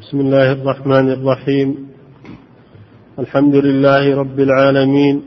بسم 0.00 0.20
الله 0.20 0.52
الرحمن 0.52 1.10
الرحيم. 1.10 1.88
الحمد 3.18 3.54
لله 3.54 4.16
رب 4.16 4.40
العالمين 4.40 5.22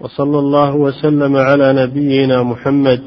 وصلى 0.00 0.38
الله 0.38 0.76
وسلم 0.76 1.36
على 1.36 1.72
نبينا 1.72 2.42
محمد. 2.42 3.02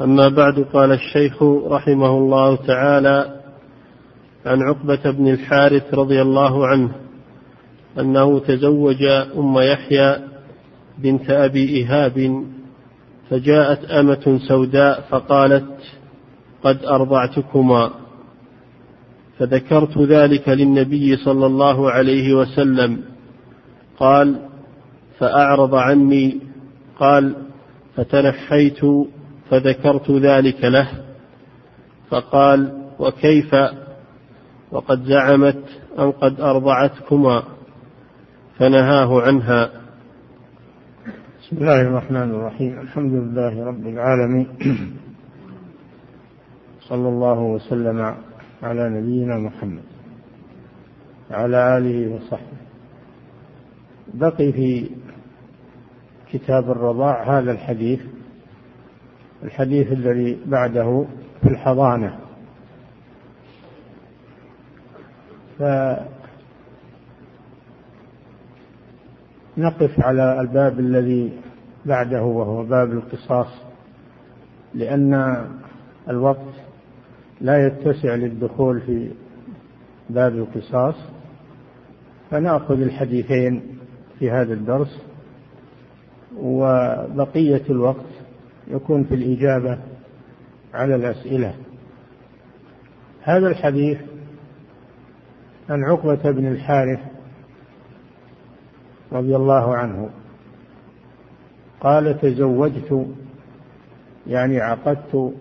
أما 0.00 0.28
بعد 0.28 0.66
قال 0.72 0.92
الشيخ 0.92 1.42
رحمه 1.66 2.18
الله 2.18 2.56
تعالى 2.56 3.40
عن 4.46 4.62
عقبة 4.62 5.10
بن 5.10 5.28
الحارث 5.28 5.94
رضي 5.94 6.22
الله 6.22 6.66
عنه 6.66 6.90
أنه 7.98 8.38
تزوج 8.38 9.02
أم 9.38 9.58
يحيى 9.58 10.16
بنت 10.98 11.30
أبي 11.30 11.68
ايهاب 11.68 12.44
فجاءت 13.30 13.84
أمة 13.84 14.40
سوداء 14.48 15.00
فقالت 15.10 15.70
قد 16.64 16.84
أرضعتكما. 16.84 17.90
فذكرت 19.38 19.98
ذلك 19.98 20.48
للنبي 20.48 21.16
صلى 21.16 21.46
الله 21.46 21.90
عليه 21.90 22.34
وسلم. 22.34 23.02
قال 23.98 24.38
فأعرض 25.18 25.74
عني. 25.74 26.40
قال 26.98 27.34
فتنحيت 27.96 28.80
فذكرت 29.50 30.10
ذلك 30.10 30.64
له. 30.64 30.88
فقال 32.10 32.90
وكيف؟ 32.98 33.54
وقد 34.72 35.04
زعمت 35.04 35.64
أن 35.98 36.12
قد 36.12 36.40
أرضعتكما. 36.40 37.42
فنهاه 38.58 39.22
عنها. 39.22 39.70
بسم 41.42 41.56
الله 41.56 41.80
الرحمن 41.80 42.30
الرحيم. 42.30 42.80
الحمد 42.80 43.12
لله 43.12 43.64
رب 43.64 43.86
العالمين. 43.86 44.48
صلى 46.88 47.08
الله 47.08 47.40
وسلم 47.40 48.27
على 48.62 48.88
نبينا 48.88 49.38
محمد 49.38 49.82
وعلى 51.30 51.78
آله 51.78 52.14
وصحبه. 52.14 52.58
بقي 54.14 54.52
في 54.52 54.90
كتاب 56.32 56.70
الرضاع 56.70 57.38
هذا 57.38 57.52
الحديث 57.52 58.00
الحديث 59.42 59.92
الذي 59.92 60.38
بعده 60.46 61.06
في 61.42 61.48
الحضانة. 61.48 62.18
فنقف 65.58 66.10
على 70.00 70.40
الباب 70.40 70.80
الذي 70.80 71.32
بعده 71.86 72.22
وهو 72.22 72.64
باب 72.64 72.92
القصاص 72.92 73.62
لأن 74.74 75.44
الوقت 76.08 76.54
لا 77.40 77.66
يتسع 77.66 78.14
للدخول 78.14 78.80
في 78.80 79.10
باب 80.10 80.34
القصاص 80.34 80.94
فنأخذ 82.30 82.80
الحديثين 82.80 83.78
في 84.18 84.30
هذا 84.30 84.52
الدرس. 84.52 85.02
وبقية 86.36 87.62
الوقت 87.70 88.06
يكون 88.68 89.04
في 89.04 89.14
الإجابة 89.14 89.78
على 90.74 90.94
الأسئلة. 90.94 91.54
هذا 93.22 93.48
الحديث 93.48 93.98
عن 95.68 95.84
عقبة 95.84 96.30
بن 96.30 96.46
الحارث 96.46 97.00
رضي 99.12 99.36
الله 99.36 99.76
عنه. 99.76 100.10
قال 101.80 102.20
تزوجت 102.20 103.06
يعني 104.26 104.60
عقدت 104.60 105.34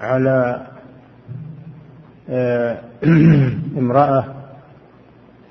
على 0.00 0.66
آه، 2.28 2.78
امرأة 3.78 4.34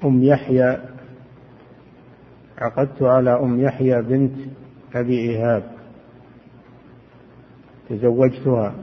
أم 0.04 0.24
يحيى. 0.24 0.78
عقدت 2.58 3.02
على 3.02 3.40
أم 3.40 3.60
يحيى 3.60 4.02
بنت 4.02 4.34
أبي 4.96 5.20
إيهاب. 5.20 5.64
تزوجتها. 7.90 8.74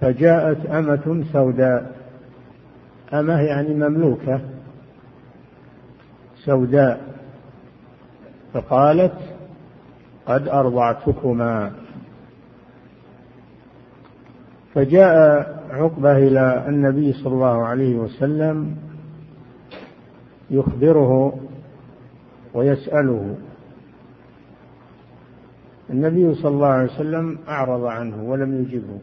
فجاءت 0.00 0.66
أمة 0.66 1.24
سوداء. 1.32 1.96
أمة 3.12 3.40
يعني 3.40 3.74
مملوكة. 3.74 4.40
سوداء. 6.44 7.00
فقالت 8.54 9.18
قد 10.26 10.48
أرضعتكما. 10.48 11.85
فجاء 14.76 15.46
عقبة 15.70 16.16
إلى 16.16 16.64
النبي 16.68 17.12
صلى 17.12 17.32
الله 17.32 17.66
عليه 17.66 17.96
وسلم 17.96 18.76
يخبره 20.50 21.38
ويسأله. 22.54 23.36
النبي 25.90 26.34
صلى 26.34 26.50
الله 26.50 26.66
عليه 26.66 26.92
وسلم 26.92 27.38
أعرض 27.48 27.84
عنه 27.84 28.22
ولم 28.22 28.62
يجبه. 28.62 28.98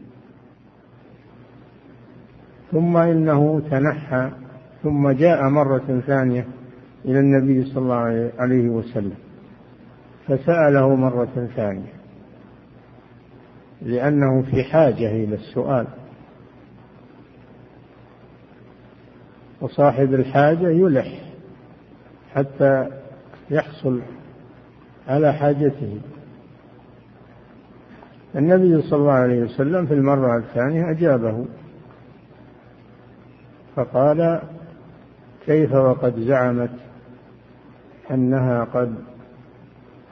ثم 2.72 2.96
إنه 2.96 3.62
تنحى 3.70 4.30
ثم 4.82 5.10
جاء 5.10 5.48
مرة 5.48 6.02
ثانية 6.06 6.46
إلى 7.04 7.20
النبي 7.20 7.64
صلى 7.64 7.82
الله 7.82 8.30
عليه 8.38 8.68
وسلم 8.68 9.16
فسأله 10.26 10.94
مرة 10.94 11.48
ثانية. 11.56 12.03
لأنه 13.84 14.42
في 14.42 14.64
حاجة 14.64 15.10
إلى 15.10 15.34
السؤال. 15.34 15.86
وصاحب 19.60 20.14
الحاجة 20.14 20.68
يلح 20.68 21.20
حتى 22.34 22.90
يحصل 23.50 24.00
على 25.08 25.32
حاجته. 25.32 26.00
النبي 28.36 28.82
صلى 28.82 28.98
الله 28.98 29.12
عليه 29.12 29.42
وسلم 29.42 29.86
في 29.86 29.94
المرة 29.94 30.36
الثانية 30.38 30.90
أجابه. 30.90 31.46
فقال 33.76 34.40
كيف 35.46 35.72
وقد 35.72 36.20
زعمت 36.20 36.70
أنها 38.10 38.64
قد 38.64 38.94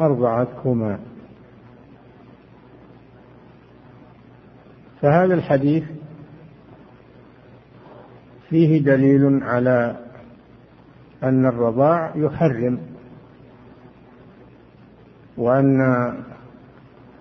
أرضعتكما؟ 0.00 0.98
فهذا 5.02 5.34
الحديث 5.34 5.84
فيه 8.48 8.82
دليل 8.84 9.42
على 9.42 9.96
أن 11.22 11.46
الرضاع 11.46 12.12
يحرم 12.14 12.78
وأن 15.36 15.80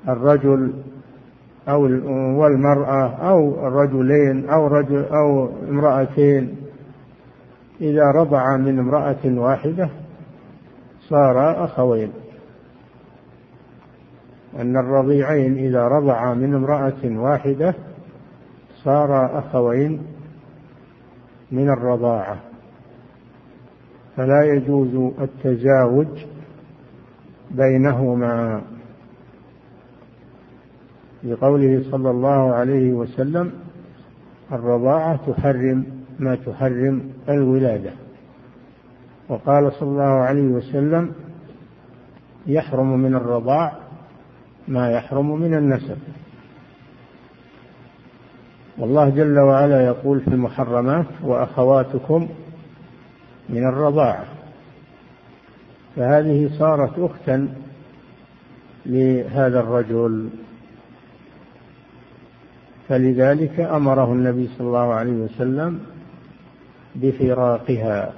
الرجل 0.08 0.74
أو 1.70 1.82
والمرأة 2.42 3.30
أو 3.30 3.68
الرجلين 3.68 4.50
أو 4.50 4.68
رجل 4.68 5.06
أو 5.06 5.50
امرأتين 5.70 6.56
إذا 7.82 8.04
رضع 8.04 8.58
من 8.58 8.80
امرأة 8.80 9.26
واحدة 9.26 9.90
صارا 11.10 11.66
أخوين. 11.66 12.12
أن 14.60 14.78
الرضيعين 14.78 15.58
إذا 15.58 15.88
رضعا 15.88 16.34
من 16.34 16.54
امرأة 16.54 17.04
واحدة 17.04 17.76
صارا 18.84 19.40
أخوين 19.40 20.02
من 21.52 21.70
الرضاعة. 21.70 22.38
فلا 24.18 24.44
يجوز 24.44 25.12
التزاوج 25.22 26.26
بينهما. 27.52 28.62
لقوله 31.24 31.84
صلى 31.92 32.10
الله 32.10 32.54
عليه 32.54 32.94
وسلم 32.94 33.52
الرضاعة 34.52 35.32
تحرم 35.32 35.86
ما 36.20 36.36
تحرم 36.36 37.12
الولادة. 37.30 37.92
وقال 39.30 39.72
صلى 39.74 39.90
الله 39.90 40.04
عليه 40.04 40.48
وسلم 40.48 41.12
يحرم 42.48 43.00
من 43.00 43.16
الرضاع 43.16 43.91
ما 44.72 44.92
يحرم 44.92 45.42
من 45.42 45.54
النسب. 45.54 45.98
والله 48.78 49.10
جل 49.10 49.40
وعلا 49.40 49.86
يقول 49.86 50.20
في 50.20 50.28
المحرمات 50.28 51.06
وأخواتكم 51.24 52.30
من 53.50 53.68
الرضاعة. 53.68 54.26
فهذه 55.96 56.50
صارت 56.60 57.00
أختا 57.00 57.54
لهذا 58.86 59.60
الرجل. 59.60 60.30
فلذلك 62.90 63.60
أمره 63.60 64.14
النبي 64.14 64.50
صلى 64.58 64.68
الله 64.68 64.94
عليه 64.94 65.12
وسلم 65.12 65.80
بفراقها. 66.96 68.14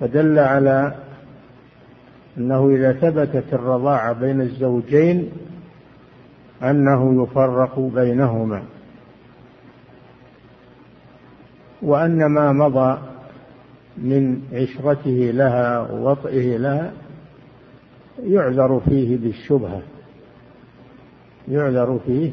فدل 0.00 0.38
على 0.38 0.94
أنه 2.38 2.68
إذا 2.68 2.92
ثبتت 2.92 3.54
الرضاعة 3.54 4.12
بين 4.12 4.40
الزوجين 4.40 5.32
أنه 6.62 7.22
يفرق 7.22 7.78
بينهما. 7.78 8.62
وأن 11.82 12.26
ما 12.26 12.52
مضى 12.52 12.98
من 13.98 14.42
عشرته 14.52 15.30
لها 15.34 15.80
ووطئه 15.80 16.56
لها 16.56 16.92
يعذر 18.22 18.80
فيه 18.80 19.16
بالشبهة. 19.16 19.82
يعذر 21.48 22.00
فيه 22.06 22.32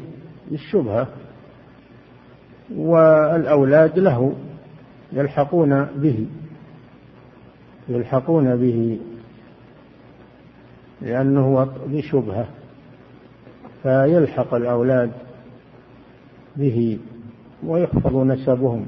بالشبهة. 0.50 1.08
والأولاد 2.76 3.98
له 3.98 4.34
يلحقون 5.12 5.84
به 5.84 6.26
يلحقون 7.88 8.56
به 8.56 8.98
لأنه 11.02 11.64
بشبهة 11.86 12.48
فيلحق 13.82 14.54
الأولاد 14.54 15.10
به 16.56 16.98
ويحفظ 17.66 18.16
نسبهم. 18.16 18.86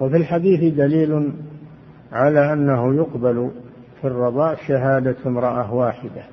وفي 0.00 0.16
الحديث 0.16 0.74
دليل 0.74 1.32
على 2.12 2.52
أنه 2.52 2.94
يقبل 2.94 3.50
في 4.00 4.06
الرضاع 4.06 4.54
شهادة 4.54 5.16
امرأة 5.26 5.74
واحدة. 5.74 6.24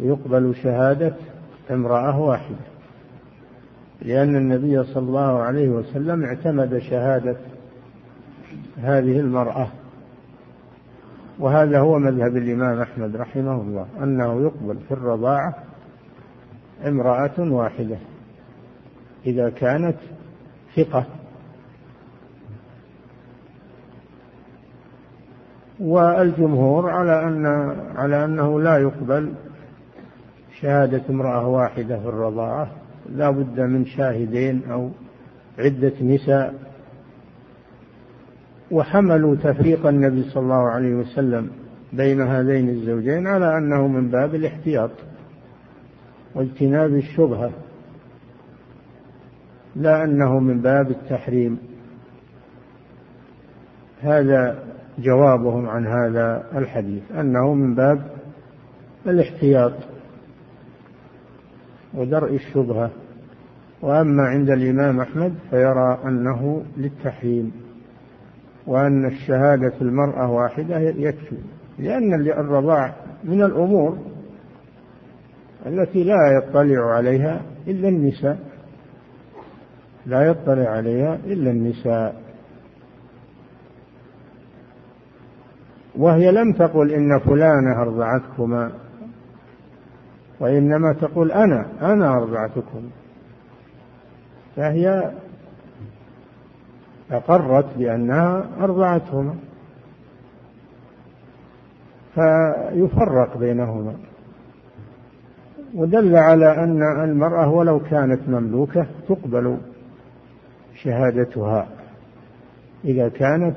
يقبل 0.00 0.54
شهادة 0.62 1.14
امرأة 1.70 2.20
واحدة 2.20 2.74
لأن 4.02 4.36
النبي 4.36 4.84
صلى 4.84 5.06
الله 5.06 5.38
عليه 5.42 5.68
وسلم 5.68 6.24
اعتمد 6.24 6.78
شهادة 6.78 7.36
هذه 8.76 9.20
المرأة. 9.20 9.68
وهذا 11.38 11.80
هو 11.80 11.98
مذهب 11.98 12.36
الإمام 12.36 12.80
أحمد 12.80 13.16
رحمه 13.16 13.60
الله 13.60 13.86
أنه 14.02 14.42
يقبل 14.42 14.78
في 14.88 14.94
الرضاعة 14.94 15.54
امرأة 16.86 17.32
واحدة 17.38 17.96
إذا 19.26 19.50
كانت 19.50 19.96
ثقة. 20.76 21.06
والجمهور 25.80 26.90
على 26.90 27.24
أن 27.24 27.46
على 27.96 28.24
أنه 28.24 28.60
لا 28.60 28.78
يقبل 28.78 29.32
شهادة 30.60 31.02
امرأة 31.10 31.48
واحدة 31.48 32.00
في 32.00 32.08
الرضاعة 32.08 32.70
لا 33.08 33.30
بد 33.30 33.60
من 33.60 33.86
شاهدين 33.86 34.62
أو 34.70 34.90
عدة 35.58 35.92
نساء. 36.00 36.54
وحملوا 38.70 39.36
تفريق 39.36 39.86
النبي 39.86 40.22
صلى 40.22 40.42
الله 40.42 40.70
عليه 40.70 40.94
وسلم 40.94 41.50
بين 41.92 42.20
هذين 42.20 42.68
الزوجين 42.68 43.26
على 43.26 43.58
أنه 43.58 43.88
من 43.88 44.10
باب 44.10 44.34
الاحتياط 44.34 44.90
واجتناب 46.34 46.94
الشبهة 46.94 47.50
لا 49.76 50.04
أنه 50.04 50.38
من 50.38 50.60
باب 50.60 50.90
التحريم. 50.90 51.58
هذا 54.00 54.58
جوابهم 54.98 55.68
عن 55.68 55.86
هذا 55.86 56.44
الحديث 56.56 57.02
أنه 57.12 57.54
من 57.54 57.74
باب 57.74 58.06
الاحتياط 59.06 59.72
ودرء 61.94 62.34
الشبهة. 62.34 62.90
وأما 63.82 64.22
عند 64.22 64.50
الإمام 64.50 65.00
أحمد 65.00 65.34
فيرى 65.50 65.98
أنه 66.04 66.64
للتحريم. 66.76 67.63
وأن 68.66 69.06
الشهادة 69.06 69.72
المرأة 69.80 70.30
واحدة 70.30 70.78
يكفي 70.78 71.38
لأن 71.78 72.14
الرضاع 72.14 72.94
من 73.24 73.42
الأمور 73.42 73.98
التي 75.66 76.04
لا 76.04 76.38
يطلع 76.42 76.94
عليها 76.94 77.40
إلا 77.66 77.88
النساء 77.88 78.38
لا 80.06 80.22
يطلع 80.22 80.70
عليها 80.70 81.14
إلا 81.14 81.50
النساء. 81.50 82.24
وهي 85.96 86.32
لم 86.32 86.52
تقل 86.52 86.90
إن 86.92 87.18
فلانة 87.18 87.82
أرضعتكما 87.82 88.72
وإنما 90.40 90.92
تقول 90.92 91.32
أنا 91.32 91.66
أنا 91.92 92.12
أرضعتكم. 92.12 92.90
فهي 94.56 95.12
أقرت 97.16 97.78
بأنها 97.78 98.46
أرضعتهما. 98.60 99.34
فيفرق 102.14 103.38
بينهما. 103.38 103.94
ودل 105.74 106.16
على 106.16 106.64
أن 106.64 106.82
المرأة 107.04 107.48
ولو 107.48 107.80
كانت 107.80 108.28
مملوكة 108.28 108.86
تقبل 109.08 109.58
شهادتها. 110.82 111.68
إذا 112.84 113.08
كانت 113.08 113.56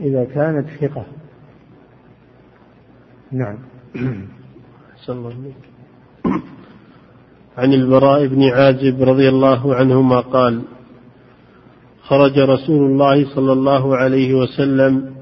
إذا 0.00 0.24
كانت 0.24 0.66
ثقة. 0.80 1.04
نعم. 3.32 3.58
الله 5.08 5.52
عن 7.58 7.72
البراء 7.72 8.26
بن 8.26 8.42
عازب 8.42 9.02
رضي 9.02 9.28
الله 9.28 9.74
عنهما 9.74 10.20
قال 10.20 10.62
خرج 12.08 12.38
رسول 12.38 12.90
الله 12.90 13.34
صلى 13.34 13.52
الله 13.52 13.96
عليه 13.96 14.34
وسلم 14.34 15.14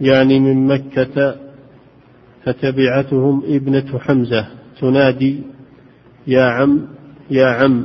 يعني 0.00 0.38
من 0.38 0.66
مكة 0.66 1.36
فتبعتهم 2.44 3.42
ابنة 3.46 3.98
حمزة 3.98 4.46
تنادي 4.80 5.42
يا 6.26 6.42
عم 6.42 6.80
يا 7.30 7.46
عم. 7.46 7.84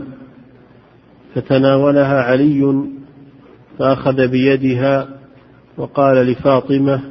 فتناولها 1.36 2.22
علي 2.22 2.84
فأخذ 3.80 4.28
بيدها 4.28 5.08
وقال 5.78 6.18
لفاطمة 6.18 7.02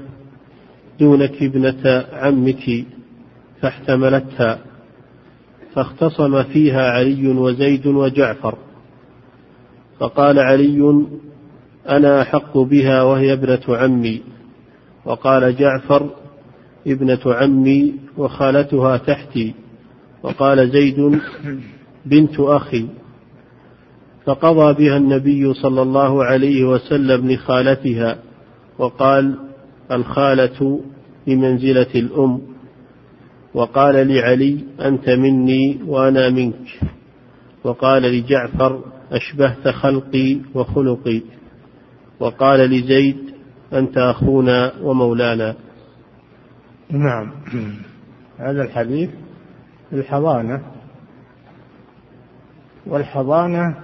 دونك 1.01 1.43
ابنة 1.43 2.05
عمك. 2.13 2.85
فاحتملتها 3.61 4.59
فاختصم 5.75 6.43
فيها 6.43 6.91
علي 6.91 7.29
وزيد 7.29 7.87
وجعفر. 7.87 8.59
فقال 10.03 10.39
علي 10.39 11.05
أنا 11.89 12.23
احق 12.23 12.59
بها 12.59 13.03
وهي 13.03 13.33
ابنة 13.33 13.61
عمي. 13.69 14.23
وقال 15.05 15.57
جعفر 15.57 16.11
ابنة 16.87 17.21
عمي 17.27 17.95
وخالتها 18.17 18.97
تحتي. 18.97 19.55
وقال 20.23 20.71
زيد 20.71 21.21
بنت 22.07 22.41
أخي. 22.41 22.87
فقضى 24.25 24.75
بها 24.75 24.97
النبي 24.97 25.55
صلى 25.55 25.83
الله 25.83 26.25
عليه 26.25 26.65
وسلم 26.65 27.31
لخالتها. 27.31 28.19
وقال 28.79 29.39
الخالة 29.93 30.81
بمنزله 31.27 31.95
الأم. 31.95 32.41
وقال 33.55 34.09
لعلي 34.09 34.59
أنت 34.81 35.11
مني 35.11 35.81
وأنا 35.87 36.31
منك. 36.31 36.81
وقال 37.65 38.03
لجعفر 38.03 38.92
أشبهت 39.13 39.69
خلقي 39.69 40.41
وخلقي. 40.55 41.23
وقال 42.21 42.61
لزيد 42.61 43.35
أنت 43.73 43.99
أخونا 43.99 44.73
ومولانا. 44.83 45.55
نعم. 46.91 47.33
هذا 48.39 48.63
الحديث 48.63 49.11
الحضانة. 49.93 50.63
والحضانة 52.87 53.77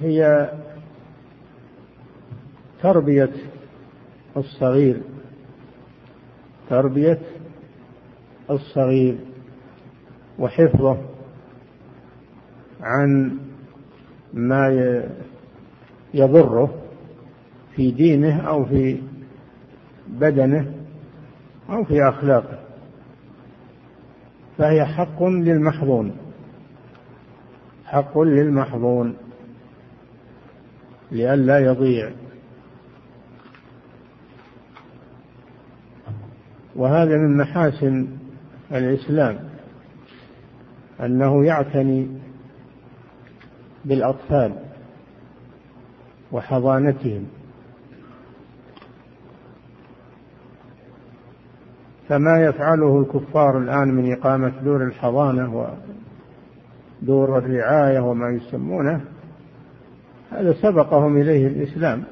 هي 0.00 0.50
تربية 2.82 3.32
الصغير. 4.36 5.02
تربية 6.70 7.20
الصغير. 8.50 9.18
وحفظه 10.38 10.98
عن 12.80 13.38
ما 14.34 14.68
يضره 16.14 16.74
في 17.76 17.90
دينه 17.90 18.40
أو 18.40 18.64
في 18.64 19.02
بدنه 20.08 20.72
أو 21.70 21.84
في 21.84 22.08
أخلاقه. 22.08 22.58
فهي 24.58 24.84
حق 24.84 25.22
للمحظون. 25.22 26.16
حق 27.84 28.18
للمحظون. 28.18 29.16
لئلا 31.12 31.58
يضيع. 31.58 32.10
وهذا 36.76 37.16
من 37.16 37.36
محاسن 37.36 38.08
الإسلام 38.72 39.38
أنه 41.00 41.44
يعتني 41.44 42.15
بالأطفال 43.86 44.52
وحضانتهم. 46.32 47.26
فما 52.08 52.40
يفعله 52.40 53.00
الكفار 53.00 53.58
الآن 53.58 53.88
من 53.88 54.12
إقامة 54.12 54.52
دور 54.64 54.84
الحضانة 54.84 55.76
دور 57.02 57.38
الرعاية 57.38 58.00
وما 58.00 58.30
يسمونه 58.30 59.00
هذا 60.30 60.52
سبقهم 60.52 61.16
إليه 61.16 61.46
الإسلام 61.46 62.04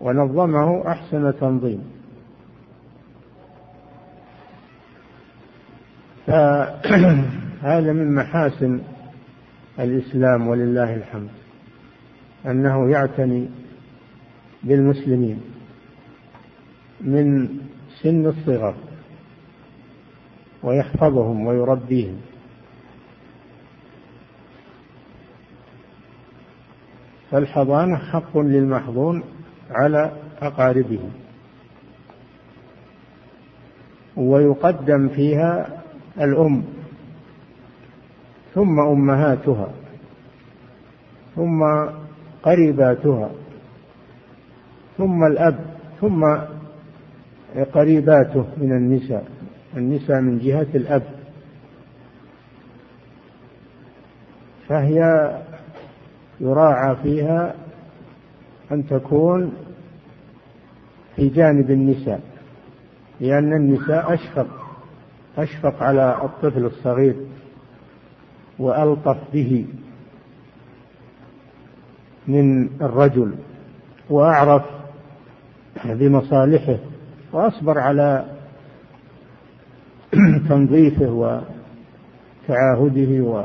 ونظمه 0.00 0.88
أحسن 0.88 1.34
تنظيم. 1.40 1.84
فهذا 6.26 7.92
من 7.92 8.14
محاسن 8.14 8.80
الإسلام 9.78 10.48
ولله 10.48 10.94
الحمد 10.94 11.30
أنه 12.46 12.90
يعتني 12.90 13.50
بالمسلمين 14.62 15.40
من 17.00 17.48
سن 18.02 18.26
الصغر 18.26 18.74
ويحفظهم 20.62 21.46
ويربيهم. 21.46 22.20
فالحضانة 27.30 27.96
حق 27.96 28.38
للمحظون 28.38 29.22
على 29.70 30.12
أقاربه 30.42 31.10
ويقدم 34.16 35.08
فيها 35.08 35.82
الأم 36.20 36.64
ثم 38.54 38.80
أمهاتها 38.80 39.68
ثم 41.36 41.64
قريباتها 42.42 43.30
ثم 44.98 45.24
الأب 45.24 45.58
ثم 46.00 46.36
قريباته 47.72 48.46
من 48.56 48.72
النساء 48.72 49.26
النساء 49.76 50.20
من 50.20 50.38
جهة 50.38 50.66
الأب. 50.74 51.02
فهي 54.68 55.30
يراعى 56.40 56.96
فيها 56.96 57.54
أن 58.72 58.86
تكون 58.86 59.52
في 61.16 61.28
جانب 61.28 61.70
النساء 61.70 62.20
لأن 63.20 63.52
النساء 63.52 64.14
أشفق 64.14 64.46
أشفق 65.38 65.82
على 65.82 66.18
الطفل 66.22 66.64
الصغير. 66.64 67.16
وألطف 68.58 69.16
به 69.32 69.66
من 72.28 72.66
الرجل 72.82 73.34
وأعرف 74.10 74.62
بمصالحه 75.84 76.78
وأصبر 77.32 77.78
على 77.78 78.24
تنظيفه 80.48 81.10
وتعاهده 82.48 83.24
و 83.24 83.44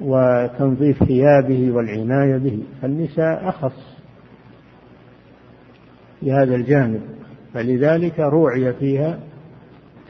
وتنظيف 0.00 1.04
ثيابه 1.04 1.70
والعناية 1.70 2.36
به. 2.36 2.62
النساء 2.84 3.48
أخص 3.48 3.96
في 6.20 6.32
هذا 6.32 6.54
الجانب 6.54 7.00
فلذلك 7.54 8.20
روعي 8.20 8.72
فيها 8.72 9.18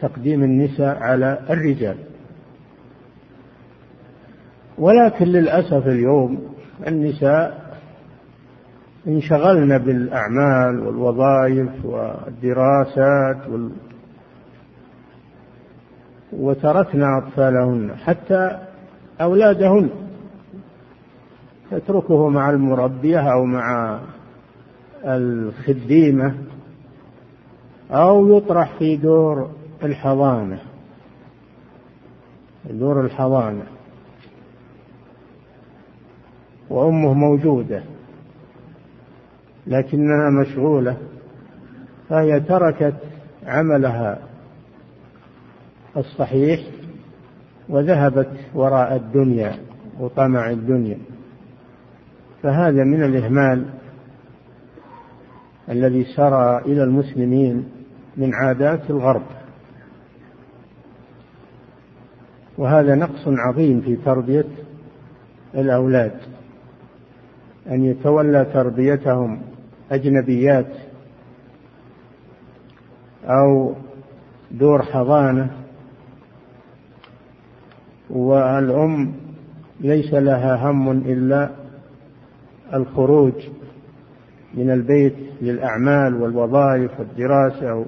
تقديم 0.03 0.43
النساء 0.43 0.97
على 0.97 1.39
الرجال. 1.51 1.97
ولكن 4.79 5.25
للأسف 5.25 5.87
اليوم 5.87 6.39
النساء 6.87 7.67
انشغلن 9.07 9.79
بالأعمال 9.79 10.81
والوظائف 10.87 11.85
والدراسات 11.85 13.49
وال... 13.49 13.71
وتركنا 16.33 17.19
أطفالهن 17.19 17.97
حتى 18.05 18.59
أولادهن. 19.21 19.91
تتركه 21.71 22.29
مع 22.29 22.51
المربية 22.51 23.33
أو 23.33 23.45
مع 23.45 23.99
الخديمة 25.05 26.35
أو 27.91 28.37
يطرح 28.37 28.79
في 28.79 28.97
دور 28.97 29.51
الحضانة. 29.83 30.59
دور 32.71 33.01
الحضانة. 33.01 33.76
وأمه 36.71 37.15
موجودة 37.15 37.83
لكنها 39.67 40.31
مشغولة 40.31 40.97
فهي 42.09 42.41
تركت 42.41 42.95
عملها 43.47 44.19
الصحيح 45.97 46.61
وذهبت 47.69 48.31
وراء 48.55 48.97
الدنيا 48.97 49.59
وطمع 50.01 50.51
الدنيا. 50.51 50.99
فهذا 52.43 52.85
من 52.85 53.05
الإهمال 53.05 53.65
الذي 55.69 56.05
سرى 56.05 56.59
إلى 56.59 56.83
المسلمين 56.85 57.69
من 58.17 58.35
عادات 58.35 58.91
الغرب. 58.91 59.23
وهذا 62.59 62.95
نقص 62.95 63.29
عظيم 63.29 63.81
في 63.81 63.97
تربية 63.97 64.45
الأولاد. 65.55 66.36
أن 67.71 67.85
يتولى 67.85 68.45
تربيتهم 68.45 69.43
أجنبيات 69.91 70.67
أو 73.25 73.75
دور 74.51 74.83
حضانة 74.83 75.51
والأم 78.11 79.13
ليس 79.81 80.15
لها 80.15 80.71
هم 80.71 80.91
إلا 80.91 81.51
الخروج 82.75 83.33
من 84.55 84.71
البيت 84.71 85.15
للأعمال 85.41 86.15
والوظائف 86.15 87.01
والدراسة 87.01 87.87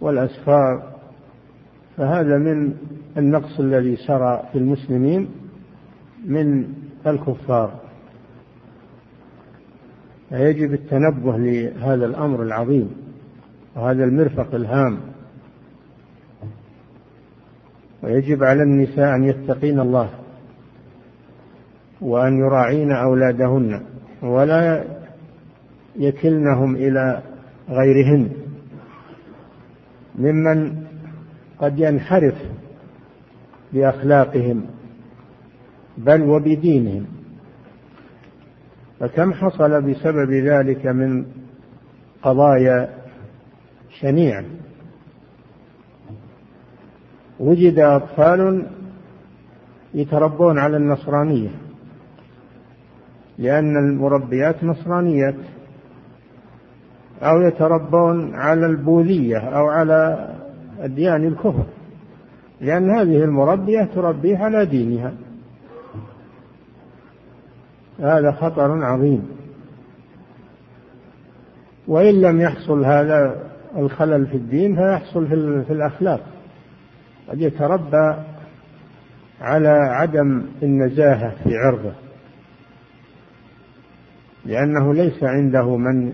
والأسفار. 0.00 0.90
فهذا 1.96 2.38
من 2.38 2.74
النقص 3.16 3.60
الذي 3.60 3.96
سرى 3.96 4.42
في 4.52 4.58
المسلمين 4.58 5.28
من 6.26 6.64
الكفار. 7.06 7.89
فيجب 10.30 10.74
التنبه 10.74 11.38
لهذا 11.38 12.06
الأمر 12.06 12.42
العظيم 12.42 12.90
وهذا 13.76 14.04
المرفق 14.04 14.54
الهام. 14.54 14.98
ويجب 18.02 18.44
على 18.44 18.62
النساء 18.62 19.14
أن 19.14 19.24
يتقين 19.24 19.80
الله 19.80 20.10
وأن 22.00 22.38
يراعين 22.38 22.92
أولادهن 22.92 23.80
ولا 24.22 24.84
يكلنهم 25.96 26.76
إلى 26.76 27.22
غيرهن 27.68 28.30
ممن 30.18 30.84
قد 31.58 31.78
ينحرف 31.78 32.34
بأخلاقهم 33.72 34.64
بل 35.98 36.22
وبدينهم. 36.22 37.19
فكم 39.00 39.32
حصل 39.32 39.82
بسبب 39.82 40.30
ذلك 40.32 40.86
من 40.86 41.26
قضايا 42.22 42.88
شنيعه 44.00 44.44
وجد 47.40 47.78
أطفال 47.78 48.66
يتربون 49.94 50.58
على 50.58 50.76
النصرانية 50.76 51.50
لأن 53.38 53.76
المربيات 53.76 54.64
نصرانيات 54.64 55.34
أو 57.22 57.40
يتربون 57.40 58.34
على 58.34 58.66
البوذيه 58.66 59.38
أو 59.38 59.68
على 59.68 60.28
اديان 60.80 61.24
الكفر 61.24 61.66
لأن 62.60 62.90
هذه 62.90 63.24
المربية 63.24 63.84
تربيه 63.94 64.38
على 64.38 64.66
دينها. 64.66 65.12
هذا 68.00 68.32
خطر 68.32 68.84
عظيم. 68.84 69.28
وإن 71.88 72.20
لم 72.20 72.40
يحصل 72.40 72.84
هذا 72.84 73.50
الخلل 73.76 74.26
في 74.26 74.36
الدين 74.36 74.76
فيحصل 74.76 75.26
في 75.66 75.72
الأخلاق. 75.72 76.20
قد 77.28 77.40
يتربى 77.40 78.14
على 79.40 79.68
عدم 79.68 80.46
النزاهة 80.62 81.34
في 81.44 81.56
عرضه. 81.56 81.92
لأنه 84.44 84.94
ليس 84.94 85.24
عنده 85.24 85.76
من 85.76 86.12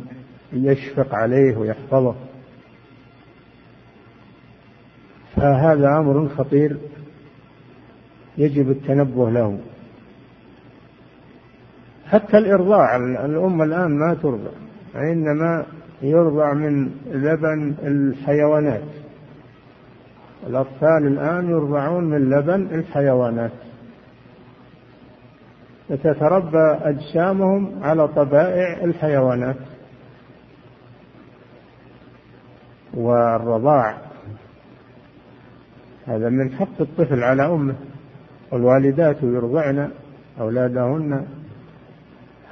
يشفق 0.52 1.14
عليه 1.14 1.56
ويحفظه. 1.56 2.14
فهذا 5.36 5.88
أمر 5.88 6.28
خطير 6.28 6.76
يجب 8.38 8.70
التنبه 8.70 9.30
له. 9.30 9.58
حتى 12.10 12.38
الإرضاع 12.38 12.96
الأم 12.96 13.62
الآن 13.62 13.98
ما 13.98 14.14
ترضع 14.14 14.50
إنما 14.94 15.66
يرضع 16.02 16.52
من 16.52 16.90
لبن 17.06 17.74
الحيوانات. 17.82 18.84
الأطفال 20.46 21.06
الآن 21.06 21.50
يرضعون 21.50 22.04
من 22.04 22.30
لبن 22.30 22.68
الحيوانات. 22.72 23.52
فتتربى 25.88 26.78
أجسامهم 26.82 27.82
على 27.82 28.08
طبائع 28.08 28.84
الحيوانات. 28.84 29.56
والرضاع 32.94 33.98
هذا 36.06 36.28
من 36.28 36.52
حق 36.52 36.80
الطفل 36.80 37.24
على 37.24 37.46
أمه. 37.46 37.74
والوالدات 38.52 39.22
يرضعن 39.22 39.90
أولادهن 40.40 41.26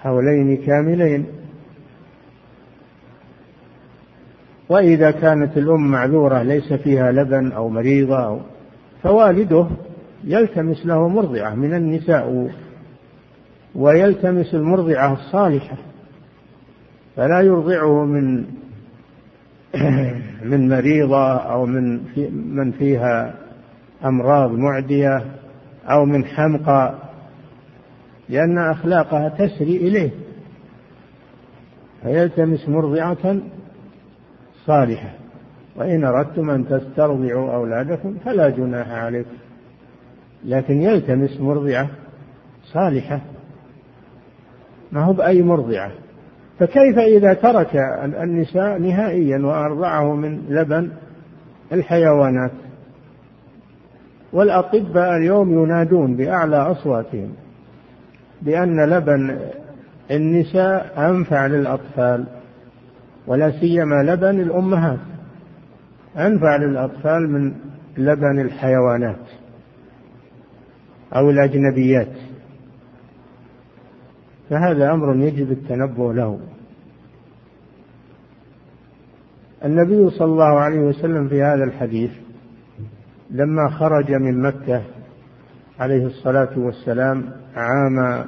حولين 0.05 0.57
كاملين. 0.57 1.27
وإذا 4.69 5.11
كانت 5.11 5.57
الأم 5.57 5.91
معذورة 5.91 6.43
ليس 6.43 6.73
فيها 6.73 7.13
لبن 7.13 7.53
أو 7.53 7.69
مريضة 7.69 8.25
أو 8.25 8.41
فوالده 9.03 9.67
يلتمس 10.25 10.87
له 10.87 11.09
مرضعة 11.09 11.55
من 11.55 11.75
النساء 11.75 12.51
ويلتمس 13.75 14.55
المرضعة 14.55 15.13
الصالحة 15.13 15.77
فلا 17.17 17.41
يرضعه 17.41 18.05
من 18.05 18.45
من 20.51 20.69
مريضة 20.69 21.37
أو 21.37 21.67
من 21.67 22.05
في 22.15 22.31
من 22.31 22.71
فيها 22.71 23.35
أمراض 24.05 24.53
معدية 24.53 25.25
أو 25.91 26.05
من 26.05 26.25
حمقى. 26.25 26.95
لأن 28.29 28.59
أخلاقها 28.59 29.29
تسري 29.29 29.77
إليه. 29.77 30.11
فيلتمس 32.03 32.69
مرضعة 32.69 33.37
صالحة. 34.67 35.11
وإن 35.77 36.05
أردتم 36.05 36.51
أن 36.51 36.69
تسترضعوا 36.69 37.55
أولادكم 37.55 38.17
فلا 38.25 38.49
جناح 38.49 38.91
عليكم. 38.91 39.37
لكن 40.45 40.83
يلتمس 40.83 41.41
مرضعة 41.41 41.91
صالحة. 42.65 43.21
ما 44.93 45.05
هو 45.05 45.13
بأي 45.13 45.43
مرضعة؟ 45.43 45.91
فكيف 46.59 46.99
إذا 46.99 47.35
ترك 47.35 47.77
النساء 48.23 48.79
نهائيا 48.79 49.39
وأرضعه 49.39 50.15
من 50.15 50.47
لبن 50.49 50.91
الحيوانات؟ 51.73 52.53
والأطباء 54.33 55.17
اليوم 55.17 55.63
ينادون 55.63 56.17
بأعلى 56.17 56.57
أصواتهم. 56.57 57.33
بأن 58.45 58.85
لبن 58.91 59.39
النساء 60.11 61.11
أنفع 61.11 61.47
للأطفال 61.47 62.25
ولا 63.27 63.51
سيما 63.61 64.03
لبن 64.03 64.41
الأمهات. 64.41 64.99
أنفع 66.17 66.57
للأطفال 66.57 67.31
من 67.31 67.55
لبن 67.97 68.41
الحيوانات 68.41 69.27
أو 71.17 71.31
الأجنبيات. 71.31 72.13
فهذا 74.51 74.93
أمر 74.93 75.17
يجب 75.17 75.53
التنبه 75.53 76.13
له. 76.13 76.41
النبي 79.65 80.11
صلى 80.11 80.33
الله 80.33 80.59
عليه 80.59 80.79
وسلم 80.81 81.29
في 81.29 81.43
هذا 81.43 81.65
الحديث 81.65 82.11
لما 83.31 83.71
خرج 83.71 84.13
من 84.13 84.43
مكة 84.43 84.83
عليه 85.79 86.07
الصلاة 86.07 86.59
والسلام 86.59 87.31
عام 87.57 88.25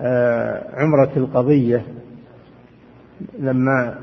آه، 0.00 0.64
عمرة 0.74 1.10
القضية. 1.16 1.86
لما 3.38 3.98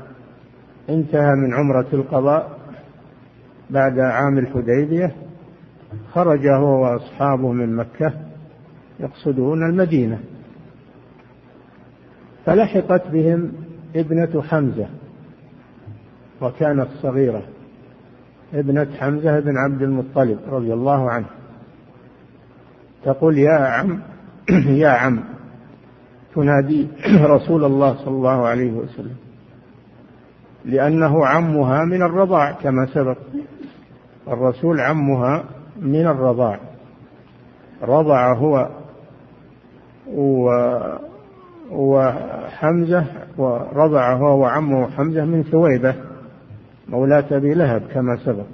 انتهى 0.88 1.34
من 1.34 1.54
عمرة 1.54 1.86
القضاء 1.92 2.58
بعد 3.70 3.98
عام 3.98 4.38
الحديبية 4.38 5.14
خرج 6.12 6.46
هو 6.46 6.82
وأصحابه 6.82 7.52
من 7.52 7.76
مكة 7.76 8.12
يقصدون 9.00 9.70
المدينة. 9.70 10.20
فلحقت 12.46 13.08
بهم 13.08 13.52
ابنة 13.96 14.42
حمزة 14.42 14.88
وكانت 16.40 16.88
صغيرة. 17.02 17.42
ابنة 18.54 18.88
حمزة 18.98 19.40
بن 19.40 19.56
عبد 19.56 19.82
المطلب 19.82 20.38
رضي 20.48 20.72
الله 20.72 21.10
عنه. 21.10 21.39
تقول 23.04 23.38
يا 23.38 23.58
عم 23.58 24.00
يا 24.84 24.88
عم 24.88 25.24
تنادي 26.34 26.88
رسول 27.34 27.64
الله 27.64 27.94
صلى 27.94 28.14
الله 28.14 28.46
عليه 28.46 28.72
وسلم 28.72 29.16
لأنه 30.64 31.26
عمها 31.26 31.84
من 31.84 32.02
الرضاع 32.02 32.52
كما 32.52 32.86
سبق. 32.94 33.16
الرسول 34.28 34.80
عمها 34.80 35.44
من 35.80 36.06
الرضاع. 36.06 36.60
رضع 37.82 38.34
هو 38.34 38.68
و 40.14 40.50
وحمزة 41.70 43.04
ورضع 43.38 44.12
هو 44.16 44.40
وعمه 44.40 44.90
حمزة 44.90 45.24
من 45.24 45.42
ثويبة 45.42 45.94
مولاة 46.88 47.24
أبي 47.30 47.54
لهب 47.54 47.82
كما 47.94 48.16
سبق. 48.24 48.46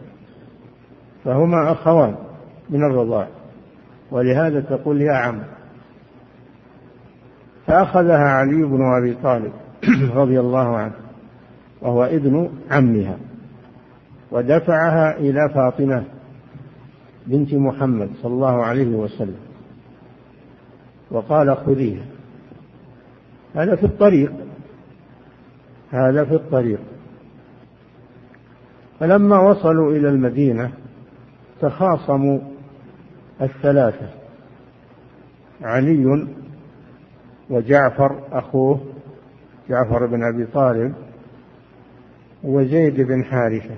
فهما 1.24 1.72
أخوان 1.72 2.14
من 2.70 2.84
الرضاع. 2.84 3.28
ولهذا 4.10 4.60
تقول 4.60 5.02
يا 5.02 5.12
عم 5.12 5.42
فأخذها 7.66 8.28
علي 8.28 8.62
بن 8.62 8.96
أبي 8.98 9.14
طالب 9.22 9.52
رضي 10.20 10.40
الله 10.40 10.76
عنه 10.76 10.94
وهو 11.80 12.04
ابن 12.04 12.50
عمها 12.70 13.18
ودفعها 14.30 15.18
إلى 15.18 15.48
فاطمة 15.54 16.04
بنت 17.26 17.54
محمد 17.54 18.10
صلى 18.22 18.32
الله 18.32 18.64
عليه 18.64 18.96
وسلم 18.96 19.36
وقال 21.10 21.56
خذيها. 21.56 22.04
هذا 23.54 23.76
في 23.76 23.86
الطريق 23.86 24.32
هذا 25.90 26.24
في 26.24 26.34
الطريق. 26.34 26.80
فلما 29.00 29.38
وصلوا 29.38 29.92
إلى 29.92 30.08
المدينة 30.08 30.70
تخاصموا 31.60 32.38
الثلاثة. 33.42 34.08
علي 35.62 36.26
وجعفر 37.50 38.20
أخوه 38.32 38.80
جعفر 39.68 40.06
بن 40.06 40.24
أبي 40.24 40.46
طالب 40.46 40.94
وزيد 42.44 43.00
بن 43.00 43.24
حارثة 43.24 43.74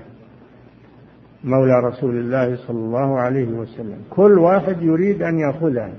مولى 1.45 1.81
رسول 1.85 2.17
الله 2.17 2.57
صلى 2.57 2.79
الله 2.79 3.21
عليه 3.21 3.49
وسلم. 3.49 3.99
كل 4.11 4.39
واحد 4.39 4.83
يريد 4.83 5.23
أن 5.23 5.39
يأخذها. 5.39 5.93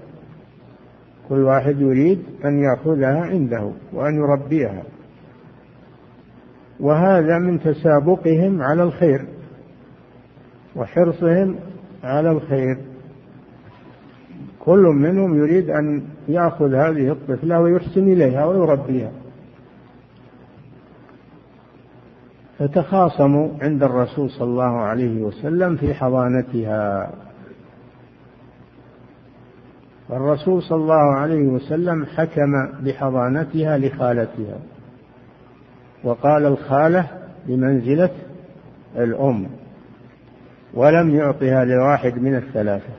كل 1.29 1.39
واحد 1.39 1.81
يريد 1.81 2.23
أن 2.45 2.59
يأخذها 2.59 3.21
عنده 3.21 3.71
وأن 3.93 4.15
يربيها. 4.15 4.83
وهذا 6.79 7.37
من 7.37 7.59
تسابقهم 7.59 8.61
على 8.61 8.83
الخير 8.83 9.25
وحرصهم 10.75 11.55
على 12.03 12.31
الخير. 12.31 12.77
كل 14.59 14.79
منهم 14.79 15.37
يريد 15.37 15.69
أن 15.69 16.03
يأخذ 16.27 16.73
هذه 16.73 17.11
الطفلة 17.11 17.59
ويحسن 17.59 18.03
إليها 18.03 18.45
ويربيها. 18.45 19.11
فتخاصموا 22.59 23.49
عند 23.61 23.83
الرسول 23.83 24.29
صلى 24.29 24.47
الله 24.47 24.77
عليه 24.77 25.21
وسلم 25.21 25.75
في 25.75 25.93
حضانتها. 25.93 27.11
الرسول 30.09 30.63
صلى 30.63 30.77
الله 30.77 31.15
عليه 31.15 31.47
وسلم 31.47 32.05
حكم 32.05 32.51
بحضانتها 32.85 33.77
لخالتها. 33.77 34.59
وقال 36.03 36.45
الخالة 36.45 37.07
بمنزلة 37.47 38.09
الأم 38.95 39.47
ولم 40.73 41.09
يعطها 41.09 41.65
لواحد 41.65 42.21
من 42.21 42.35
الثلاثة. 42.35 42.98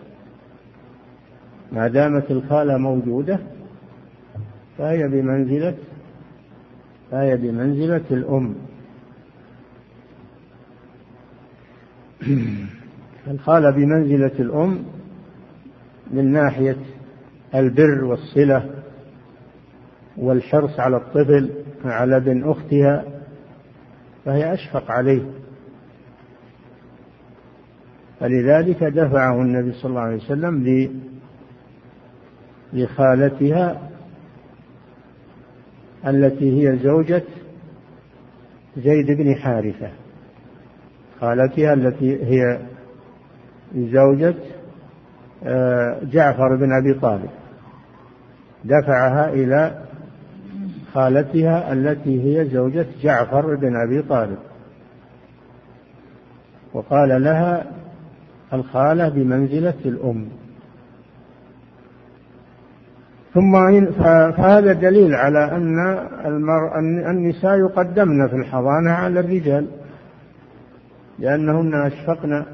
ما 1.73 1.89
دامت 1.89 2.31
الخالة 2.31 2.79
موجودة 2.79 3.39
فهي 4.79 5.09
بمنزلة 5.09 5.75
فهي 7.11 7.37
بمنزلة 7.37 8.05
الأم. 8.11 8.55
الخالة 13.31 13.71
بمنزلة 13.71 14.33
الأم 14.39 14.85
من 16.11 16.33
ناحية 16.33 16.77
البر 17.55 18.05
والصلة 18.05 18.71
والحرص 20.17 20.81
على 20.81 20.97
الطفل 20.97 21.51
على 21.85 22.17
ابن 22.17 22.51
أختها 22.51 23.05
فهي 24.25 24.55
أشفق 24.55 24.91
عليه. 24.91 25.23
فلذلك 28.21 28.85
دفعه 28.85 29.43
النبي 29.43 29.73
صلى 29.73 29.91
الله 29.91 30.01
عليه 30.01 30.17
وسلم 30.17 30.63
لخالتها 32.73 33.91
التي 36.07 36.69
هي 36.69 36.79
زوجة 36.79 37.23
زيد 38.77 39.11
بن 39.11 39.35
حارثة. 39.35 39.91
خالتها 41.21 41.73
التي 41.73 42.25
هي 42.25 42.59
زوجة 43.75 44.35
آه، 45.45 46.01
جعفر 46.03 46.57
بن 46.57 46.73
أبي 46.73 47.01
طالب. 47.01 47.31
دفعها 48.65 49.29
إلى 49.29 49.85
خالتها 50.95 51.73
التي 51.73 52.23
هي 52.23 52.45
زوجة 52.45 52.87
جعفر 53.03 53.55
بن 53.55 53.77
أبي 53.77 54.03
طالب. 54.03 54.39
وقال 56.75 57.23
لها 57.23 57.67
الخالة 58.53 59.09
بمنزلة 59.09 59.75
الأم. 59.85 60.29
ثم 63.35 63.53
فهذا 63.91 64.73
دليل 64.73 65.15
على 65.15 65.45
أن 65.45 65.79
المر... 66.27 66.79
النساء 67.11 67.59
يقدمن 67.59 68.29
في 68.29 68.37
الحضانة 68.37 68.91
على 68.91 69.21
الرجال 69.21 69.67
لأنهن 71.19 71.75
أشفقن 71.75 72.45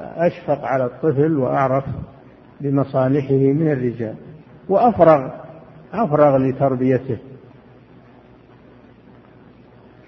أشفق 0.00 0.64
على 0.64 0.84
الطفل 0.84 1.36
وأعرف 1.36 1.84
بمصالحه 2.60 3.34
من 3.34 3.72
الرجال 3.72 4.14
وأفرغ 4.68 5.30
أفرغ 5.92 6.36
لتربيته. 6.36 7.18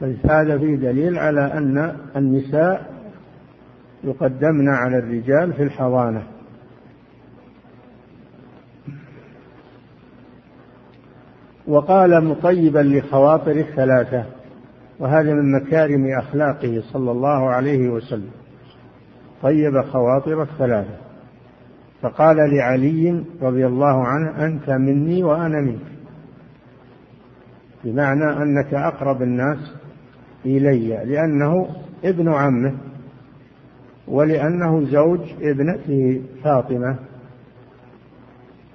فهذا 0.01 0.59
فيه 0.59 0.77
دليل 0.77 1.19
على 1.19 1.41
أن 1.41 1.97
النساء 2.17 2.93
يقدمن 4.05 4.69
على 4.69 4.99
الرجال 4.99 5.53
في 5.53 5.63
الحضانة. 5.63 6.23
وقال 11.69 12.25
مطيبا 12.25 12.79
لخواطر 12.79 13.51
الثلاثة 13.51 14.25
وهذا 14.99 15.35
من 15.35 15.53
مكارم 15.53 16.07
أخلاقه 16.19 16.83
صلى 16.93 17.11
الله 17.11 17.51
عليه 17.51 17.89
وسلم. 17.89 18.31
طيب 19.43 19.83
خواطر 19.83 20.43
الثلاثة. 20.43 20.97
فقال 22.03 22.37
لعلي 22.37 23.25
رضي 23.43 23.67
الله 23.67 24.05
عنه 24.05 24.47
أنت 24.47 24.71
مني 24.71 25.23
وأنا 25.25 25.61
منك. 25.61 25.87
بمعنى 27.85 28.43
أنك 28.43 28.75
أقرب 28.75 29.23
الناس 29.23 29.75
إلي 30.47 31.05
لأنه 31.05 31.69
ابن 32.05 32.33
عمه 32.33 32.73
ولأنه 34.09 34.85
زوج 34.85 35.21
ابنته 35.43 36.23
فاطمة. 36.45 36.97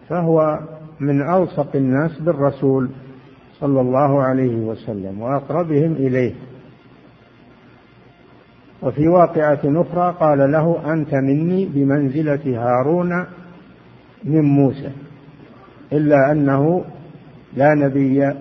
فهو 0.09 0.59
من 1.01 1.21
ألصق 1.21 1.75
الناس 1.75 2.19
بالرسول 2.19 2.89
صلى 3.59 3.81
الله 3.81 4.23
عليه 4.23 4.55
وسلم 4.55 5.21
وأقربهم 5.21 5.93
إليه. 5.93 6.33
وفي 8.81 9.07
واقعة 9.07 9.59
أخرى 9.65 10.15
قال 10.19 10.51
له 10.51 10.93
أنت 10.93 11.13
مني 11.13 11.65
بمنزلة 11.65 12.41
هارون 12.45 13.25
من 14.23 14.41
موسى 14.41 14.91
إلا 15.93 16.31
أنه 16.31 16.85
لا 17.53 17.75
نبي 17.75 18.33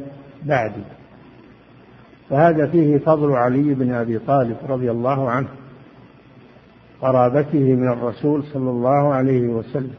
بعدي. 0.42 0.84
فهذا 2.30 2.66
فيه 2.66 2.98
فضل 2.98 3.32
علي 3.32 3.74
بن 3.74 3.92
أبي 3.92 4.18
طالب 4.18 4.56
رضي 4.68 4.90
الله 4.90 5.30
عنه 5.30 5.48
قرابته 7.00 7.74
من 7.74 7.88
الرسول 7.88 8.44
صلى 8.44 8.70
الله 8.70 9.14
عليه 9.14 9.48
وسلم. 9.48 9.94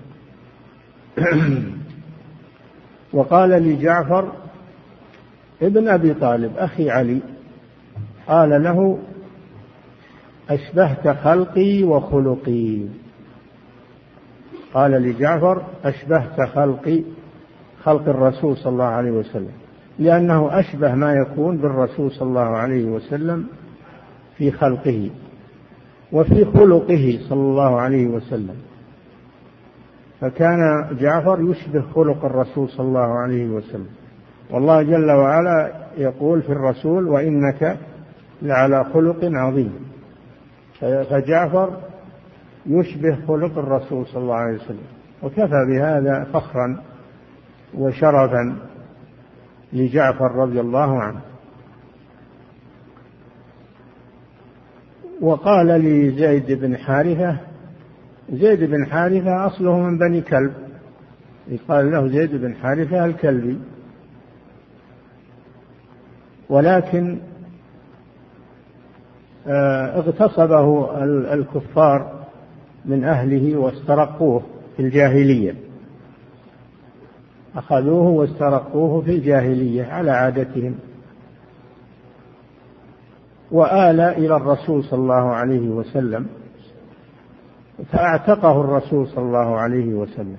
وقال 3.14 3.50
لجعفر 3.50 4.32
ابن 5.62 5.88
أبي 5.88 6.14
طالب 6.14 6.58
أخي 6.58 6.90
علي 6.90 7.20
قال 8.28 8.64
له 8.64 9.00
أشبهت 10.50 11.08
خلقي 11.08 11.84
وخلقي. 11.84 12.80
قال 14.74 14.92
لجعفر 14.92 15.62
أشبهت 15.84 16.42
خلقي 16.42 17.04
خلق 17.84 18.10
الرسول 18.10 18.58
صلى 18.58 18.74
الله 18.74 18.84
عليه 18.84 19.12
وسلم. 19.12 19.52
لأنه 20.00 20.60
أشبه 20.60 20.96
ما 20.96 21.14
يكون 21.14 21.58
بالرسول 21.58 22.12
صلى 22.12 22.28
الله 22.28 22.42
عليه 22.42 22.86
وسلم 22.86 23.48
في 24.38 24.52
خلقه 24.52 25.10
وفي 26.12 26.46
خلقه 26.46 27.20
صلى 27.30 27.42
الله 27.42 27.80
عليه 27.80 28.08
وسلم. 28.08 28.56
فكان 30.22 30.88
جعفر 31.00 31.42
يشبه 31.42 31.82
خلق 31.82 32.26
الرسول 32.26 32.70
صلى 32.70 32.88
الله 32.88 33.20
عليه 33.20 33.50
وسلم. 33.50 33.90
والله 34.52 34.84
جل 34.84 35.12
وعلا 35.12 35.72
يقول 35.98 36.42
في 36.42 36.52
الرسول 36.52 37.08
وإنك 37.08 37.78
لعلى 38.42 38.84
خلق 38.84 39.20
عظيم. 39.24 39.74
فجعفر 40.80 41.78
يشبه 42.66 43.18
خلق 43.28 43.58
الرسول 43.58 44.06
صلى 44.08 44.24
الله 44.24 44.36
عليه 44.36 44.56
وسلم. 44.56 44.88
وكفى 45.24 45.66
بهذا 45.70 46.24
فخرا 46.34 46.82
وشرفا 47.74 48.56
لجعفر 49.74 50.32
رضي 50.36 50.60
الله 50.60 51.02
عنه. 51.02 51.22
وقال 55.22 55.68
لزيد 55.68 56.52
بن 56.52 56.78
حارثة 56.78 57.38
زيد 58.32 58.64
بن 58.64 58.86
حارثة 58.86 59.48
أصله 59.48 59.78
من 59.80 59.98
بني 59.98 60.22
كلب. 60.22 60.54
يقال 61.48 61.92
له 61.92 62.08
زيد 62.08 62.36
بن 62.36 62.56
حارثة 62.56 63.06
الكلبي. 63.06 63.58
ولكن 66.50 67.20
آه، 69.48 70.00
اغتصبه 70.00 70.98
الكفار 71.34 72.26
من 72.86 73.04
أهله 73.04 73.58
واسترقوه 73.58 74.44
في 74.78 74.82
الجاهلية. 74.82 75.56
أخذوه 77.56 78.08
واسترقوه 78.08 79.02
في 79.02 79.12
الجاهلية 79.12 79.84
على 79.84 80.12
عادتهم. 80.12 80.76
وآل 83.52 84.00
إلى 84.00 84.36
الرسول 84.36 84.84
صلى 84.84 85.00
الله 85.00 85.34
عليه 85.34 85.70
وسلم. 85.70 86.41
فأعتقه 87.92 88.62
الرسول 88.62 89.08
صلى 89.08 89.24
الله 89.24 89.60
عليه 89.60 89.94
وسلم. 89.94 90.38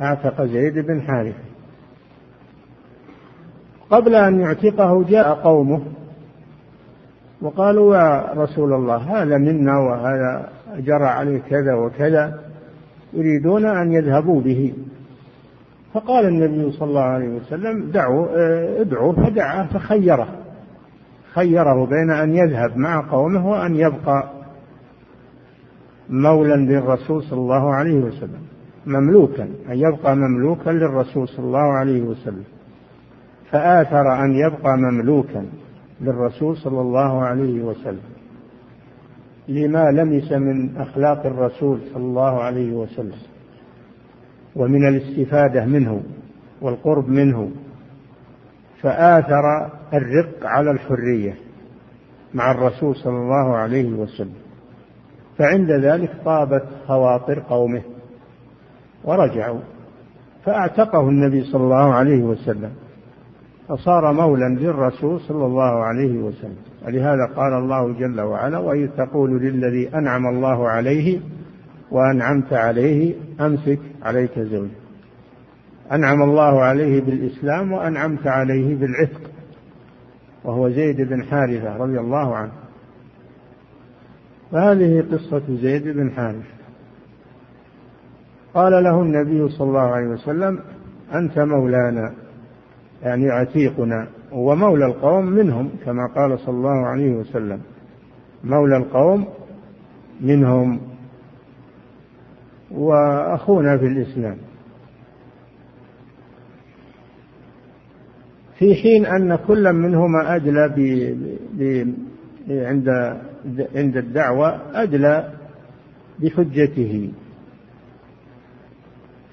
أعتق 0.00 0.42
زيد 0.42 0.78
بن 0.78 1.02
حارثة. 1.02 1.44
قبل 3.90 4.14
أن 4.14 4.40
يعتقه 4.40 5.04
جاء 5.04 5.34
قومه 5.34 5.80
وقالوا 7.42 7.96
يا 7.96 8.32
رسول 8.36 8.72
الله 8.72 8.96
هذا 8.96 9.38
منا 9.38 9.78
وهذا 9.78 10.48
جرى 10.78 11.04
عليه 11.04 11.38
كذا 11.38 11.74
وكذا 11.74 12.40
يريدون 13.12 13.66
أن 13.66 13.92
يذهبوا 13.92 14.40
به. 14.40 14.74
فقال 15.94 16.26
النبي 16.26 16.72
صلى 16.72 16.88
الله 16.88 17.02
عليه 17.02 17.28
وسلم 17.28 17.90
دعوا 17.90 18.26
ادعوا 18.80 19.12
فدعا 19.12 19.64
فخيره. 19.64 20.28
خيره 21.32 21.86
بين 21.86 22.10
أن 22.10 22.34
يذهب 22.34 22.76
مع 22.76 23.10
قومه 23.10 23.50
وأن 23.50 23.76
يبقى. 23.76 24.39
مولا 26.10 26.56
للرسول 26.56 27.22
صلى 27.22 27.38
الله 27.38 27.74
عليه 27.74 27.94
وسلم 27.94 28.40
مملوكا 28.86 29.42
أن 29.42 29.78
يبقى 29.78 30.16
مملوكا 30.16 30.70
للرسول 30.70 31.28
صلى 31.28 31.46
الله 31.46 31.72
عليه 31.72 32.02
وسلم. 32.02 32.44
فآثر 33.50 34.24
أن 34.24 34.32
يبقى 34.32 34.76
مملوكا 34.78 35.46
للرسول 36.00 36.56
صلى 36.56 36.80
الله 36.80 37.22
عليه 37.22 37.62
وسلم. 37.62 38.00
لما 39.48 39.90
لمس 39.90 40.32
من 40.32 40.76
أخلاق 40.76 41.26
الرسول 41.26 41.80
صلى 41.94 42.02
الله 42.02 42.42
عليه 42.42 42.72
وسلم 42.72 43.18
ومن 44.56 44.88
الاستفادة 44.88 45.66
منه 45.66 46.02
والقرب 46.62 47.08
منه 47.08 47.50
فآثر 48.82 49.70
الرق 49.94 50.46
على 50.46 50.70
الحرية 50.70 51.34
مع 52.34 52.50
الرسول 52.50 52.96
صلى 52.96 53.16
الله 53.16 53.56
عليه 53.56 53.92
وسلم. 53.92 54.39
فعند 55.40 55.70
ذلك 55.70 56.10
طابت 56.24 56.64
خواطر 56.86 57.38
قومه 57.38 57.82
ورجعوا 59.04 59.60
فأعتقه 60.44 61.08
النبي 61.08 61.44
صلى 61.44 61.62
الله 61.62 61.94
عليه 61.94 62.22
وسلم 62.22 62.70
فصار 63.68 64.12
مولا 64.12 64.48
للرسول 64.48 65.20
صلى 65.20 65.46
الله 65.46 65.84
عليه 65.84 66.18
وسلم. 66.18 66.56
ولهذا 66.86 67.26
قال 67.36 67.52
الله 67.52 67.92
جل 67.92 68.20
وعلا 68.20 68.58
وإذ 68.58 68.88
تقول 68.88 69.30
للذي 69.30 69.94
أنعم 69.94 70.26
الله 70.26 70.68
عليه 70.68 71.20
وأنعمت 71.90 72.52
عليه 72.52 73.14
أمسك 73.40 73.78
عليك 74.02 74.38
زوجك 74.38 74.70
أنعم 75.92 76.22
الله 76.22 76.62
عليه 76.62 77.00
بالإسلام 77.00 77.72
وأنعمت 77.72 78.26
عليه 78.26 78.76
بالعتق 78.76 79.30
وهو 80.44 80.68
زيد 80.68 81.00
بن 81.00 81.24
حارثة 81.24 81.76
رضي 81.76 82.00
الله 82.00 82.36
عنه. 82.36 82.52
فهذه 84.52 85.04
قصة 85.12 85.42
زيد 85.48 85.88
بن 85.88 86.10
حارثة 86.10 86.60
قال 88.54 88.84
له 88.84 89.02
النبي 89.02 89.48
صلى 89.48 89.68
الله 89.68 89.80
عليه 89.80 90.06
وسلم 90.06 90.58
أنت 91.14 91.38
مولانا 91.38 92.12
يعني 93.02 93.30
عتيقنا 93.30 94.08
ومولى 94.32 94.86
القوم 94.86 95.26
منهم 95.26 95.70
كما 95.84 96.06
قال 96.06 96.38
صلى 96.38 96.54
الله 96.54 96.86
عليه 96.86 97.10
وسلم 97.10 97.60
مولى 98.44 98.76
القوم 98.76 99.26
منهم 100.20 100.80
وأخونا 102.70 103.78
في 103.78 103.86
الإسلام 103.86 104.36
في 108.58 108.74
حين 108.74 109.06
أن 109.06 109.36
كل 109.36 109.72
منهما 109.72 110.36
أدلى. 110.36 111.16
عند 112.48 113.16
عند 113.74 113.96
الدعوة 113.96 114.60
أدلى 114.82 115.32
بحجته. 116.18 117.12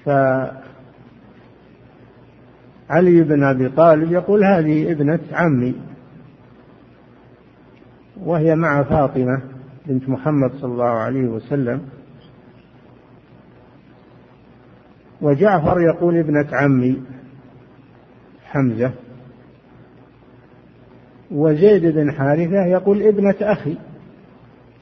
فعلي 0.04 0.62
بن 3.22 3.44
أبي 3.44 3.68
طالب 3.68 4.12
يقول 4.12 4.44
هذه 4.44 4.92
ابنة 4.92 5.20
عمي 5.32 5.74
وهي 8.20 8.54
مع 8.56 8.82
فاطمة 8.82 9.42
بنت 9.86 10.08
محمد 10.08 10.52
صلى 10.52 10.72
الله 10.72 10.84
عليه 10.84 11.28
وسلم. 11.28 11.82
وجعفر 15.20 15.80
يقول 15.80 16.18
ابنة 16.18 16.48
عمي 16.52 17.02
حمزة. 18.44 18.92
وزيد 21.30 21.86
بن 21.86 22.12
حارثة 22.12 22.66
يقول 22.66 23.02
ابنة 23.02 23.34
أخي. 23.40 23.76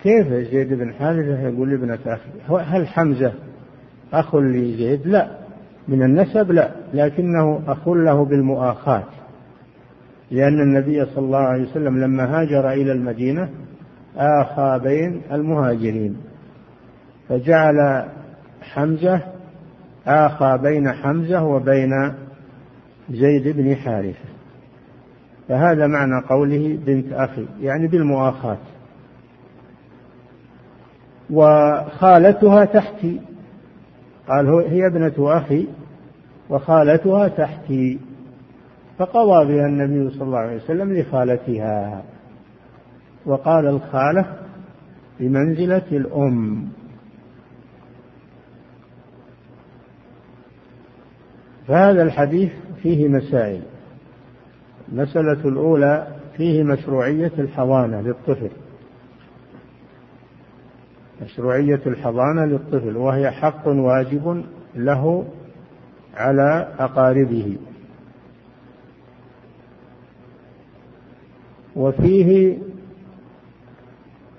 كيف 0.03 0.27
زيد 0.27 0.75
بن 0.75 0.93
حارثة 0.93 1.41
يقول 1.41 1.75
ابنة 1.75 1.99
أخي 2.07 2.65
هل 2.65 2.87
حمزة 2.87 3.33
أخ 4.13 4.35
لزيد؟ 4.35 5.07
لا. 5.07 5.29
من 5.89 6.03
النسب 6.03 6.53
لا 6.53 6.71
لكنه 6.95 7.63
أخ 7.67 7.89
له 7.89 8.25
بالمؤاخاة. 8.25 9.05
لأن 10.31 10.61
النبي 10.61 11.05
صلى 11.05 11.25
الله 11.25 11.39
عليه 11.39 11.63
وسلم 11.63 11.99
لما 11.99 12.41
هاجر 12.41 12.73
إلى 12.73 12.93
المدينة 12.93 13.49
آخى 14.17 14.81
بين 14.85 15.23
المهاجرين 15.33 16.17
فجعل 17.29 18.09
حمزة 18.61 19.21
آخى 20.07 20.59
بين 20.63 20.93
حمزة 20.93 21.45
وبين 21.45 22.13
زيد 23.11 23.57
بن 23.57 23.77
حارثة. 23.77 24.29
فهذا 25.49 25.87
معنى 25.87 26.27
قوله 26.29 26.79
بنت 26.87 27.13
أخي 27.13 27.47
يعني 27.61 27.89
بالمؤاخاة. 27.89 28.59
وخالتها 31.31 32.65
تحتي 32.65 33.21
قال 34.29 34.49
هي 34.49 34.87
ابنة 34.87 35.15
أخي 35.19 35.67
وخالتها 36.51 37.29
تحتي 37.29 37.99
فقضى 38.99 39.55
بها 39.55 39.67
النبي 39.67 40.11
صلى 40.11 40.23
الله 40.23 40.39
عليه 40.39 40.57
وسلم 40.57 40.93
لخالتها. 40.93 42.03
وقال 43.27 43.67
الخالة 43.67 44.25
بمنزلة 45.21 45.83
الأم. 45.93 46.69
فهذا 51.69 52.03
الحديث 52.03 52.53
فيه 52.83 53.09
مسائل. 53.09 53.63
المسألة 54.93 55.49
الأولى 55.49 56.07
فيه 56.37 56.63
مشروعية 56.63 57.33
الحضانة 57.39 58.01
للطفل. 58.01 58.51
مشروعية 61.23 61.81
الحضانة 61.87 62.45
للطفل 62.45 62.97
وهي 62.97 63.31
حق 63.31 63.69
واجب 63.69 64.45
له 64.75 65.25
على 66.15 66.75
أقاربه. 66.79 67.57
وفيه 71.77 72.59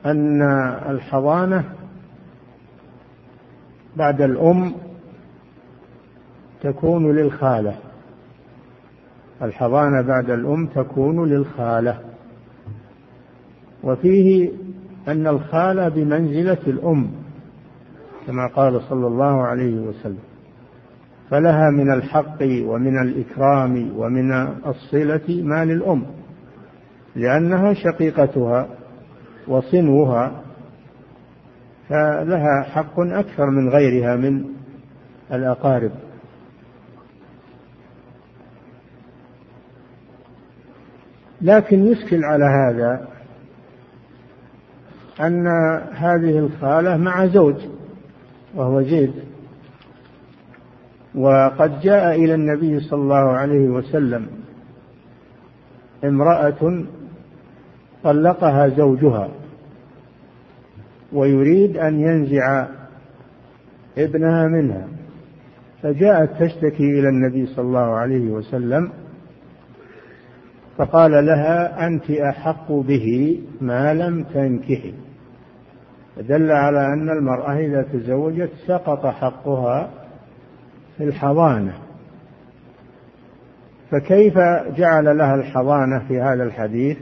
أن 0.06 0.42
الحضانة 0.90 1.64
بعد 3.96 4.22
الأم 4.22 4.76
تكون 6.62 7.16
للخالة. 7.16 7.76
الحضانة 9.42 10.02
بعد 10.02 10.30
الأم 10.30 10.68
تكون 10.68 11.30
للخالة. 11.30 12.00
وفيه 13.84 14.52
أن 15.08 15.28
الخالة 15.28 15.90
بمنزلة 15.90 16.58
الأم 16.68 17.12
كما 18.28 18.48
قال 18.48 18.82
صلى 18.82 19.08
الله 19.08 19.44
عليه 19.44 19.80
وسلم. 19.80 20.20
فلها 21.30 21.70
من 21.70 21.94
الحق 21.94 22.42
ومن 22.42 23.02
الإكرام 23.02 23.92
ومن 23.98 24.32
الصلة 24.66 25.42
ما 25.44 25.66
للأم 25.66 26.06
لأنها 27.16 27.74
شقيقتها 27.74 28.68
وصنوها 29.48 30.42
فلها 31.90 32.64
حق 32.64 33.00
أكثر 33.00 33.46
من 33.46 33.70
غيرها 33.70 34.16
من 34.16 34.46
الأقارب. 35.32 35.92
لكن 41.42 41.84
يشكل 41.86 42.24
على 42.24 42.46
هذا 42.46 43.17
أن 45.22 45.48
هذه 45.94 46.40
الخالة 46.40 46.98
مع 46.98 47.26
زوج 47.26 47.56
وهو 48.56 48.82
زيد. 48.82 49.14
وقد 51.16 51.80
جاء 51.80 52.16
إلى 52.16 52.34
النبي 52.36 52.80
صلى 52.80 53.02
الله 53.02 53.16
عليه 53.32 53.70
وسلم 53.70 54.28
امرأة 56.04 56.84
طلقها 58.04 58.68
زوجها 58.68 59.30
ويريد 61.14 61.78
أن 61.78 62.00
ينزع 62.00 62.68
ابنها 63.98 64.48
منها. 64.48 64.88
فجاءت 65.84 66.44
تشتكي 66.44 67.00
إلى 67.00 67.10
النبي 67.10 67.46
صلى 67.46 67.66
الله 67.66 67.96
عليه 67.96 68.30
وسلم 68.30 68.92
فقال 70.78 71.12
لها 71.12 71.88
أنت 71.88 72.12
أحق 72.12 72.72
به 72.72 73.40
ما 73.62 73.94
لم 73.94 74.24
تنكحي. 74.24 74.94
فدل 76.18 76.52
على 76.52 76.94
أن 76.94 77.10
المرأة 77.10 77.58
إذا 77.58 77.82
تزوجت 77.82 78.50
سقط 78.68 79.06
حقها 79.06 79.90
في 80.98 81.04
الحضانة. 81.04 81.74
فكيف 83.92 84.38
جعل 84.78 85.18
لها 85.18 85.36
الحضانة 85.36 86.08
في 86.08 86.22
هذا 86.22 86.44
الحديث 86.44 86.98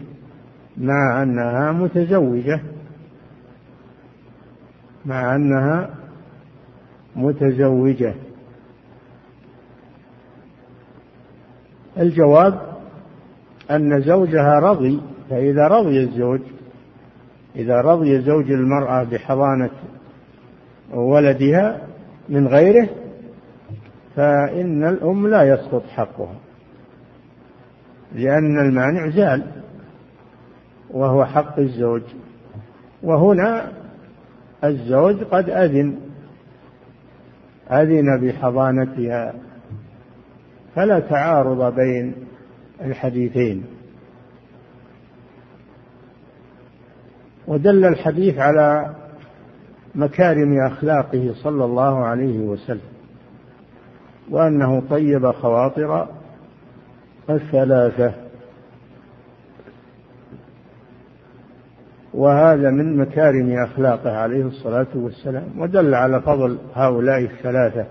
مع 0.77 1.23
أنها 1.23 1.71
متزوجة؟ 1.71 2.61
مع 5.05 5.35
أنها 5.35 5.89
متزوجة. 7.15 8.13
الجواب 11.97 12.61
أن 13.71 14.01
زوجها 14.01 14.59
رضي 14.59 15.01
فإذا 15.29 15.67
رضي 15.67 16.03
الزوج 16.03 16.41
إذا 17.55 17.81
رضي 17.81 18.21
زوج 18.21 18.51
المرأة 18.51 19.03
بحضانة 19.03 19.69
ولدها 20.93 21.81
من 22.29 22.47
غيره 22.47 22.89
فإن 24.15 24.83
الأم 24.87 25.27
لا 25.27 25.43
يسقط 25.43 25.83
حقها 25.87 26.35
لأن 28.15 28.59
المانع 28.59 29.09
زال 29.09 29.43
وهو 30.89 31.25
حق 31.25 31.59
الزوج. 31.59 32.01
وهنا 33.03 33.71
الزوج 34.63 35.23
قد 35.23 35.49
أذن 35.49 35.97
أذن 37.71 38.21
بحضانتها 38.21 39.33
فلا 40.75 40.99
تعارض 40.99 41.75
بين 41.75 42.15
الحديثين. 42.81 43.74
ودل 47.47 47.85
الحديث 47.85 48.37
على 48.37 48.95
مكارم 49.95 50.65
أخلاقه 50.65 51.33
صلى 51.43 51.65
الله 51.65 52.05
عليه 52.05 52.39
وسلم 52.39 52.95
وأنه 54.29 54.83
طيب 54.89 55.31
خواطر 55.31 56.07
الثلاثة. 57.29 58.13
وهذا 62.13 62.69
من 62.69 62.97
مكارم 62.97 63.51
أخلاقه 63.51 64.17
عليه 64.17 64.45
الصلاة 64.45 64.87
والسلام. 64.95 65.59
ودل 65.59 65.93
على 65.93 66.21
فضل 66.21 66.57
هؤلاء 66.75 67.21
الثلاثة. 67.21 67.85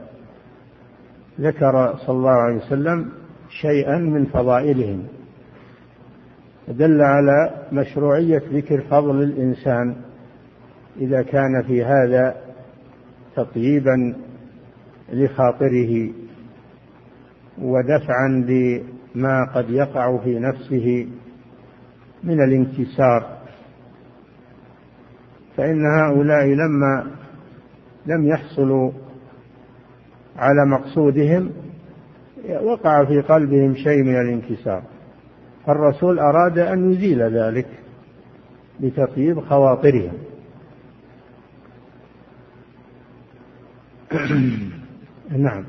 ذكر 1.40 1.96
صلى 1.96 2.16
الله 2.16 2.30
عليه 2.30 2.56
وسلم 2.56 3.08
شيئا 3.48 3.98
من 3.98 4.24
فضائلهم. 4.24 5.06
دل 6.68 7.02
على 7.02 7.66
مشروعية 7.72 8.42
ذكر 8.52 8.80
فضل 8.80 9.22
الإنسان 9.22 9.96
إذا 11.00 11.22
كان 11.22 11.62
في 11.66 11.84
هذا 11.84 12.36
تطييبا 13.36 14.14
لخاطره 15.12 16.10
ودفعا 17.58 18.28
لما 18.28 19.44
قد 19.54 19.70
يقع 19.70 20.18
في 20.18 20.38
نفسه 20.38 21.08
من 22.24 22.44
الانكسار. 22.44 23.38
فإن 25.56 25.86
هؤلاء 25.86 26.46
لما 26.46 27.06
لم 28.06 28.26
يحصلوا 28.28 28.92
على 30.36 30.66
مقصودهم 30.66 31.50
وقع 32.62 33.04
في 33.04 33.20
قلبهم 33.20 33.74
شيء 33.74 34.02
من 34.02 34.20
الانكسار. 34.20 34.82
فالرسول 35.66 36.18
أراد 36.18 36.58
أن 36.58 36.92
يزيل 36.92 37.22
ذلك 37.22 37.66
بتطيب 38.80 39.40
خواطرهم. 39.40 40.12
نعم. 45.30 45.64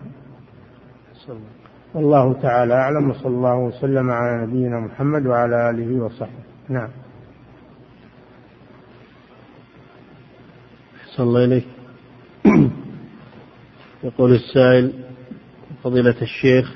والله 1.94 2.34
تعالى 2.34 2.74
أعلم 2.74 3.10
وصلى 3.10 3.28
الله 3.28 3.58
وسلم 3.58 4.10
على 4.10 4.46
نبينا 4.46 4.80
محمد 4.80 5.26
وعلى 5.26 5.70
آله 5.70 6.04
وصحبه. 6.04 6.44
نعم. 6.70 6.90
أحسن 11.02 11.24
الله 11.24 11.46
إليك. 11.46 11.68
يقول 14.04 14.34
السائل 14.34 14.94
فضيلة 15.84 16.22
الشيخ 16.22 16.76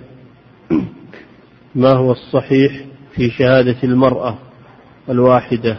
ما 1.76 1.94
هو 1.94 2.12
الصحيح 2.12 2.89
في 3.20 3.30
شهادة 3.30 3.76
المرأة 3.84 4.36
الواحدة 5.10 5.78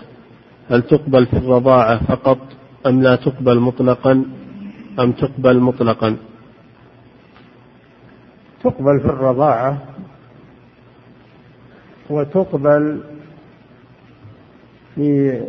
هل 0.70 0.82
تقبل 0.82 1.26
في 1.26 1.36
الرضاعة 1.36 2.06
فقط 2.06 2.38
أم 2.86 3.02
لا 3.02 3.16
تقبل 3.16 3.60
مطلقا؟ 3.60 4.24
أم 4.98 5.12
تقبل 5.12 5.60
مطلقا؟ 5.60 6.16
تقبل 8.64 9.00
في 9.00 9.06
الرضاعة 9.06 9.78
وتقبل 12.10 13.00
في 14.94 15.40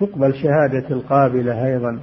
تقبل 0.00 0.34
شهادة 0.34 0.90
القابلة 0.90 1.66
أيضا. 1.66 2.00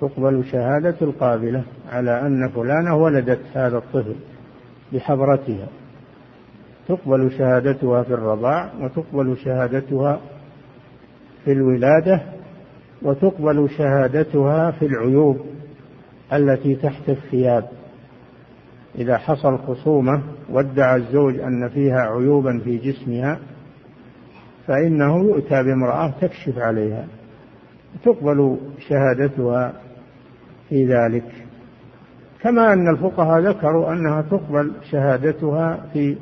تقبل 0.00 0.44
شهادة 0.52 0.96
القابلة 1.02 1.62
على 1.90 2.20
أن 2.20 2.48
فلانة 2.48 2.96
ولدت 2.96 3.40
هذا 3.54 3.78
الطفل 3.78 4.16
بحضرتها. 4.92 5.68
تقبل 6.88 7.30
شهادتها 7.38 8.02
في 8.02 8.14
الرضاع 8.14 8.72
وتقبل 8.80 9.36
شهادتها 9.36 10.20
في 11.44 11.52
الولادة 11.52 12.22
وتقبل 13.02 13.70
شهادتها 13.70 14.70
في 14.70 14.86
العيوب 14.86 15.40
التي 16.32 16.74
تحت 16.74 17.08
الثياب. 17.08 17.64
إذا 18.98 19.16
حصل 19.16 19.58
خصومة 19.58 20.22
وادعى 20.50 20.96
الزوج 20.96 21.38
أن 21.38 21.68
فيها 21.68 22.00
عيوبا 22.00 22.58
في 22.64 22.76
جسمها 22.76 23.38
فإنه 24.66 25.18
يؤتى 25.24 25.62
بامرأة 25.62 26.14
تكشف 26.20 26.58
عليها. 26.58 27.06
تقبل 28.04 28.58
شهادتها 28.88 29.72
في 30.68 30.86
ذلك. 30.86 31.24
كما 32.42 32.72
أن 32.72 32.88
الفقهاء 32.88 33.40
ذكروا 33.40 33.92
أنها 33.92 34.22
تقبل 34.22 34.72
شهادتها 34.90 35.84
في 35.92 36.16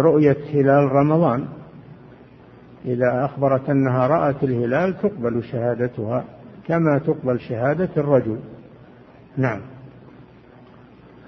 رؤية 0.00 0.36
هلال 0.54 0.92
رمضان. 0.92 1.44
إذا 2.84 3.24
أخبرت 3.24 3.70
أنها 3.70 4.06
رأت 4.06 4.44
الهلال 4.44 4.98
تقبل 4.98 5.42
شهادتها 5.44 6.24
كما 6.68 6.98
تقبل 6.98 7.40
شهادة 7.40 7.88
الرجل. 7.96 8.38
نعم. 9.36 9.60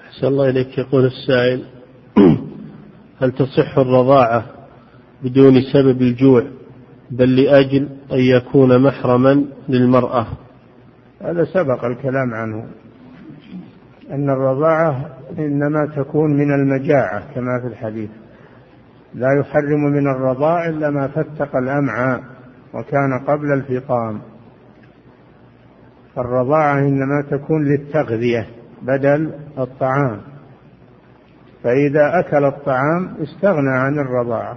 أحسن 0.08 0.26
الله 0.26 0.48
إليك. 0.48 0.78
يقول 0.78 1.04
السائل 1.04 1.64
هل 3.20 3.32
تصح 3.32 3.78
الرضاعة 3.78 4.44
بدون 5.22 5.62
سبب 5.72 6.02
الجوع 6.02 6.42
بل 7.10 7.36
لأجل 7.36 7.88
أن 8.12 8.18
يكون 8.18 8.82
محرما 8.82 9.44
للمرأة؟ 9.68 10.26
هذا 11.20 11.44
سبق 11.44 11.84
الكلام 11.84 12.34
عنه. 12.34 12.66
أن 14.10 14.30
الرضاعة 14.30 15.16
إنما 15.38 15.86
تكون 15.96 16.30
من 16.30 16.54
المجاعة 16.54 17.34
كما 17.34 17.60
في 17.62 17.66
الحديث. 17.66 18.10
لا 19.14 19.28
يحرم 19.40 19.80
من 19.80 20.08
الرضاع 20.08 20.68
إلا 20.68 20.90
ما 20.90 21.08
فتق 21.08 21.56
الأمعاء 21.56 22.24
وكان 22.74 23.24
قبل 23.26 23.52
الفطام 23.52 24.20
فالرضاعة 26.16 26.78
إنما 26.78 27.22
تكون 27.30 27.64
للتغذية 27.64 28.46
بدل 28.82 29.32
الطعام. 29.58 30.20
فإذا 31.62 32.18
أكل 32.18 32.44
الطعام 32.44 33.16
استغنى 33.22 33.70
عن 33.70 33.98
الرضاعة. 33.98 34.56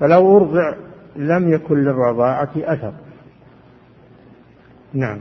فلو 0.00 0.36
أرضع 0.36 0.74
لم 1.16 1.52
يكن 1.52 1.74
للرضاعة 1.74 2.50
أثر. 2.56 2.92
نعم. 4.94 5.20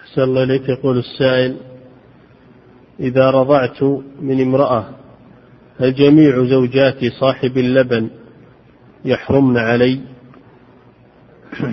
أحسن 0.00 0.22
الله 0.22 0.42
إليك. 0.42 0.68
يقول 0.68 0.98
السائل 0.98 1.56
إذا 3.00 3.30
رضعت 3.30 3.82
من 4.20 4.40
امرأة 4.42 4.84
هل 5.80 5.94
جميع 5.94 6.44
زوجات 6.44 7.04
صاحب 7.20 7.58
اللبن 7.58 8.10
يحرمن 9.04 9.56
علي. 9.56 10.00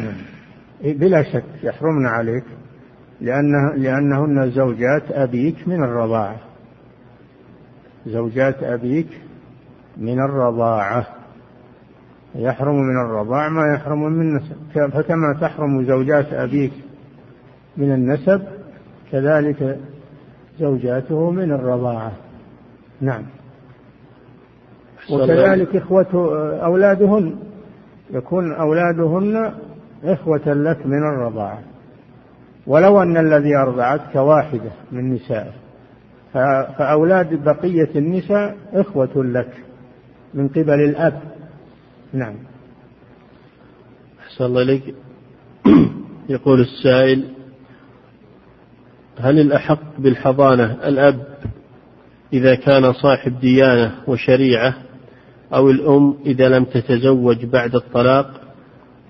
بلا 0.83 1.23
شك 1.23 1.43
يحرمن 1.63 2.05
عليك 2.05 2.43
لأنه 3.21 3.73
لأنهن 3.75 4.51
زوجات 4.51 5.11
أبيك 5.11 5.67
من 5.67 5.83
الرضاعة. 5.83 6.39
زوجات 8.05 8.63
أبيك 8.63 9.07
من 9.97 10.19
الرضاعة. 10.19 11.07
يحرم 12.35 12.75
من 12.75 13.05
الرضاع 13.05 13.49
ما 13.49 13.73
يحرم 13.75 14.03
من 14.03 14.21
النسب. 14.21 14.55
فكما 14.73 15.37
تحرم 15.41 15.85
زوجات 15.85 16.33
أبيك 16.33 16.73
من 17.77 17.91
النسب 17.91 18.41
كذلك 19.11 19.79
زوجاته 20.59 21.31
من 21.31 21.51
الرضاعة. 21.51 22.11
نعم. 23.01 23.23
وكذلك 25.09 25.75
إخوة 25.75 26.07
أولادهن 26.63 27.35
يكون 28.11 28.53
أولادهن 28.53 29.53
إخوة 30.03 30.53
لك 30.53 30.85
من 30.85 31.03
الرضاعة. 31.03 31.59
ولو 32.67 33.01
أن 33.01 33.17
الذي 33.17 33.55
أرضعتك 33.55 34.15
واحدة 34.15 34.71
من 34.91 35.13
نسائه 35.13 35.51
فأولاد 36.77 37.43
بقية 37.43 37.89
النساء 37.95 38.57
إخوة 38.73 39.23
لك 39.23 39.53
من 40.33 40.47
قبل 40.47 40.81
الأب. 40.89 41.21
نعم. 42.13 42.35
أحسن 44.19 44.45
الله 44.45 44.61
إليك. 44.61 44.95
يقول 46.29 46.59
السائل 46.61 47.23
هل 49.19 49.39
الأحق 49.39 49.99
بالحضانة 49.99 50.77
الأب 50.87 51.27
إذا 52.33 52.55
كان 52.55 52.93
صاحب 52.93 53.39
ديانة 53.39 53.91
وشريعة؟ 54.07 54.75
أو 55.53 55.69
الأم 55.69 56.15
إذا 56.25 56.49
لم 56.49 56.63
تتزوج 56.63 57.45
بعد 57.45 57.75
الطلاق 57.75 58.41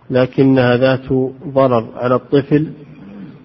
لكنها 0.09 0.77
ذات 0.77 1.13
ضرر 1.47 1.87
على 1.95 2.15
الطفل 2.15 2.71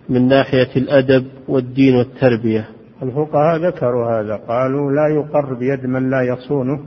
من 0.08 0.28
ناحية 0.28 0.68
الأدب 0.76 1.26
والدين 1.48 1.96
والتربية. 1.96 2.68
الفقهاء 3.02 3.56
ذكروا 3.56 4.20
هذا 4.20 4.36
قالوا 4.36 4.92
لا 4.92 5.08
يقر 5.08 5.54
بيد 5.54 5.86
من 5.86 6.10
لا 6.10 6.22
يصونه 6.22 6.80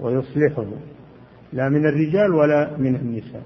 ويصلحه 0.00 0.64
لا 1.52 1.68
من 1.68 1.86
الرجال 1.86 2.34
ولا 2.34 2.70
من 2.78 2.96
النساء. 2.96 3.42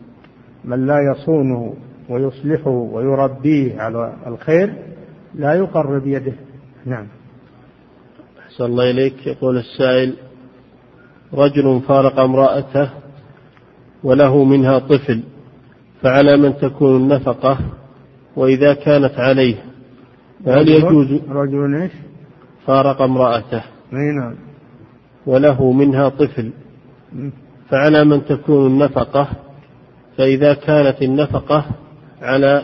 من 0.64 0.86
لا 0.86 0.98
يصونه 1.12 1.74
ويصلحه 2.08 2.70
ويربيه 2.70 3.80
على 3.80 4.12
الخير 4.26 4.74
لا 5.34 5.54
يقر 5.54 5.98
بيده. 5.98 6.32
نعم. 6.86 7.06
أحسن 8.38 8.64
الله 8.64 8.90
إليك. 8.90 9.26
يقول 9.26 9.56
السائل 9.56 10.14
رجل 11.34 11.80
فارق 11.88 12.20
امرأته 12.20 12.90
وله 14.04 14.44
منها 14.44 14.78
طفل 14.78 15.22
فعلى 16.02 16.36
من 16.36 16.56
تكون 16.56 16.96
النفقة 16.96 17.58
وإذا 18.36 18.74
كانت 18.74 19.14
عليه 19.14 19.54
فهل 20.44 20.68
يجوز 20.68 21.20
رجل 21.28 21.74
إيش؟ 21.74 21.92
فارق 22.66 23.02
امرأته؟ 23.02 23.62
نعم. 23.92 24.34
وله 25.26 25.72
منها 25.72 26.08
طفل 26.08 26.50
فعلى 27.68 28.04
من 28.04 28.24
تكون 28.24 28.66
النفقة 28.66 29.28
فإذا 30.18 30.54
كانت 30.54 31.02
النفقة 31.02 31.64
على 32.22 32.62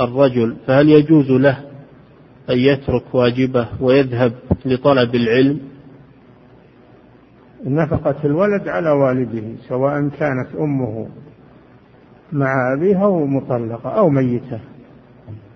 الرجل 0.00 0.56
فهل 0.66 0.88
يجوز 0.88 1.30
له 1.30 1.58
أن 2.50 2.58
يترك 2.58 3.14
واجبه 3.14 3.66
ويذهب 3.80 4.32
لطلب 4.64 5.14
العلم؟ 5.14 5.60
نفقة 7.64 8.16
الولد 8.24 8.68
على 8.68 8.90
والده 8.90 9.56
سواء 9.68 10.08
كانت 10.08 10.54
أمه 10.58 11.08
مع 12.32 12.74
أبيها 12.76 13.04
أو 13.04 13.26
مطلقة 13.26 13.90
أو 13.90 14.08
ميتة. 14.08 14.60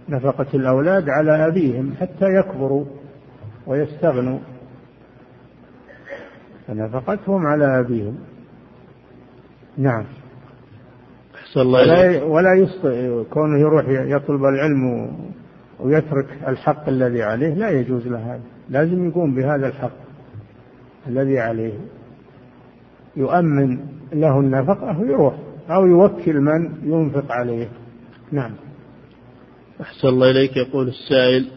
نفقة 0.09 0.47
الأولاد 0.55 1.09
على 1.09 1.47
أبيهم 1.47 1.95
حتى 2.01 2.25
يكبروا 2.25 2.85
ويستغنوا. 3.67 4.39
فنفقتهم 6.67 7.47
على 7.47 7.81
أبيهم. 7.81 8.19
نعم. 9.79 10.05
الله 11.57 11.81
ولا, 11.81 12.25
ولا 12.25 12.55
يسطئ 12.55 13.25
كونه 13.25 13.59
يروح 13.61 13.85
يطلب 13.89 14.45
العلم 14.45 15.11
ويترك 15.81 16.27
الحق 16.49 16.89
الذي 16.89 17.23
عليه 17.23 17.55
لا 17.55 17.71
يجوز 17.71 18.07
له 18.07 18.35
هذا. 18.35 18.43
لازم 18.69 19.09
يقوم 19.09 19.35
بهذا 19.35 19.67
الحق 19.67 19.97
الذي 21.07 21.39
عليه. 21.39 21.79
يؤمن 23.17 23.79
له 24.13 24.41
النفقة 24.41 25.01
ويروح 25.01 25.35
أو 25.71 25.87
يوكل 25.87 26.41
من 26.41 26.71
ينفق 26.85 27.33
عليه. 27.33 27.69
نعم. 28.33 28.53
أحسن 29.81 30.09
الله 30.09 30.31
إليك 30.31 30.57
يقول 30.57 30.89
السائل 30.89 31.51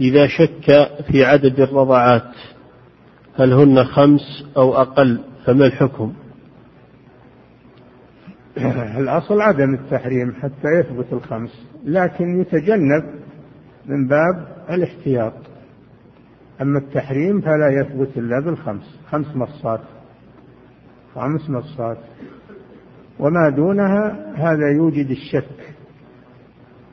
إذا 0.00 0.26
شك 0.26 0.90
في 1.10 1.24
عدد 1.24 1.60
الرضعات 1.60 2.32
هل 3.36 3.52
هن 3.52 3.84
خمس 3.84 4.44
أو 4.56 4.74
أقل؟ 4.74 5.20
فما 5.46 5.66
الحكم؟ 5.66 6.12
الأصل 9.00 9.40
عدم 9.40 9.74
التحريم 9.74 10.34
حتى 10.42 10.68
يثبت 10.80 11.06
الخمس 11.12 11.66
لكن 11.84 12.40
يتجنب 12.40 13.04
من 13.86 14.08
باب 14.08 14.48
الاحتياط. 14.70 15.32
أما 16.60 16.78
التحريم 16.78 17.40
فلا 17.40 17.80
يثبت 17.80 18.16
إلا 18.16 18.40
بالخمس 18.40 18.98
خمس 19.10 19.36
مصات. 19.36 19.80
خمس 21.14 21.50
مصات 21.50 21.98
وما 23.18 23.48
دونها 23.48 24.32
هذا 24.36 24.70
يوجد 24.76 25.10
الشك 25.10 25.74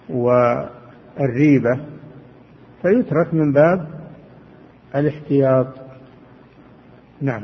والريبة 0.09 1.79
فيترك 2.81 3.33
من 3.33 3.53
باب 3.53 3.87
الاحتياط. 4.95 5.67
نعم. 7.21 7.43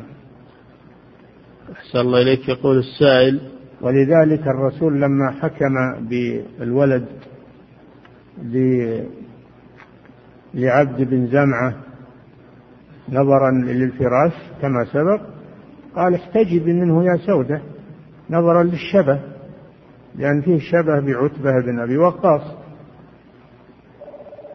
أحسن 1.71 1.99
الله 1.99 2.21
إليك. 2.21 2.49
يقول 2.49 2.77
السائل 2.77 3.51
ولذلك 3.81 4.47
الرسول 4.47 5.01
لما 5.01 5.31
حكم 5.31 5.73
بالولد 6.09 7.05
لعبد 10.53 11.01
بن 11.01 11.27
زمعة 11.27 11.75
نظرا 13.09 13.51
للفراش 13.51 14.33
كما 14.61 14.85
سبق 14.85 15.32
قال 15.95 16.13
احتجبي 16.15 16.73
منه 16.73 17.03
يا 17.03 17.17
سودة 17.17 17.61
نظرا 18.29 18.63
للشبه 18.63 19.19
لأن 20.15 20.41
فيه 20.41 20.59
شبه 20.59 20.99
بعتبة 20.99 21.61
بن 21.65 21.79
أبي 21.79 21.97
وقاص. 21.97 22.41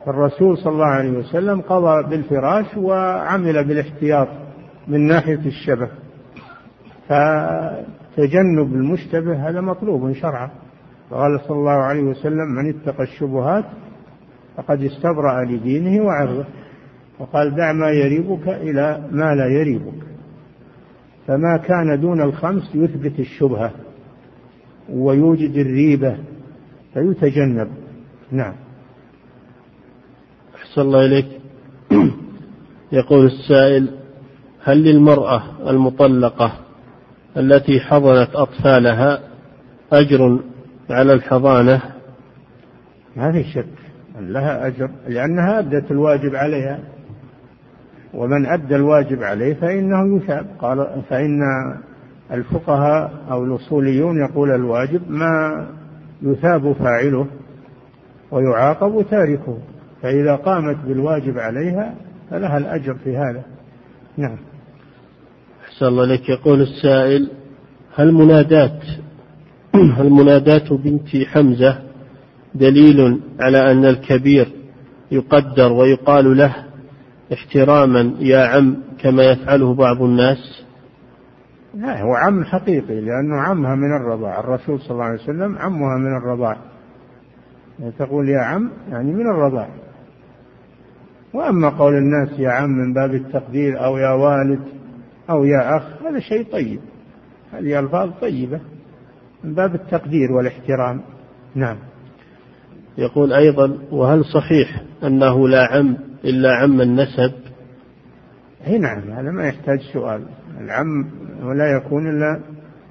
فالرسول 0.07 0.59
صلى 0.59 0.73
الله 0.73 0.87
عليه 0.87 1.11
وسلم 1.11 1.61
قضى 1.61 2.09
بالفراش 2.11 2.77
وعمل 2.77 3.65
بالاحتياط 3.65 4.29
من 4.89 5.07
ناحية 5.07 5.47
الشبه. 5.47 5.89
فتجنب 7.09 8.75
المشتبه 8.75 9.49
هذا 9.49 9.61
مطلوب 9.61 10.13
شرعا. 10.13 10.51
قال 11.11 11.41
صلى 11.41 11.57
الله 11.57 11.71
عليه 11.71 12.03
وسلم 12.03 12.49
من 12.57 12.69
اتقى 12.69 13.03
الشبهات 13.03 13.65
فقد 14.57 14.83
استبرأ 14.83 15.45
لدينه 15.45 16.05
وعرضه. 16.05 16.45
وقال 17.19 17.57
دع 17.57 17.73
ما 17.73 17.91
يريبك 17.91 18.49
إلى 18.49 19.09
ما 19.11 19.35
لا 19.35 19.47
يريبك. 19.47 20.08
فما 21.29 21.57
كان 21.57 22.01
دون 22.01 22.23
الخمس 22.23 22.75
يثبت 22.75 23.19
الشبهة 23.21 23.71
ويوجد 24.91 25.57
الريبة 25.57 26.17
فيتجنب. 26.95 27.69
نعم. 28.31 28.55
أحسن 30.55 30.81
الله 30.81 31.05
إليك. 31.05 31.27
يقول 32.93 33.27
السائل 33.27 33.89
هل 34.65 34.85
للمرأة 34.85 35.71
المطلقة 35.71 36.53
التي 37.37 37.81
حضنت 37.81 38.31
أطفالها 38.35 39.21
أجر 39.93 40.41
على 40.91 41.13
الحضانة؟ 41.13 41.83
ما 43.17 43.33
في 43.33 43.45
شك 43.45 43.67
لها 44.21 44.67
أجر 44.67 44.91
لأنها 45.09 45.59
أدت 45.59 45.91
الواجب 45.91 46.35
عليها. 46.35 46.81
ومن 48.15 48.47
أدى 48.47 48.77
الواجب 48.77 49.23
عليه 49.23 49.55
فإنه 49.55 50.17
يثاب. 50.17 50.47
قال 50.59 51.03
فإن 51.11 51.41
الفقهاء 52.33 53.13
أو 53.31 53.45
الأصوليون 53.45 54.21
يقول 54.21 54.51
الواجب 54.51 55.11
ما 55.11 55.67
يثاب 56.23 56.73
فاعله 56.73 57.27
ويعاقب 58.31 59.05
تاركه 59.11 59.59
فإذا 60.03 60.35
قامت 60.35 60.77
بالواجب 60.87 61.39
عليها 61.39 61.95
فلها 62.31 62.59
الأجر 62.59 62.95
في 62.95 63.17
هذا. 63.17 63.43
نعم. 64.17 64.39
أحسن 65.65 65.87
الله 65.87 66.05
لك 66.05 66.29
يقول 66.29 66.61
السائل 66.61 67.31
هل 67.95 68.13
منادات 68.13 68.83
هل 69.99 70.11
منادات 70.11 70.73
بنت 70.73 71.17
حمزة 71.27 71.79
دليل 72.55 73.21
على 73.41 73.73
أن 73.73 73.85
الكبير 73.85 74.49
يقدر 75.11 75.73
ويقال 75.73 76.37
له 76.37 76.68
احتراما 77.33 78.15
يا 78.19 78.47
عم 78.47 78.77
كما 78.99 79.23
يفعله 79.23 79.75
بعض 79.75 80.03
الناس؟ 80.03 80.65
لا 81.75 82.03
هو 82.03 82.15
عم 82.15 82.45
حقيقي 82.45 83.01
لأنه 83.01 83.41
عمها 83.41 83.75
من 83.75 83.97
الرضاع. 83.97 84.41
الرسول 84.41 84.81
صلى 84.81 84.91
الله 84.91 85.05
عليه 85.05 85.23
وسلم 85.23 85.59
عمها 85.59 85.99
من 85.99 86.17
الرضاع. 86.17 86.57
تقول 87.99 88.29
يا 88.29 88.41
عم 88.41 88.71
يعني 88.91 89.13
من 89.13 89.31
الرضاع. 89.31 89.69
وأما 91.35 91.69
قول 91.69 91.95
الناس 91.95 92.39
يا 92.39 92.51
عم 92.51 92.71
من 92.71 92.93
باب 92.93 93.15
التقدير 93.15 93.85
أو 93.85 93.99
يا 93.99 94.11
والد 94.11 94.61
أو 95.31 95.45
يا 95.45 95.77
أخ 95.77 95.83
هذا 96.07 96.21
شيء 96.21 96.53
طيب. 96.53 96.81
هذه 97.53 97.81
ألفاظ 97.81 98.11
طيبة 98.21 98.61
من 99.45 99.55
باب 99.55 99.75
التقدير 99.75 100.33
والاحترام. 100.33 101.01
نعم. 101.55 101.77
يقول 102.99 103.33
أيضا 103.33 103.79
وهل 103.91 104.25
صحيح 104.25 104.83
أنه 105.05 105.49
لا 105.49 105.69
عم 105.73 105.97
إلا 106.25 106.55
عم 106.55 106.81
النسب. 106.81 107.33
أي 108.67 108.79
نعم 108.79 109.11
هذا 109.11 109.31
ما 109.31 109.49
يحتاج 109.49 109.81
سؤال. 109.93 110.23
العم 110.61 111.11
ولا 111.43 111.77
يكون 111.77 112.11
إلا 112.11 112.41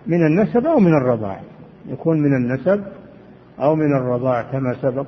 من 0.08 0.26
النسب 0.26 0.66
أو 0.66 0.80
من 0.80 0.94
الرضاع. 0.94 1.42
يكون 1.90 2.20
من 2.20 2.36
النسب 2.36 2.84
أو 3.60 3.76
من 3.76 3.98
الرضاع 3.98 4.42
كما 4.42 4.76
سبق. 4.82 5.08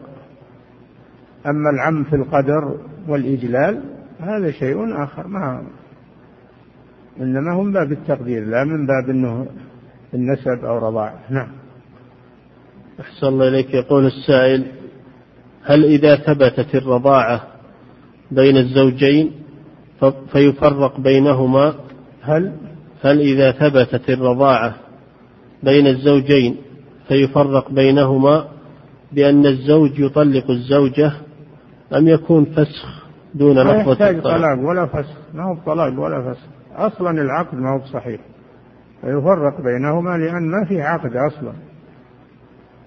أما 1.46 1.70
العم 1.70 2.04
في 2.04 2.16
القدر 2.16 2.78
والإجلال 3.08 3.84
هذا 4.20 4.52
شيء 4.52 5.04
آخر 5.04 5.28
ما 5.28 5.64
إنما 7.20 7.54
هو 7.54 7.64
من 7.64 7.74
باب 7.74 7.92
التقدير 7.92 8.46
لا 8.46 8.64
من 8.64 8.88
باب 8.88 9.10
أنه 9.10 9.48
النسب 10.14 10.66
أو 10.66 10.78
رضاع. 10.78 11.14
نعم. 11.30 11.48
أحسن 13.00 13.28
الله 13.28 13.48
إليك. 13.48 13.74
يقول 13.74 14.06
السائل 14.06 14.66
هل 15.66 15.86
إذا 15.86 16.16
ثبتت 16.16 16.76
الرضاعة 16.76 17.59
بين 18.32 18.58
الزوجين 18.58 19.32
فيفرق 20.32 21.00
بينهما 21.00 21.74
هل؟ 22.22 22.54
هل 23.02 23.20
إذا 23.20 23.52
ثبتت 23.52 24.10
الرضاعة 24.10 24.76
بين 25.64 25.88
الزوجين 25.88 26.58
فيفرق 27.08 27.72
بينهما 27.72 28.48
بأن 29.12 29.46
الزوج 29.46 30.00
يطلق 30.00 30.50
الزوجة 30.50 31.12
أم 31.96 32.08
يكون 32.08 32.46
فسخ 32.46 33.10
دون 33.36 33.60
لفظة 33.60 34.10
الطلاق؟ 34.10 34.38
طلاق 34.38 34.60
ولا 34.70 34.86
فسخ. 34.86 35.18
ما 35.34 35.44
هو 35.44 35.58
طلاق 35.66 36.00
ولا 36.00 36.34
فسخ. 36.34 36.48
أصلا 36.76 37.22
العقد 37.22 37.56
ما 37.58 37.70
هو 37.70 37.86
صحيح 37.86 38.22
فيفرق 39.02 39.62
بينهما 39.62 40.18
لأن 40.18 40.52
ما 40.52 40.66
في 40.68 40.82
عقد 40.82 41.12
أصلا. 41.32 41.54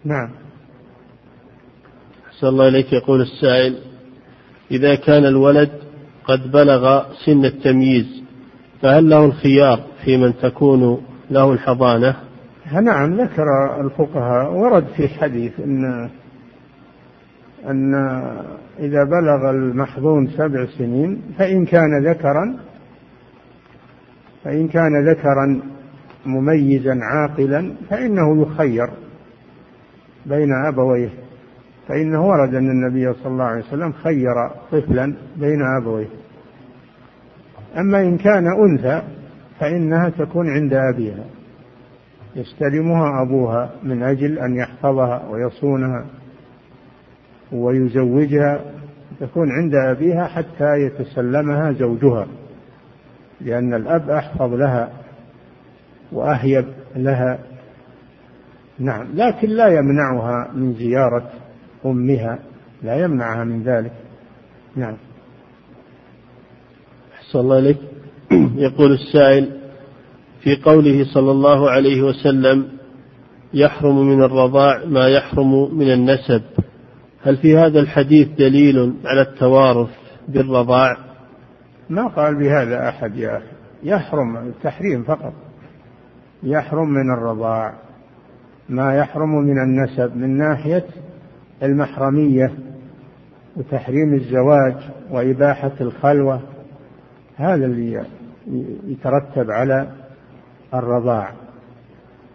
نعم. 0.04 0.30
أحسن 2.28 2.46
الله 2.46 2.68
إليك 2.68 2.92
يقول 2.92 3.20
السائل 3.20 3.91
إذا 4.70 4.94
كان 4.94 5.24
الولد 5.24 5.70
قد 6.24 6.50
بلغ 6.50 7.02
سن 7.26 7.44
التمييز 7.44 8.22
فهل 8.82 9.10
له 9.10 9.24
الخيار 9.24 9.80
في 10.04 10.16
من 10.16 10.32
تكون 10.42 11.02
له 11.30 11.52
الحضانة؟ 11.52 12.16
نعم 12.82 13.20
ذكر 13.20 13.44
الفقهاء 13.80 14.52
ورد 14.52 14.84
في 14.96 15.08
حديث 15.08 15.60
أن 15.60 16.10
أن 17.66 17.94
إذا 18.78 19.04
بلغ 19.04 19.50
المحظون 19.50 20.28
سبع 20.28 20.66
سنين 20.78 21.22
فإن 21.38 21.64
كان 21.64 22.06
ذكرا 22.06 22.56
فإن 24.44 24.68
كان 24.68 25.08
ذكرا 25.08 25.62
مميزا 26.26 26.98
عاقلا 27.02 27.74
فإنه 27.90 28.42
يخير 28.42 28.90
بين 30.26 30.52
أبويه 30.66 31.21
فإنه 31.92 32.26
ورد 32.26 32.54
أن 32.54 32.70
النبي 32.70 33.12
صلى 33.12 33.32
الله 33.32 33.44
عليه 33.44 33.64
وسلم 33.64 33.92
خير 33.92 34.48
طفلا 34.72 35.14
بين 35.36 35.62
أبويه. 35.80 36.08
أما 37.78 38.00
إن 38.00 38.18
كان 38.18 38.46
أنثى 38.46 39.02
فإنها 39.60 40.08
تكون 40.08 40.50
عند 40.50 40.74
أبيها 40.74 41.24
يستلمها 42.36 43.22
أبوها 43.22 43.70
من 43.82 44.02
أجل 44.02 44.38
أن 44.38 44.56
يحفظها 44.56 45.22
ويصونها 45.30 46.04
ويزوجها 47.52 48.60
تكون 49.20 49.52
عند 49.52 49.74
أبيها 49.74 50.24
حتى 50.24 50.76
يتسلمها 50.76 51.72
زوجها 51.72 52.26
لأن 53.40 53.74
الأب 53.74 54.10
أحفظ 54.10 54.54
لها 54.54 54.90
وأهيب 56.12 56.64
لها. 56.96 57.38
نعم 58.78 59.06
لكن 59.14 59.48
لا 59.48 59.68
يمنعها 59.68 60.50
من 60.54 60.74
زيارة 60.74 61.41
أمها 61.86 62.38
لا 62.82 63.04
يمنعها 63.04 63.44
من 63.44 63.62
ذلك. 63.62 63.92
نعم. 64.76 64.96
أحسن 67.14 67.38
الله 67.38 67.58
إليك. 67.58 67.78
يقول 68.56 68.92
السائل 68.92 69.60
في 70.40 70.56
قوله 70.56 71.04
صلى 71.14 71.30
الله 71.30 71.70
عليه 71.70 72.02
وسلم 72.02 72.68
يحرم 73.54 74.08
من 74.08 74.22
الرضاع 74.22 74.84
ما 74.84 75.08
يحرم 75.08 75.78
من 75.78 75.92
النسب. 75.92 76.42
هل 77.22 77.36
في 77.36 77.56
هذا 77.56 77.80
الحديث 77.80 78.28
دليل 78.28 78.94
على 79.04 79.20
التوارث 79.20 79.90
بالرضاع؟ 80.28 80.96
ما 81.90 82.06
قال 82.06 82.38
بهذا 82.38 82.88
أحد 82.88 83.16
يا 83.16 83.36
أخي. 83.36 83.46
يحرم 83.82 84.36
التحريم 84.36 85.02
فقط. 85.02 85.32
يحرم 86.42 86.88
من 86.88 87.14
الرضاع 87.18 87.74
ما 88.68 88.94
يحرم 88.94 89.34
من 89.34 89.58
النسب 89.58 90.16
من 90.16 90.36
ناحية 90.36 90.84
المحرمية 91.62 92.52
وتحريم 93.56 94.14
الزواج 94.14 94.74
وإباحة 95.10 95.72
الخلوة 95.80 96.40
هذا 97.36 97.66
اللي 97.66 98.04
يترتب 98.86 99.50
على 99.50 99.92
الرضاع. 100.74 101.32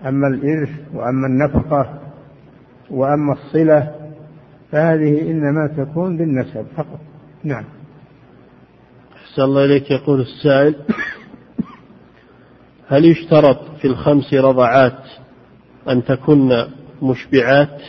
أما 0.06 0.28
الإرث 0.28 0.70
وأما 0.94 1.28
النفقة 1.28 2.00
وأما 2.90 3.34
الصلة 3.34 3.96
فهذه 4.72 5.22
إنما 5.32 5.68
تكون 5.78 6.18
بالنسب 6.18 6.66
فقط. 6.78 7.00
نعم. 7.44 7.64
أحسن 9.16 9.42
الله 9.42 9.66
إليك. 9.66 9.92
يقول 9.92 10.22
السائل 10.22 10.76
هل 12.88 13.06
يشترط 13.06 13.60
في 13.82 13.88
الخمس 13.88 14.34
رضعات 14.34 15.04
أن 15.90 16.04
تكن 16.04 16.66
مشبعات؟ 17.02 17.82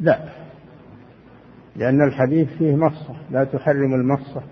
لا. 0.00 0.39
لأن 1.76 2.02
الحديث 2.02 2.48
فيه 2.58 2.76
مصة 2.76 3.14
لا 3.30 3.44
تحرم 3.44 3.94
المصة 3.94 4.42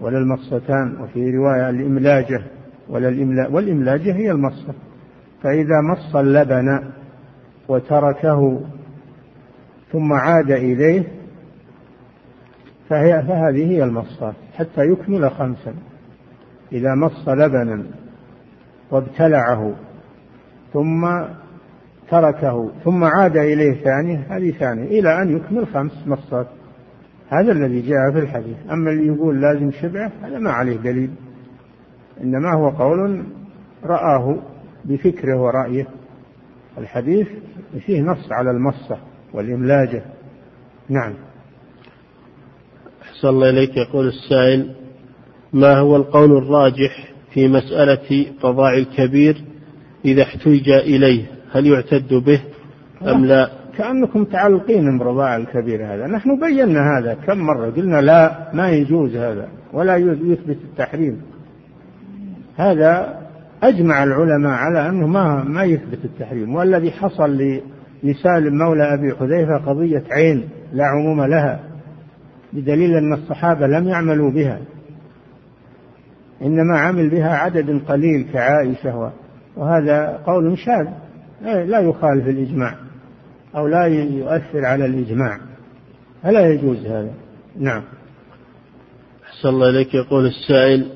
ولا 0.00 0.18
المصتان 0.18 1.00
وفي 1.00 1.30
رواية 1.30 1.70
الإملاجة 1.70 2.42
ولا 2.88 3.08
الإملا 3.08 3.48
والإملاجة 3.48 4.14
هي 4.14 4.30
المصة 4.30 4.74
فإذا 5.42 5.80
مص 5.80 6.16
اللبن 6.16 6.90
وتركه 7.68 8.60
ثم 9.92 10.12
عاد 10.12 10.50
إليه 10.50 11.04
فهي 12.88 13.22
فهذه 13.22 13.70
هي 13.70 13.84
المصات 13.84 14.34
حتى 14.54 14.80
يكمل 14.80 15.30
خمسا. 15.30 15.74
إذا 16.72 16.94
مص 16.94 17.28
لبنا 17.28 17.84
وابتلعه 18.90 19.74
ثم 20.72 21.04
تركه 22.10 22.70
ثم 22.84 23.04
عاد 23.04 23.36
إليه 23.36 23.84
ثانية 23.84 24.26
هذه 24.30 24.50
ثانية 24.50 25.00
إلى 25.00 25.22
أن 25.22 25.36
يكمل 25.36 25.66
خمس 25.66 25.92
مصات 26.06 26.46
هذا 27.28 27.52
الذي 27.52 27.80
جاء 27.80 28.12
في 28.12 28.18
الحديث. 28.18 28.56
أما 28.70 28.90
اللي 28.90 29.06
يقول 29.06 29.40
لازم 29.40 29.70
شبعة 29.70 30.12
هذا 30.22 30.38
ما 30.38 30.50
عليه 30.50 30.76
دليل. 30.76 31.10
إنما 32.20 32.54
هو 32.54 32.68
قول 32.68 33.24
رآه 33.84 34.38
بفكره 34.84 35.40
ورأيه. 35.40 35.86
الحديث 36.78 37.28
فيه 37.86 38.00
نص 38.00 38.32
على 38.32 38.50
المصة 38.50 38.98
والإملاجة. 39.34 40.02
نعم. 40.88 41.14
أحسن 43.02 43.28
الله 43.28 43.50
إليك. 43.50 43.76
يقول 43.76 44.08
السائل 44.08 44.74
ما 45.52 45.78
هو 45.78 45.96
القول 45.96 46.36
الراجح 46.36 47.12
في 47.32 47.48
مسألة 47.48 48.26
قضاء 48.42 48.78
الكبير 48.78 49.44
إذا 50.04 50.22
احتج 50.22 50.68
إليه؟ 50.68 51.37
هل 51.52 51.66
يعتد 51.66 52.14
به 52.14 52.40
أم 53.02 53.24
لا؟ 53.24 53.50
كأنكم 53.78 54.24
تعلقين 54.24 54.98
برضاع 54.98 55.36
الكبير 55.36 55.94
هذا. 55.94 56.06
نحن 56.06 56.40
بينا 56.40 56.98
هذا 56.98 57.14
كم 57.14 57.38
مرة. 57.38 57.70
قلنا 57.70 58.00
لا 58.00 58.50
ما 58.52 58.70
يجوز 58.70 59.16
هذا 59.16 59.48
ولا 59.72 59.96
يثبت 59.96 60.58
التحريم. 60.64 61.22
هذا 62.56 63.18
أجمع 63.62 64.04
العلماء 64.04 64.52
على 64.52 64.88
أنه 64.88 65.06
ما 65.06 65.44
ما 65.44 65.64
يثبت 65.64 66.04
التحريم. 66.04 66.54
والذي 66.54 66.90
حصل 66.90 67.60
لسالم 68.02 68.58
مولى 68.58 68.94
أبي 68.94 69.14
حذيفة 69.14 69.56
قضية 69.56 70.02
عين 70.10 70.48
لا 70.72 70.84
عموم 70.84 71.24
لها 71.24 71.60
بدليل 72.52 72.96
أن 72.96 73.12
الصحابة 73.12 73.66
لم 73.66 73.88
يعملوا 73.88 74.30
بها. 74.30 74.58
إنما 76.42 76.78
عمل 76.78 77.10
بها 77.10 77.36
عدد 77.36 77.80
قليل 77.88 78.26
كعائشة 78.32 79.12
وهذا 79.56 80.20
قول 80.26 80.58
شاذ. 80.58 80.86
لا 81.42 81.80
يخالف 81.80 82.28
الإجماع 82.28 82.74
أو 83.56 83.66
لا 83.66 83.84
يؤثر 83.86 84.64
على 84.64 84.86
الإجماع. 84.86 85.40
فلا 86.22 86.50
يجوز 86.50 86.86
هذا؟ 86.86 87.14
نعم. 87.58 87.82
أحسن 89.24 89.48
الله 89.48 89.68
إليك. 89.68 89.94
يقول 89.94 90.26
السائل 90.26 90.86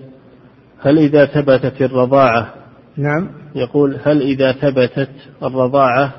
هل 0.80 0.98
إذا 0.98 1.26
ثبتت 1.26 1.82
الرضاعة؟ 1.82 2.54
نعم. 2.96 3.28
يقول 3.54 3.98
هل 4.04 4.22
إذا 4.22 4.52
ثبتت 4.52 5.10
الرضاعة 5.42 6.12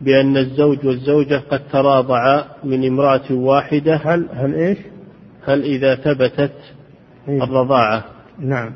بأن 0.00 0.36
الزوج 0.36 0.86
والزوجة 0.86 1.42
قد 1.50 1.60
تراضعا 1.72 2.44
من 2.64 2.86
امرأة 2.86 3.32
واحدة؟ 3.32 3.96
هل 3.96 4.28
هل 4.32 4.54
إيش؟ 4.54 4.78
هل 5.46 5.62
إذا 5.62 5.94
ثبتت 5.94 6.52
إيه؟ 7.28 7.44
الرضاعة؟ 7.44 8.04
نعم. 8.38 8.72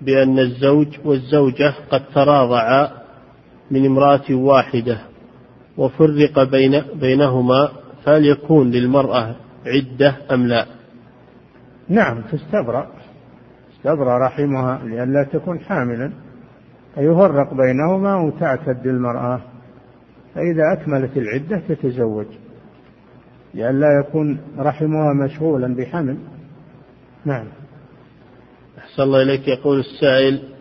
بأن 0.00 0.38
الزوج 0.38 0.86
والزوجة 1.04 1.74
قد 1.90 2.02
تراضعا 2.14 3.05
من 3.70 3.86
امرأة 3.86 4.30
واحدة 4.30 5.00
وفرق 5.76 6.42
بين 6.50 6.82
بينهما 7.00 7.68
فهل 8.04 8.26
يكون 8.26 8.70
للمرأة 8.70 9.36
عدة 9.66 10.16
أم 10.30 10.46
لا؟ 10.46 10.66
نعم 11.88 12.22
تستبرأ. 12.22 12.90
تستبرأ 13.70 14.26
رحمها 14.26 14.80
لئلا 14.84 15.26
تكون 15.32 15.60
حاملا. 15.60 16.12
فيفرق 16.94 17.54
بينهما 17.54 18.16
وتعتد 18.16 18.86
المرأة. 18.86 19.40
فإذا 20.34 20.72
أكملت 20.72 21.16
العدة 21.16 21.62
تتزوج. 21.68 22.26
لئلا 23.54 24.00
يكون 24.00 24.40
رحمها 24.58 25.12
مشغولا 25.24 25.74
بحمل. 25.74 26.18
نعم. 27.24 27.46
أحسن 28.78 29.02
الله 29.02 29.22
إليك. 29.22 29.48
يقول 29.48 29.78
السائل 29.78 30.55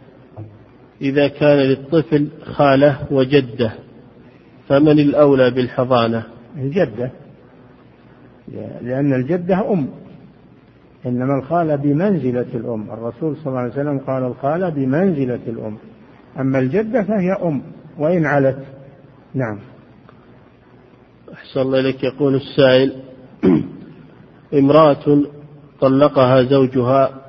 إذا 1.02 1.28
كان 1.28 1.58
للطفل 1.58 2.28
خالة 2.43 2.98
وجدة 3.12 3.72
فمن 4.68 5.00
الأولى 5.00 5.52
بالحضانة؟ 5.52 6.24
الجدة. 6.58 7.12
لأن 8.82 9.14
الجدة 9.14 9.72
أم. 9.74 9.88
إنما 11.06 11.39
الخالة 11.39 11.76
بمنزلة 11.76 12.46
الأم. 12.54 12.91
الرسول 12.91 13.36
صلى 13.38 13.48
الله 13.48 13.60
عليه 13.60 13.72
وسلم 13.72 14.00
قال 14.00 14.24
الخالة 14.24 14.70
بمنزلة 14.70 15.39
الأم. 15.48 15.78
أما 16.39 16.60
الجدة 16.60 17.04
فهي 17.04 17.32
أم 17.32 17.62
وإن 17.98 18.26
علت. 18.26 18.66
نعم. 19.34 19.60
أحسن 21.34 21.62
الله 21.62 21.80
إليك. 21.80 22.04
يقول 22.04 22.36
السائل 22.36 22.93
امرأة 24.60 25.24
طلقها 25.82 26.43
زوجها 26.43 27.22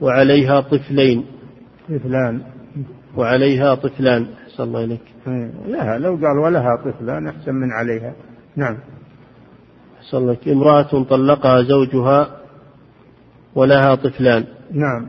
وعليها 0.00 0.60
طفلين. 0.60 1.24
طفلان. 1.88 2.55
وعليها 3.16 3.74
طفلان. 3.74 4.26
أحسن 4.46 4.62
الله 4.62 4.84
إليك. 4.84 5.00
إيه، 5.26 5.50
لها 5.66 5.98
لو 5.98 6.10
قال 6.10 6.38
ولها 6.38 6.76
طفلان 6.84 7.26
أحسن 7.26 7.54
من 7.54 7.72
عليها. 7.72 8.14
نعم. 8.56 8.78
أحسن 10.00 10.16
الله 10.16 10.36
امرأة 10.46 11.02
طلقها 11.02 11.62
زوجها 11.62 12.36
ولها 13.54 13.94
طفلان. 13.94 14.44
نعم. 14.72 15.06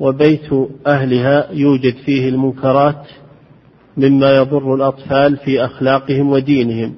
وبيت 0.00 0.52
أهلها 0.86 1.52
يوجد 1.52 1.94
فيه 2.04 2.28
المنكرات 2.28 3.06
مما 3.96 4.36
يضر 4.36 4.74
الأطفال 4.74 5.36
في 5.36 5.64
أخلاقهم 5.64 6.30
ودينهم. 6.30 6.94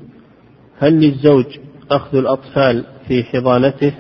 هل 0.79 1.01
للزوج 1.01 1.59
أخذ 1.91 2.17
الأطفال 2.17 2.85
في 3.09 3.25
حضانته؟ 3.25 3.95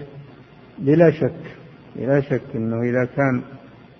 بلا 0.78 1.10
شك 1.10 1.56
بلا 1.96 2.20
شك 2.20 2.42
أنه 2.54 2.82
إذا 2.82 3.04
كان 3.16 3.42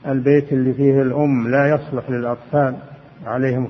البيت 0.07 0.53
اللي 0.53 0.73
فيه 0.73 1.03
الأم 1.03 1.49
لا 1.49 1.75
يصلح 1.75 2.11
للأطفال. 2.11 2.77
عليهم 3.25 3.69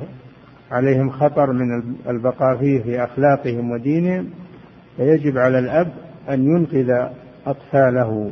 عليهم 0.70 1.10
خطر 1.10 1.52
من 1.52 1.82
البقاء 2.08 2.56
فيه 2.58 2.82
في 2.82 3.04
أخلاقهم 3.04 3.70
ودينهم. 3.70 4.30
فيجب 4.96 5.38
على 5.38 5.58
الأب 5.58 5.92
أن 6.30 6.44
ينقذ 6.44 6.90
أطفاله 7.46 8.30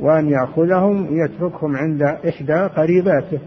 وأن 0.00 0.30
يأخذهم 0.30 1.06
ويتركهم 1.12 1.76
عند 1.76 2.02
إحدى 2.02 2.54
قريباته. 2.76 3.38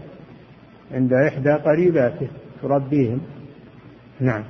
عند 0.92 1.12
إحدى 1.12 1.52
قريباته 1.52 2.28
تربيهم. 2.62 3.20
نعم. 4.20 4.44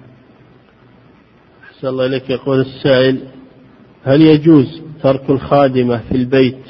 أحسن 1.65 1.89
الله 1.89 2.07
إليك. 2.07 2.31
يقول 2.31 2.61
السائل 2.61 3.21
هل 4.05 4.23
يجوز 4.23 4.83
ترك 5.03 5.31
الخادمة 5.31 5.99
في 6.09 6.15
البيت 6.15 6.63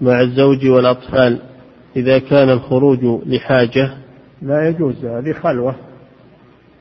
مع 0.00 0.20
الزوج 0.20 0.66
والأطفال؟ 0.66 1.38
إذا 1.96 2.18
كان 2.18 2.48
الخروج 2.48 3.04
لحاجة 3.26 3.90
لا 4.42 4.68
يجوز 4.68 5.04
هذه 5.04 5.32
خلوة. 5.32 5.74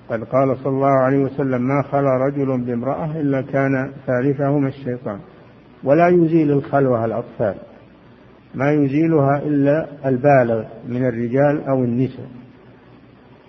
قد 0.10 0.24
قال 0.24 0.58
صلى 0.64 0.74
الله 0.74 1.04
عليه 1.04 1.18
وسلم 1.18 1.62
ما 1.62 1.84
خلا 1.92 2.18
رجل 2.28 2.66
بامرأة 2.66 3.22
إلا 3.22 3.42
كان 3.42 3.92
ثالثهما 4.08 4.68
الشيطان. 4.68 5.20
ولا 5.84 6.08
يزيل 6.08 6.52
الخلوة 6.52 7.06
الأطفال 7.06 7.56
ما 8.56 8.72
يزيلها 8.72 9.42
إلا 9.46 9.88
البالغ 10.06 10.64
من 10.88 11.06
الرجال 11.06 11.64
أو 11.68 11.84
النساء. 11.84 12.30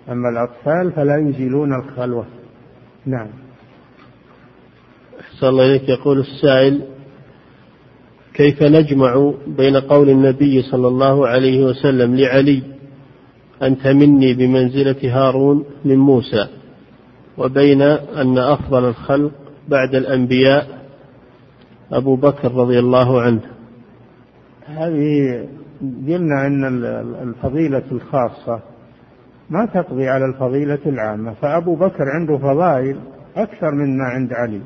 أما 0.09 0.29
الأطفال 0.29 0.91
فلا 0.91 1.17
يزيلون 1.17 1.73
الخلوة. 1.73 2.25
نعم. 3.05 3.27
أحسن 5.19 5.47
الله 5.47 5.65
إليك. 5.65 5.89
يقول 5.89 6.19
السائل 6.19 6.90
كيف 8.41 8.63
نجمع 8.63 9.33
بين 9.47 9.77
قول 9.77 10.09
النبي 10.09 10.61
صلى 10.61 10.87
الله 10.87 11.27
عليه 11.27 11.65
وسلم 11.65 12.15
لعلي 12.15 12.63
أنت 13.63 13.87
مني 13.87 14.33
بمنزلة 14.33 14.95
هارون 15.03 15.65
من 15.85 15.97
موسى 15.97 16.47
وبين 17.37 17.81
أن 17.81 18.37
أفضل 18.37 18.85
الخلق 18.85 19.31
بعد 19.67 19.95
الأنبياء 19.95 20.67
أبو 21.91 22.15
بكر 22.15 22.51
رضي 22.51 22.79
الله 22.79 23.21
عنه. 23.21 23.41
هذه 24.65 25.47
قلنا 26.07 26.47
أن 26.47 26.65
الفضيلة 27.21 27.83
الخاصة 27.91 28.59
ما 29.49 29.65
تقضي 29.65 30.07
على 30.07 30.25
الفضيلة 30.25 30.79
العامة 30.85 31.33
فأبو 31.33 31.75
بكر 31.75 32.03
عنده 32.15 32.37
فضائل 32.37 32.97
أكثر 33.35 33.71
مما 33.71 34.03
عند 34.03 34.33
علي. 34.33 34.61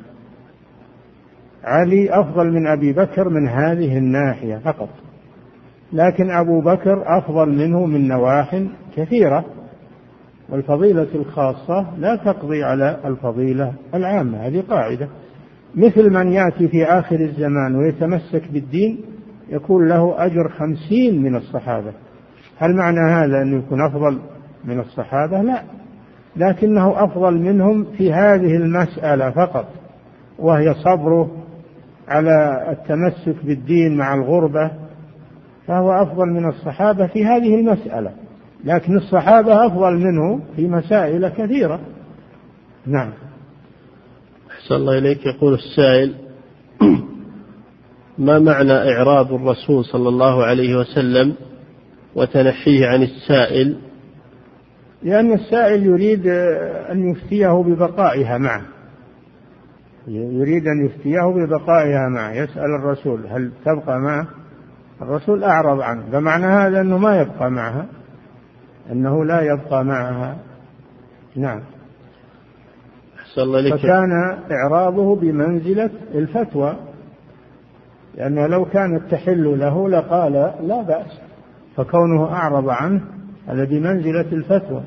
علي 1.66 2.20
أفضل 2.20 2.52
من 2.52 2.66
أبي 2.66 2.92
بكر 2.92 3.28
من 3.28 3.48
هذه 3.48 3.98
الناحية 3.98 4.56
فقط. 4.56 4.88
لكن 5.92 6.30
أبو 6.30 6.60
بكر 6.60 7.18
أفضل 7.18 7.48
منه 7.48 7.86
من 7.86 8.08
نواح 8.08 8.62
كثيرة. 8.96 9.44
والفضيلة 10.48 11.08
الخاصة 11.14 11.86
لا 11.98 12.16
تقضي 12.16 12.64
على 12.64 12.98
الفضيلة 13.04 13.72
العامة 13.94 14.38
هذه 14.38 14.62
قاعدة. 14.70 15.08
مثل 15.74 16.10
من 16.10 16.32
يأتي 16.32 16.68
في 16.68 16.84
آخر 16.84 17.20
الزمان 17.20 17.76
ويتمسك 17.76 18.52
بالدين 18.52 19.00
يكون 19.48 19.88
له 19.88 20.26
أجر 20.26 20.48
خمسين 20.48 21.22
من 21.22 21.36
الصحابة. 21.36 21.92
هل 22.58 22.76
معنى 22.76 23.00
هذا 23.12 23.42
أنه 23.42 23.58
يكون 23.58 23.86
أفضل 23.86 24.18
من 24.64 24.80
الصحابة؟ 24.80 25.42
لا. 25.42 25.62
لكنه 26.36 27.04
أفضل 27.04 27.38
منهم 27.38 27.84
في 27.84 28.12
هذه 28.12 28.56
المسألة 28.56 29.30
فقط 29.30 29.66
وهي 30.38 30.74
صبره 30.74 31.30
على 32.08 32.66
التمسك 32.70 33.44
بالدين 33.44 33.96
مع 33.96 34.14
الغربة 34.14 34.70
فهو 35.66 35.92
أفضل 35.92 36.26
من 36.26 36.48
الصحابة 36.48 37.06
في 37.06 37.24
هذه 37.24 37.54
المسألة. 37.54 38.12
لكن 38.64 38.96
الصحابة 38.96 39.66
أفضل 39.66 39.92
منه 39.92 40.40
في 40.56 40.68
مسائل 40.68 41.28
كثيرة. 41.28 41.80
نعم. 42.86 43.12
أحسن 44.50 44.74
الله 44.74 44.98
إليك. 44.98 45.26
يقول 45.26 45.54
السائل 45.54 46.14
ما 48.18 48.38
معنى 48.38 48.72
إعراض 48.72 49.32
الرسول 49.32 49.84
صلى 49.84 50.08
الله 50.08 50.44
عليه 50.44 50.76
وسلم 50.76 51.34
وتنحيه 52.14 52.86
عن 52.86 53.02
السائل؟ 53.02 53.76
لأن 55.02 55.32
السائل 55.32 55.82
يريد 55.86 56.26
أن 56.90 57.10
يفتيه 57.10 57.62
ببقائها 57.62 58.38
معه. 58.38 58.75
يريد 60.08 60.66
أن 60.66 60.86
يفتيه 60.86 61.20
ببقائها 61.20 62.08
معه 62.08 62.32
يسأل 62.32 62.74
الرسول 62.80 63.26
هل 63.26 63.52
تبقى 63.64 63.98
معه؟ 64.00 64.26
الرسول 65.02 65.44
أعرض 65.44 65.80
عنه 65.80 66.02
فمعنى 66.12 66.46
هذا 66.46 66.80
أنه 66.80 66.98
ما 66.98 67.20
يبقى 67.20 67.50
معها 67.50 67.86
أنه 68.92 69.24
لا 69.24 69.40
يبقى 69.40 69.84
معها. 69.84 70.36
نعم. 71.36 71.60
الله 73.38 73.76
فكان 73.76 74.38
إعراضه 74.50 75.16
بمنزلة 75.16 75.90
الفتوى 76.14 76.76
لأنه 78.14 78.46
لو 78.46 78.64
كانت 78.64 79.10
تحل 79.10 79.58
له 79.58 79.88
لقال 79.88 80.32
لا 80.62 80.82
بأس 80.82 81.20
فكونه 81.76 82.32
أعرض 82.32 82.68
عنه 82.68 83.00
هذا 83.46 83.64
بمنزلة 83.64 84.32
الفتوى. 84.32 84.82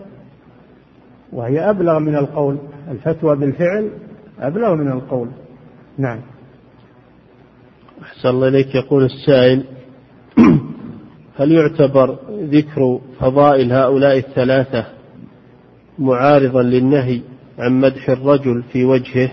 وهي 1.34 1.70
أبلغ 1.70 2.00
من 2.00 2.16
القول 2.16 2.58
الفتوى 2.92 3.36
بالفعل 3.36 3.90
أبلغ 4.40 4.76
من 4.76 4.92
القول. 4.92 5.30
نعم. 5.98 6.20
أحسن 8.02 8.30
الله 8.30 8.48
إليك. 8.48 8.76
يقول 8.76 9.04
السائل 9.04 9.64
هل 11.40 11.52
يعتبر 11.52 12.18
ذكر 12.32 13.00
فضائل 13.20 13.74
هؤلاء 13.74 14.18
الثلاثة 14.18 14.86
معارضا 16.00 16.62
للنهي 16.62 17.22
عن 17.60 17.82
مدح 17.82 18.10
الرجل 18.10 18.64
في 18.64 18.86
وجهه؟ 18.86 19.32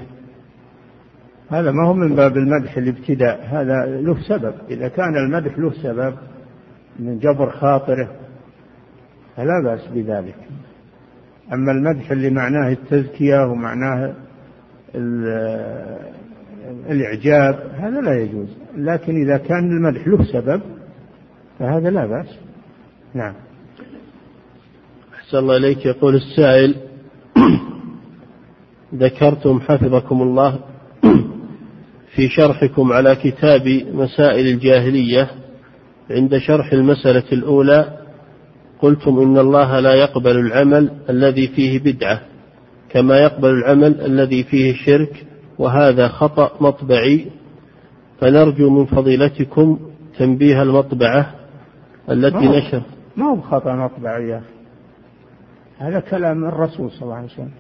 هذا 1.50 1.70
ما 1.70 1.88
هو 1.88 1.94
من 1.94 2.16
باب 2.16 2.36
المدح 2.36 2.76
الابتداء. 2.76 3.46
هذا 3.50 4.00
له 4.00 4.20
سبب. 4.28 4.54
إذا 4.70 4.88
كان 4.88 5.16
المدح 5.16 5.58
له 5.58 5.72
سبب 5.82 6.14
من 6.98 7.18
جبر 7.18 7.50
خاطره 7.50 8.08
فلا 9.36 9.62
بأس 9.64 9.86
بذلك. 9.94 10.36
أما 11.52 11.72
المدح 11.72 12.10
اللي 12.10 12.30
معناه 12.30 12.68
التزكية 12.72 13.44
ومعناه 13.44 14.14
الإعجاب 16.90 17.72
هذا 17.78 18.00
لا 18.00 18.22
يجوز. 18.22 18.48
لكن 18.76 19.22
إذا 19.22 19.36
كان 19.36 19.70
المدح 19.70 20.08
له 20.08 20.24
سبب 20.24 20.60
فهذا 21.58 21.90
لا 21.90 22.06
بأس. 22.06 22.26
نعم. 23.14 23.34
أحسن 25.14 25.38
الله 25.38 25.56
إليك. 25.56 25.86
يقول 25.86 26.14
السائل 26.14 26.74
ذكرتم 28.94 29.60
حفظكم 29.60 30.22
الله 30.22 30.60
في 32.14 32.28
شرحكم 32.28 32.92
على 32.92 33.16
كتاب 33.16 33.82
مسائل 33.92 34.46
الجاهلية. 34.46 35.30
عند 36.10 36.38
شرح 36.38 36.72
المسألة 36.72 37.32
الأولى 37.32 37.98
قلتم 38.80 39.18
إن 39.18 39.38
الله 39.38 39.80
لا 39.80 39.94
يقبل 39.94 40.38
العمل 40.38 40.90
الذي 41.10 41.48
فيه 41.48 41.78
بدعة. 41.78 42.35
كما 42.96 43.18
يقبل 43.18 43.48
العمل 43.48 44.00
الذي 44.00 44.44
فيه 44.44 44.74
شرك 44.74 45.26
وهذا 45.58 46.08
خطأ 46.08 46.50
مطبعي. 46.60 47.26
فنرجو 48.20 48.70
من 48.70 48.84
فضيلتكم 48.84 49.78
تنبيه 50.18 50.62
المطبعة 50.62 51.34
التي 52.10 52.48
نشر. 52.48 52.82
ما 53.16 53.26
هو 53.26 53.34
بخطأ 53.36 53.74
مطبعي 53.74 54.28
يا 54.28 54.38
أخي؟ 54.38 54.46
هذا 55.78 56.00
كلام 56.00 56.44
الرسول 56.44 56.90
صلى 56.90 57.02
الله 57.02 57.14
عليه 57.14 57.26
وسلم. 57.26 57.50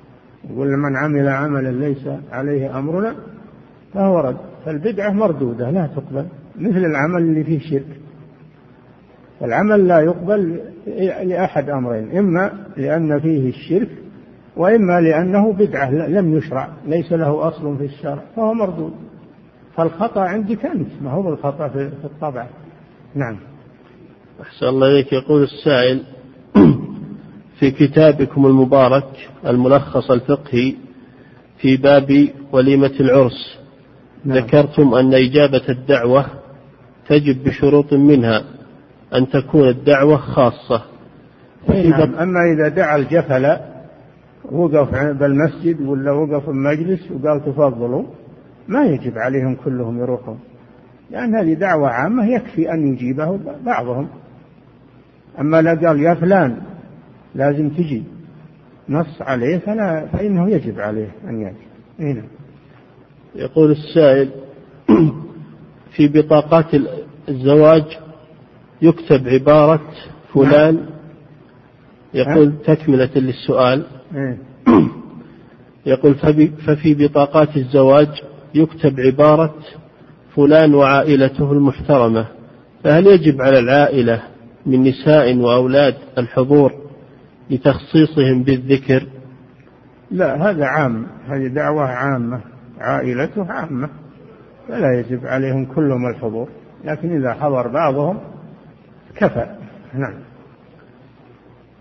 يقول 0.50 0.68
من 0.68 0.96
عمل 0.96 1.28
عملا 1.28 1.86
ليس 1.86 2.08
عليه 2.32 2.78
أمرنا 2.78 3.14
فهو 3.94 4.20
رد. 4.20 4.36
فالبدعة 4.64 5.12
مردودة 5.12 5.70
لا 5.70 5.86
تقبل. 5.86 6.26
مثل 6.58 6.84
العمل 6.84 7.22
اللي 7.22 7.44
فيه 7.44 7.60
شرك. 7.60 8.00
العمل 9.42 9.88
لا 9.88 10.00
يقبل 10.00 10.60
لأحد 11.24 11.70
أمرين 11.70 12.18
إما 12.18 12.52
لأن 12.76 13.20
فيه 13.20 13.48
الشرك 13.48 13.88
وإما 14.56 15.00
لأنه 15.00 15.52
بدعة 15.52 15.90
لم 15.90 16.38
يشرع 16.38 16.68
ليس 16.86 17.12
له 17.12 17.48
أصل 17.48 17.78
في 17.78 17.84
الشرع 17.84 18.22
فهو 18.36 18.54
مردود. 18.54 18.92
فالخطأ 19.76 20.20
عندك 20.20 20.66
أنت 20.66 20.88
ما 21.02 21.10
هو 21.10 21.28
الخطأ 21.28 21.68
في 21.68 21.90
الطبع. 22.04 22.46
نعم. 23.14 23.36
أحسن 24.42 24.66
الله 24.66 24.86
إليك. 24.86 25.12
يقول 25.12 25.42
السائل 25.42 26.02
في 27.58 27.70
كتابكم 27.70 28.46
المبارك 28.46 29.28
الملخص 29.46 30.10
الفقهي 30.10 30.74
في 31.58 31.76
باب 31.76 32.28
وليمة 32.52 32.92
العرس 33.00 33.58
نعم. 34.24 34.38
ذكرتم 34.38 34.94
أن 34.94 35.14
إجابة 35.14 35.62
الدعوة 35.68 36.26
تجب 37.08 37.44
بشروط 37.44 37.92
منها 37.92 38.44
أن 39.14 39.28
تكون 39.28 39.68
الدعوة 39.68 40.16
خاصة. 40.16 40.82
نعم. 41.68 42.14
أما 42.14 42.40
إذا 42.54 42.68
دعا 42.68 42.96
الجفل 42.96 43.75
وقف 44.52 44.94
بالمسجد 44.94 45.80
ولا 45.80 46.12
وقف 46.12 46.48
المجلس 46.48 47.10
وقال 47.10 47.44
تفضلوا 47.44 48.04
ما 48.68 48.84
يجب 48.86 49.18
عليهم 49.18 49.54
كلهم 49.64 49.98
يروحون 49.98 50.38
لأن 51.10 51.34
هذه 51.34 51.54
دعوة 51.54 51.88
عامة 51.88 52.26
يكفي 52.26 52.72
أن 52.72 52.92
يجيبه 52.92 53.38
بعضهم 53.66 54.08
أما 55.40 55.62
لا 55.62 55.88
قال 55.88 56.00
يا 56.00 56.14
فلان 56.14 56.56
لازم 57.34 57.68
تجي 57.68 58.02
نص 58.88 59.22
عليه 59.22 59.58
فلا 59.58 60.06
فإنه 60.06 60.50
يجب 60.50 60.80
عليه 60.80 61.08
أن 61.28 61.40
يأتي 61.40 61.66
هنا 61.98 62.12
نعم. 62.12 62.28
يقول 63.34 63.70
السائل 63.70 64.30
في 65.96 66.08
بطاقات 66.08 66.66
الزواج 67.28 67.98
يكتب 68.82 69.28
عبارة 69.28 69.80
فلان 70.34 70.74
نعم. 70.74 70.86
يقول 72.14 72.52
تكملة 72.64 73.10
للسؤال 73.16 73.78
إيه. 73.78 73.95
يقول 75.86 76.14
ففي 76.66 76.94
بطاقات 76.94 77.56
الزواج 77.56 78.08
يكتب 78.54 79.00
عبارة 79.00 79.54
فلان 80.36 80.74
وعائلته 80.74 81.52
المحترمة 81.52 82.26
فهل 82.84 83.06
يجب 83.06 83.42
على 83.42 83.58
العائلة 83.58 84.22
من 84.66 84.82
نساء 84.82 85.36
وأولاد 85.36 85.94
الحضور 86.18 86.72
لتخصيصهم 87.50 88.42
بالذكر؟ 88.42 89.06
لا 90.10 90.50
هذا 90.50 90.64
عام 90.64 91.06
هذه 91.28 91.46
دعوة 91.46 91.84
عامة 91.84 92.40
عائلته 92.78 93.52
عامة 93.52 93.88
فلا 94.68 95.00
يجب 95.00 95.26
عليهم 95.26 95.64
كلهم 95.64 96.06
الحضور 96.06 96.48
لكن 96.84 97.16
إذا 97.16 97.34
حضر 97.34 97.68
بعضهم 97.68 98.18
كفى. 99.16 99.56
نعم. 99.94 100.14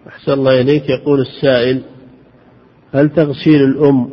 أحسن 0.08 0.32
الله 0.32 0.62
إليك. 0.62 0.90
يقول 0.90 1.22
السائل 1.22 1.84
هل 2.94 3.10
تغسيل 3.10 3.64
الأم 3.64 4.10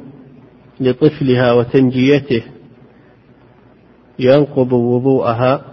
لطفلها 0.80 1.52
وتنجيته 1.52 2.42
ينقض 4.18 4.72
وضوءها؟ 4.72 5.64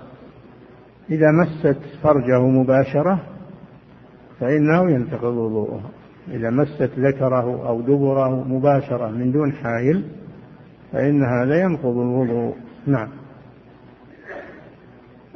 إذا 1.09 1.31
مست 1.31 1.77
فرجه 2.03 2.41
مباشرة 2.41 3.19
فإنه 4.39 4.91
ينتقض 4.91 5.37
وضوءها 5.37 5.89
إذا 6.31 6.49
مست 6.49 6.91
ذكره 6.97 7.67
أو 7.67 7.81
دبره 7.81 8.43
مباشرة 8.43 9.07
من 9.07 9.31
دون 9.31 9.53
حائل 9.53 10.03
فإن 10.91 11.23
هذا 11.23 11.61
ينقض 11.61 11.97
الوضوء. 11.97 12.55
نعم. 12.87 13.09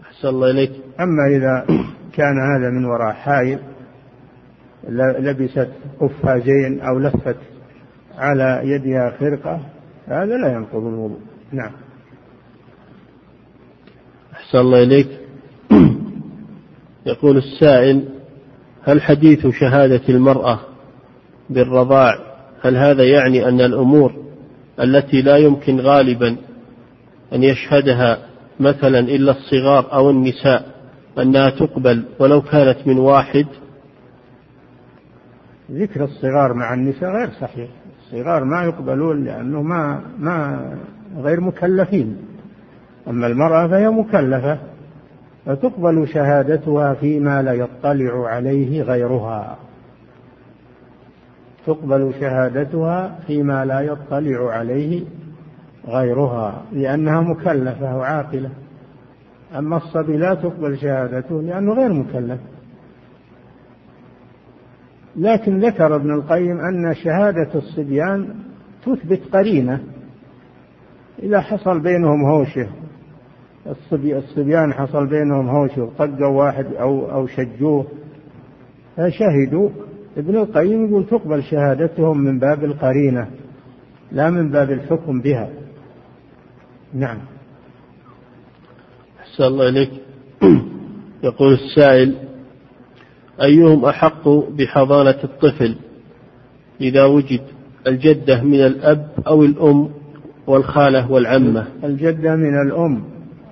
أحسن 0.01 0.27
الله 0.27 0.51
إليك. 0.51 0.71
أما 0.99 1.27
إذا 1.27 1.65
كان 2.13 2.35
هذا 2.55 2.69
من 2.69 2.85
وراء 2.85 3.13
حائل 3.13 3.59
لبست 5.19 5.69
قفازين 5.99 6.81
أو 6.81 6.99
لفت 6.99 7.37
على 8.17 8.61
يدها 8.63 9.17
خرقة 9.19 9.59
هذا 10.07 10.37
لا 10.37 10.53
ينقض 10.53 10.85
الوضوء. 10.85 11.19
نعم. 11.51 11.71
أحسن 14.33 14.57
الله 14.57 14.83
إليك. 14.83 15.07
يقول 17.05 17.37
السائل 17.37 18.03
هل 18.83 19.01
حديث 19.01 19.47
شهادة 19.47 20.01
المرأة 20.09 20.59
بالرضاع 21.49 22.17
هل 22.61 22.77
هذا 22.77 23.03
يعني 23.03 23.47
أن 23.47 23.61
الأمور 23.61 24.13
التي 24.79 25.21
لا 25.21 25.37
يمكن 25.37 25.79
غالبا 25.79 26.35
أن 27.33 27.43
يشهدها 27.43 28.17
مثلا 28.59 28.99
إلا 28.99 29.31
الصغار 29.31 29.93
أو 29.93 30.09
النساء 30.09 30.73
أنها 31.17 31.49
تقبل 31.49 32.03
ولو 32.19 32.41
كانت 32.41 32.87
من 32.87 32.97
واحد؟ 32.99 33.45
ذكر 35.71 36.03
الصغار 36.03 36.53
مع 36.53 36.73
النساء 36.73 37.09
غير 37.09 37.29
صحيح. 37.41 37.69
الصغار 38.13 38.43
ما 38.43 38.63
يقبلون 38.63 39.23
لأنه 39.23 39.61
ما 39.61 40.01
ما 40.19 40.59
غير 41.17 41.41
مكلفين. 41.41 42.17
أما 43.07 43.27
المرأة 43.27 43.67
فهي 43.67 43.89
مكلفة 43.89 44.57
فتقبل 45.45 46.07
شهادتها 46.07 46.93
فيما 46.93 47.41
لا 47.41 47.53
يطلع 47.53 48.27
عليه 48.27 48.81
غيرها. 48.81 49.57
تقبل 51.65 52.13
شهادتها 52.19 53.19
فيما 53.27 53.65
لا 53.65 53.81
يطلع 53.81 54.51
عليه 54.51 55.03
غيرها 55.87 56.61
لأنها 56.71 57.21
مكلفة 57.21 57.97
وعاقلة. 57.97 58.49
أما 59.57 59.77
الصبي 59.77 60.17
لا 60.17 60.33
تقبل 60.33 60.77
شهادته 60.77 61.41
لأنه 61.41 61.73
غير 61.73 61.93
مكلف. 61.93 62.39
لكن 65.15 65.59
ذكر 65.59 65.95
ابن 65.95 66.13
القيم 66.13 66.59
أن 66.59 66.95
شهادة 66.95 67.49
الصبيان 67.55 68.35
تثبت 68.85 69.21
قرينة. 69.33 69.83
إذا 71.23 71.41
حصل 71.41 71.79
بينهم 71.79 72.25
هوشة 72.25 72.67
الصبي 73.67 74.17
الصبيان 74.17 74.73
حصل 74.73 75.07
بينهم 75.07 75.49
هوشة 75.49 75.89
طقوا 75.97 76.27
واحد 76.27 76.65
أو 76.65 77.11
أو 77.11 77.27
شجوه 77.27 77.87
فشهدوا. 78.97 79.69
ابن 80.17 80.35
القيم 80.35 80.85
يقول 80.85 81.05
تقبل 81.05 81.43
شهادتهم 81.43 82.17
من 82.17 82.39
باب 82.39 82.63
القرينة 82.63 83.27
لا 84.11 84.29
من 84.29 84.49
باب 84.49 84.71
الحكم 84.71 85.21
بها. 85.21 85.49
نعم. 86.93 87.17
أحسن 89.19 89.43
الله 89.43 89.69
إليك. 89.69 89.91
يقول 91.23 91.53
السائل 91.53 92.15
أيهم 93.41 93.85
أحق 93.85 94.29
بحضانة 94.29 95.17
الطفل 95.23 95.75
إذا 96.81 97.05
وجد 97.05 97.41
الجدة 97.87 98.43
من 98.43 98.65
الأب 98.65 99.07
أو 99.27 99.43
الأم 99.43 99.89
والخالة 100.47 101.11
والعمة؟ 101.11 101.67
الجدة 101.83 102.35
من 102.35 102.61
الأم 102.61 103.03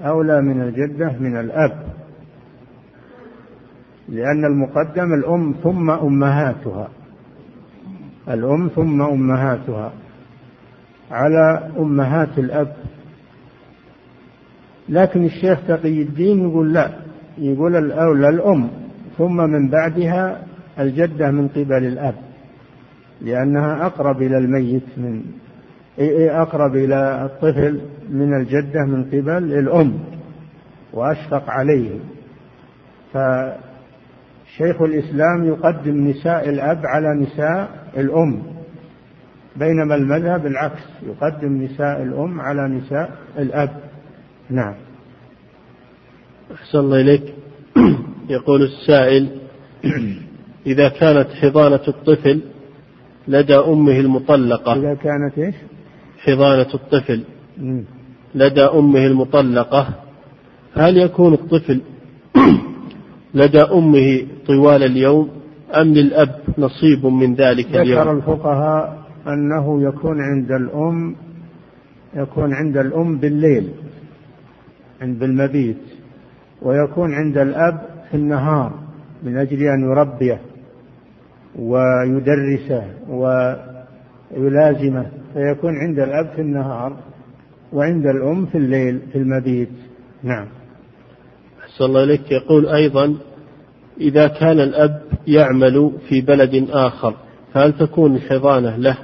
أولى 0.01 0.41
من 0.41 0.61
الجدة 0.61 1.15
من 1.19 1.39
الأب. 1.39 1.83
لأن 4.09 4.45
المقدم 4.45 5.13
الأم 5.13 5.55
ثم 5.63 5.91
أمهاتها. 5.91 6.89
الأم 8.29 8.67
ثم 8.75 9.01
أمهاتها. 9.01 9.93
على 11.11 11.71
أمهات 11.79 12.39
الأب. 12.39 12.75
لكن 14.89 15.25
الشيخ 15.25 15.59
تقي 15.67 16.01
الدين 16.01 16.49
يقول 16.49 16.73
لا. 16.73 16.91
يقول 17.37 17.75
الأولى 17.75 18.29
الأم. 18.29 18.69
ثم 19.17 19.37
من 19.37 19.69
بعدها 19.69 20.43
الجدة 20.79 21.31
من 21.31 21.47
قبل 21.47 21.83
الأب 21.83 22.15
لأنها 23.21 23.85
أقرب 23.85 24.21
إلى 24.21 24.37
الميت 24.37 24.83
من 24.97 25.23
أقرب 26.29 26.75
إلى 26.75 27.25
الطفل 27.25 27.81
من 28.09 28.33
الجدة 28.33 28.85
من 28.85 29.03
قبل 29.03 29.53
الأم 29.53 29.99
وأشفق 30.93 31.49
عليه. 31.49 31.99
فشيخ 33.13 34.81
الإسلام 34.81 35.45
يقدم 35.45 36.07
نساء 36.07 36.49
الأب 36.49 36.85
على 36.85 37.19
نساء 37.21 37.87
الأم 37.97 38.43
بينما 39.55 39.95
المذهب 39.95 40.45
العكس 40.45 40.83
يقدم 41.03 41.63
نساء 41.63 42.03
الأم 42.03 42.41
على 42.41 42.67
نساء 42.67 43.17
الأب. 43.37 43.69
نعم. 44.49 44.75
أحسن 46.53 46.79
الله 46.79 47.01
إليك. 47.01 47.33
يقول 48.31 48.61
السائل 48.63 49.27
إذا 50.71 50.89
كانت 50.89 51.27
حضانة 51.41 51.81
الطفل 51.87 52.41
لدى 53.27 53.55
أمه 53.55 53.99
المطلقة. 53.99 54.73
إذا 54.73 54.93
كانت 54.93 55.37
إيش؟ 55.37 55.55
حضانة 56.17 56.73
الطفل 56.73 57.23
لدى 58.35 58.61
أمه 58.61 59.05
المطلقة. 59.05 59.87
هل 60.75 60.97
يكون 60.97 61.33
الطفل 61.33 61.81
لدى 63.33 63.61
أمه 63.61 64.27
طوال 64.47 64.83
اليوم 64.83 65.29
أم 65.75 65.93
للأب 65.93 66.35
نصيب 66.57 67.05
من 67.05 67.35
ذلك 67.35 67.75
اليوم؟ 67.75 67.99
ذكر 67.99 68.11
الفقهاء 68.11 69.01
أنه 69.27 69.83
يكون 69.83 70.21
عند 70.21 70.51
الأم 70.51 71.15
يكون 72.15 72.53
عند 72.53 72.77
الأم 72.77 73.17
بالليل 73.17 73.69
عند 75.01 75.23
المبيت 75.23 75.77
ويكون 76.61 77.13
عند 77.13 77.37
الأب 77.37 77.90
في 78.11 78.17
النهار 78.17 78.73
من 79.23 79.37
أجل 79.37 79.61
أن 79.61 79.81
يربيه 79.81 80.41
ويدرسه 81.59 82.83
ويلازمه 83.09 85.05
فيكون 85.33 85.77
عند 85.77 85.99
الأب 85.99 86.29
في 86.35 86.41
النهار 86.41 86.97
وعند 87.73 88.05
الأم 88.05 88.45
في 88.45 88.57
الليل 88.57 88.99
في 89.11 89.17
المبيت. 89.17 89.69
نعم. 90.23 90.47
أحسن 91.63 91.85
الله 91.85 92.03
إليك. 92.03 92.31
يقول 92.31 92.67
أيضا 92.67 93.17
إذا 93.99 94.27
كان 94.27 94.59
الأب 94.59 95.01
يعمل 95.27 95.91
في 96.09 96.21
بلد 96.21 96.67
آخر 96.69 97.13
فهل 97.53 97.73
تكون 97.77 98.15
الحضانة 98.15 98.75
له؟ 98.75 98.97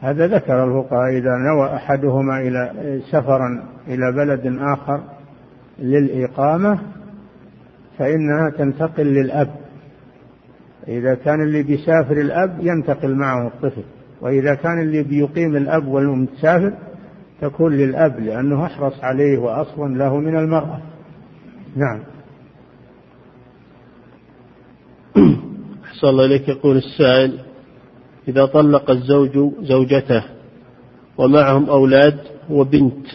هذا 0.00 0.26
ذكر 0.26 0.64
الفقهاء 0.64 1.18
إذا 1.18 1.36
نوى 1.36 1.76
أحدهما 1.76 2.40
إلى 2.40 2.72
سفرا 3.10 3.64
إلى 3.88 4.12
بلد 4.12 4.58
آخر 4.60 5.15
للإقامة 5.78 6.78
فإنها 7.98 8.50
تنتقل 8.58 9.06
للأب. 9.06 9.54
إذا 10.88 11.14
كان 11.14 11.42
اللي 11.42 11.62
بيسافر 11.62 12.20
الأب 12.20 12.58
ينتقل 12.60 13.14
معه 13.14 13.46
الطفل 13.46 13.82
وإذا 14.20 14.54
كان 14.54 14.80
اللي 14.82 15.02
بيقيم 15.02 15.56
الأب 15.56 15.86
والأم 15.88 16.26
تسافر 16.26 16.72
تكون 17.40 17.76
للأب 17.76 18.20
لأنه 18.20 18.66
أحرص 18.66 19.04
عليه 19.04 19.38
وأصلا 19.38 19.98
له 19.98 20.16
من 20.16 20.36
المرأة. 20.38 20.80
نعم. 21.76 22.02
أحسن 25.84 26.06
الله 26.06 26.24
إليك. 26.24 26.48
يقول 26.48 26.76
السائل 26.76 27.38
إذا 28.28 28.46
طلق 28.46 28.90
الزوج 28.90 29.52
زوجته 29.60 30.24
ومعهم 31.18 31.70
أولاد 31.70 32.18
وبنت 32.50 33.06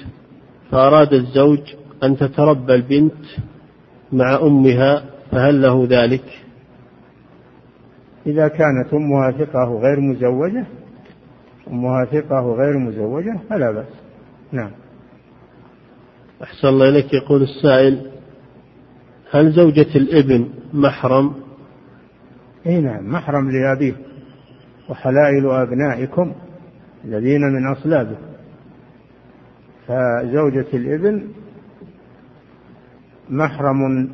فأراد 0.71 1.13
الزوج 1.13 1.59
أن 2.03 2.17
تتربى 2.17 2.75
البنت 2.75 3.23
مع 4.11 4.35
أمها 4.35 5.03
فهل 5.31 5.61
له 5.61 5.87
ذلك؟ 5.89 6.23
إذا 8.25 8.47
كانت 8.47 8.93
أمها 8.93 9.31
ثقة 9.31 9.79
غير 9.79 9.99
مزوجة 9.99 10.65
أمها 11.67 12.05
ثقة 12.05 12.53
غير 12.53 12.77
مزوجة 12.77 13.39
فلا 13.49 13.71
بأس 13.71 13.93
نعم 14.51 14.71
أحسن 16.43 16.67
الله 16.67 16.89
إليك 16.89 17.13
يقول 17.13 17.41
السائل 17.41 18.11
هل 19.31 19.51
زوجة 19.51 19.95
الابن 19.95 20.49
محرم؟ 20.73 21.33
إي 22.67 22.81
نعم 22.81 23.11
محرم 23.11 23.51
لأبيه 23.51 23.93
وحلائل 24.89 25.51
أبنائكم 25.51 26.33
الذين 27.05 27.41
من 27.41 27.67
أصلابه 27.71 28.17
فزوجة 29.87 30.67
الابن 30.73 31.27
محرم 33.31 34.09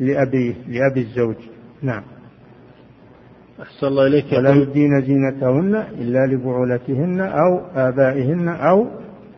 لأبيه 0.00 0.54
لأبي 0.68 1.00
الزوج. 1.00 1.36
نعم. 1.82 2.02
أحسن 3.62 3.86
الله 3.86 4.06
إليك. 4.06 4.32
ولا 4.32 4.50
يبدين 4.50 5.00
زينتهن 5.00 5.74
إلا 5.74 6.26
لبعولتهن 6.26 7.20
أو 7.20 7.60
آبائهن 7.74 8.48
أو 8.48 8.86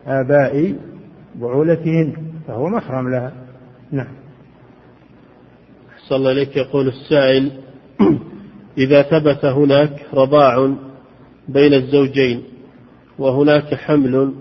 آباء 0.07 0.75
بعولتهن 1.35 2.13
فهو 2.47 2.69
محرم 2.69 3.11
لها. 3.11 3.33
نعم. 3.93 4.15
أحسن 5.97 6.15
الله 6.15 6.33
إليك. 6.33 6.57
يقول 6.57 6.89
السائل 6.89 7.53
إذا 8.79 9.03
ثبت 9.03 9.45
هناك 9.45 10.07
رضاع 10.15 10.75
بين 11.49 11.75
الزوجين 11.75 12.43
وهناك 13.19 13.75
حمل 13.75 14.35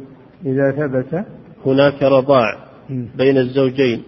إذا 0.45 0.71
ثبت 0.71 1.25
هناك 1.65 2.03
رضاع 2.03 2.71
بين 2.89 3.37
الزوجين 3.37 4.03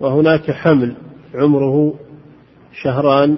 وهناك 0.00 0.50
حمل 0.50 0.96
عمره 1.34 1.94
شهران 2.72 3.36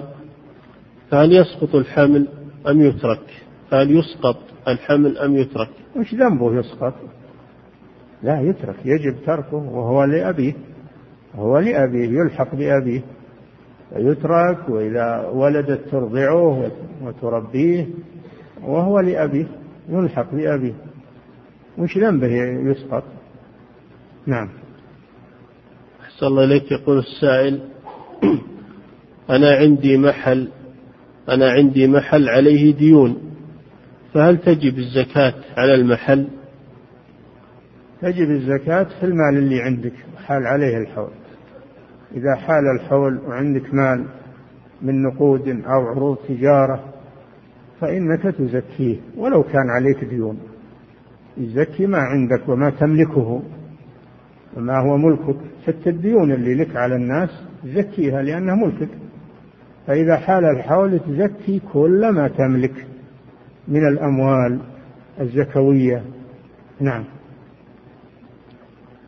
فهل 1.11 1.33
يسقط 1.33 1.75
الحمل 1.75 2.27
أم 2.69 2.81
يترك؟ 2.81 3.43
فهل 3.69 3.91
يسقط 3.91 4.37
الحمل 4.67 5.17
أم 5.17 5.35
يترك؟ 5.35 5.69
وش 5.95 6.15
ذنبه 6.15 6.59
يسقط؟ 6.59 6.93
لا 8.23 8.41
يترك 8.41 8.75
يجب 8.85 9.15
تركه 9.25 9.57
وهو 9.57 10.03
لأبيه 10.03 10.53
هو 11.35 11.59
لأبيه 11.59 12.09
يلحق 12.09 12.55
بأبيه. 12.55 13.01
فيترك 13.93 14.69
وإذا 14.69 15.29
ولدت 15.33 15.89
ترضعه 15.89 16.71
وتربيه 17.03 17.87
وهو 18.63 18.99
لأبيه 18.99 19.47
يلحق 19.89 20.35
بأبيه. 20.35 20.73
وش 21.77 21.97
ذنبه 21.97 22.33
يسقط؟ 22.71 23.03
نعم. 24.25 24.49
أحسن 26.21 26.31
الله 26.31 26.43
إليك 26.43 26.71
يقول 26.71 26.97
السائل 26.99 27.61
أنا 29.29 29.55
عندي 29.55 29.97
محل 29.97 30.47
أنا 31.29 31.51
عندي 31.51 31.87
محل 31.87 32.29
عليه 32.29 32.77
ديون 32.77 33.17
فهل 34.13 34.37
تجب 34.37 34.77
الزكاة 34.77 35.33
على 35.57 35.75
المحل؟ 35.75 36.27
تجب 38.01 38.29
الزكاة 38.29 38.83
في 38.83 39.03
المال 39.03 39.37
اللي 39.37 39.61
عندك 39.61 39.93
حال 40.25 40.47
عليه 40.47 40.77
الحول. 40.77 41.11
إذا 42.15 42.35
حال 42.35 42.63
الحول 42.79 43.19
وعندك 43.27 43.73
مال 43.73 44.05
من 44.81 45.03
نقود 45.03 45.47
أو 45.47 45.87
عروض 45.87 46.17
تجارة 46.27 46.83
فإنك 47.79 48.21
تزكيه 48.21 48.97
ولو 49.17 49.43
كان 49.43 49.69
عليك 49.69 50.03
ديون. 50.03 50.39
يزكي 51.37 51.85
ما 51.85 51.97
عندك 51.97 52.49
وما 52.49 52.69
تملكه. 52.69 53.41
وما 54.57 54.79
هو 54.79 54.97
ملكك؟ 54.97 55.39
حتى 55.67 55.89
الديون 55.89 56.31
اللي 56.31 56.55
لك 56.55 56.75
على 56.75 56.95
الناس 56.95 57.29
زكيها 57.65 58.21
لأنها 58.21 58.55
ملكك. 58.55 58.89
فإذا 59.87 60.17
حال 60.17 60.45
الحول 60.45 60.99
تزكي 60.99 61.61
كل 61.73 62.09
ما 62.09 62.27
تملك 62.27 62.87
من 63.67 63.87
الأموال 63.87 64.59
الزكوية. 65.21 66.03
نعم. 66.79 67.03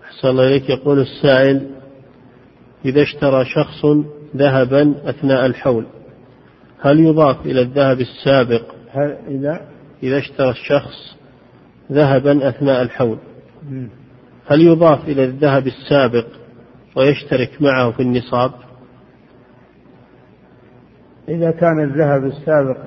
أحسن 0.04 0.28
الله 0.28 0.48
إليك. 0.48 0.70
يقول 0.70 1.00
السائل 1.00 1.70
إذا 2.86 3.02
اشترى 3.02 3.46
شخص 3.46 3.86
ذهبا 4.36 5.10
أثناء 5.10 5.46
الحول 5.46 5.86
هل 6.82 7.00
يضاف 7.00 7.46
إلى 7.46 7.62
الذهب 7.62 8.00
السابق؟ 8.00 8.76
هل 8.92 9.18
إذا؟ 9.28 9.62
إذا 10.04 10.18
اشترى 10.18 10.50
الشخص 10.50 11.18
ذهبا 11.92 12.50
أثناء 12.50 12.82
الحول. 12.82 13.18
هل 14.48 14.62
يضاف 14.62 15.08
إلى 15.08 15.24
الذهب 15.24 15.68
السابق 15.68 16.26
ويشترك 16.96 17.62
معه 17.62 17.92
في 17.92 18.02
النصاب. 18.02 18.52
إذا 21.30 21.52
كان 21.52 21.84
الذهب 21.84 22.26
السابق 22.26 22.78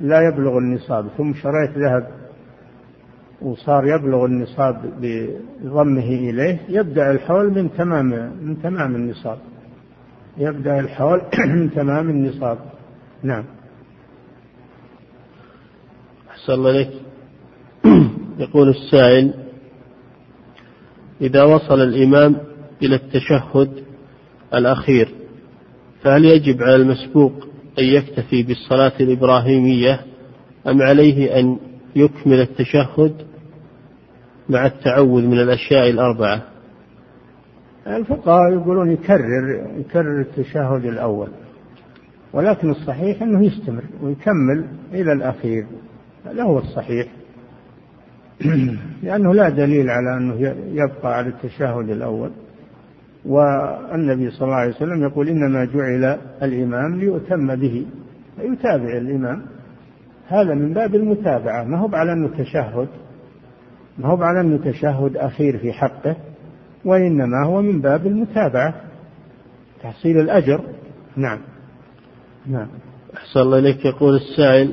لا 0.00 0.28
يبلغ 0.28 0.58
النصاب 0.58 1.08
ثم 1.18 1.34
شريت 1.34 1.70
ذهب 1.78 2.10
وصار 3.42 3.86
يبلغ 3.86 4.24
النصاب 4.24 4.82
بضمه 5.00 6.08
إليه 6.08 6.58
يبدأ 6.68 7.10
الحول 7.10 7.50
من 7.50 7.72
تمام 7.72 8.06
من 8.42 8.62
تمام 8.62 8.96
النصاب. 8.96 9.38
يبدأ 10.38 10.80
الحول 10.80 11.22
من 11.54 11.70
تمام 11.70 12.10
النصاب. 12.10 12.58
نعم. 13.22 13.44
أحسن 16.30 16.52
الله 16.52 16.70
إليك. 16.70 16.90
يقول 18.38 18.68
السائل 18.68 19.49
إذا 21.20 21.42
وصل 21.42 21.80
الإمام 21.80 22.36
إلى 22.82 22.94
التشهد 22.96 23.70
الأخير 24.54 25.08
فهل 26.02 26.24
يجب 26.24 26.62
على 26.62 26.76
المسبوق 26.76 27.32
أن 27.78 27.84
يكتفي 27.84 28.42
بالصلاة 28.42 28.92
الإبراهيمية 29.00 30.00
أم 30.68 30.82
عليه 30.82 31.38
أن 31.38 31.58
يكمل 31.96 32.40
التشهد 32.40 33.14
مع 34.48 34.66
التعوذ 34.66 35.22
من 35.22 35.38
الأشياء 35.40 35.90
الأربعة؟ 35.90 36.42
الفقهاء 37.86 38.52
يقولون 38.52 38.90
يكرر 38.90 39.66
يكرر 39.78 40.20
التشهد 40.20 40.84
الأول 40.84 41.28
ولكن 42.32 42.70
الصحيح 42.70 43.22
أنه 43.22 43.46
يستمر 43.46 43.84
ويكمل 44.02 44.64
إلى 44.92 45.12
الأخير 45.12 45.66
هذا 46.26 46.42
هو 46.42 46.58
الصحيح. 46.58 47.06
لأنه 49.02 49.34
لا 49.34 49.48
دليل 49.48 49.90
على 49.90 50.16
أنه 50.16 50.54
يبقى 50.72 51.16
على 51.16 51.28
التشهد 51.28 51.90
الأول. 51.90 52.30
والنبي 53.24 54.30
صلى 54.30 54.42
الله 54.42 54.54
عليه 54.54 54.70
وسلم 54.74 55.02
يقول 55.02 55.28
إنما 55.28 55.64
جعل 55.64 56.18
الإمام 56.42 57.00
ليؤتم 57.00 57.56
به. 57.56 57.86
فيتابع 58.36 58.98
الإمام. 58.98 59.42
هذا 60.28 60.54
من 60.54 60.72
باب 60.74 60.94
المتابعة. 60.94 61.64
ما 61.64 61.78
هو 61.78 61.88
على 61.92 62.12
أنه 62.12 62.28
تشهد. 62.38 62.88
ما 63.98 64.08
هو 64.08 64.22
على 64.22 64.40
أنه 64.40 64.70
تشهد 64.70 65.16
أخير 65.16 65.58
في 65.58 65.72
حقه. 65.72 66.16
وإنما 66.84 67.46
هو 67.46 67.62
من 67.62 67.80
باب 67.80 68.06
المتابعة. 68.06 68.74
تحصيل 69.82 70.20
الأجر. 70.20 70.60
نعم. 71.16 71.38
نعم. 72.46 72.68
أحسن 73.16 73.40
الله 73.40 73.58
إليك. 73.58 73.84
يقول 73.84 74.14
السائل 74.14 74.72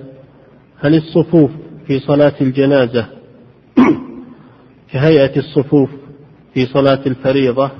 هل 0.79 0.95
الصفوف 0.95 1.51
في 1.87 1.99
صلاة 1.99 2.33
الجنازة 2.41 3.16
كهيئة 4.91 5.37
الصفوف 5.37 5.89
في 6.53 6.65
صلاة 6.65 7.05
الفريضة 7.05 7.71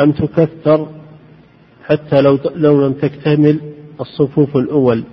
أم 0.00 0.12
تكثر 0.12 0.88
حتى 1.86 2.20
لو 2.20 2.38
لو 2.54 2.86
لم 2.86 2.92
تكتمل 2.92 3.60
الصفوف 4.00 4.56
الأول. 4.56 5.04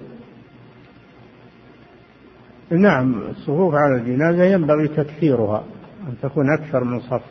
نعم 2.71 3.21
الصفوف 3.21 3.73
على 3.73 4.01
الجنازة 4.01 4.43
ينبغي 4.43 4.87
تكثيرها 4.87 5.63
أن 6.07 6.13
تكون 6.21 6.53
أكثر 6.53 6.83
من 6.83 6.99
صف 6.99 7.21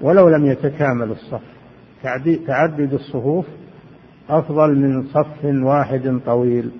ولو 0.00 0.28
لم 0.28 0.46
يتكامل 0.46 1.10
الصف. 1.10 1.42
تعدد 2.46 2.92
الصفوف 2.92 3.46
أفضل 4.28 4.74
من 4.74 5.06
صف 5.06 5.44
واحد 5.44 6.20
طويل. 6.26 6.70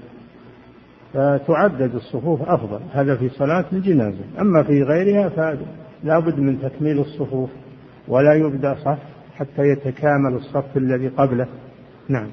فتعدد 1.15 1.95
الصفوف 1.95 2.43
أفضل 2.43 2.81
هذا 2.93 3.17
في 3.17 3.29
صلاة 3.29 3.65
الجنازة. 3.73 4.25
أما 4.41 4.63
في 4.63 4.83
غيرها 4.83 5.29
فلا 5.29 6.19
بد 6.19 6.39
من 6.39 6.63
تكميل 6.63 6.99
الصفوف 6.99 7.51
ولا 8.09 8.35
يبدأ 8.35 8.75
صف 8.75 8.99
حتى 9.35 9.63
يتكامل 9.63 10.35
الصف 10.35 10.77
الذي 10.77 11.09
قبله. 11.09 11.47
نعم. 12.09 12.29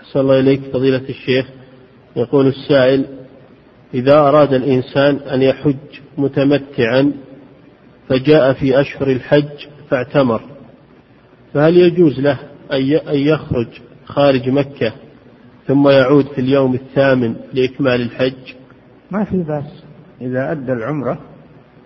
أحسن 0.00 0.20
الله 0.20 0.40
إليك 0.40 0.60
فضيلة 0.60 1.08
الشيخ. 1.08 1.46
يقول 2.16 2.46
السائل 2.46 3.06
إذا 3.94 4.18
أراد 4.18 4.52
الإنسان 4.52 5.16
أن 5.16 5.42
يحج 5.42 5.76
متمتعا 6.18 7.12
فجاء 8.08 8.52
في 8.52 8.80
أشهر 8.80 9.10
الحج 9.10 9.66
فاعتمر 9.88 10.42
فهل 11.54 11.76
يجوز 11.76 12.20
له 12.20 12.38
أن 12.72 13.16
يخرج 13.16 13.68
خارج 14.10 14.48
مكة 14.48 14.92
ثم 15.66 15.88
يعود 15.88 16.26
في 16.26 16.40
اليوم 16.40 16.74
الثامن 16.74 17.34
لإكمال 17.52 18.02
الحج. 18.02 18.54
ما 19.10 19.24
في 19.24 19.42
بأس. 19.42 19.84
إذا 20.20 20.52
أدى 20.52 20.72
العمرة 20.72 21.18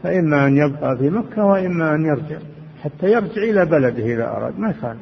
فإما 0.03 0.47
أن 0.47 0.57
يبقى 0.57 0.97
في 0.99 1.11
مكة 1.11 1.45
وإما 1.45 1.95
أن 1.95 2.05
يرجع. 2.05 2.39
حتى 2.83 3.13
يرجع 3.13 3.43
إلى 3.43 3.67
بلده 3.67 4.05
إذا 4.05 4.25
أراد 4.25 4.59
ما 4.59 4.73
كان 4.73 4.97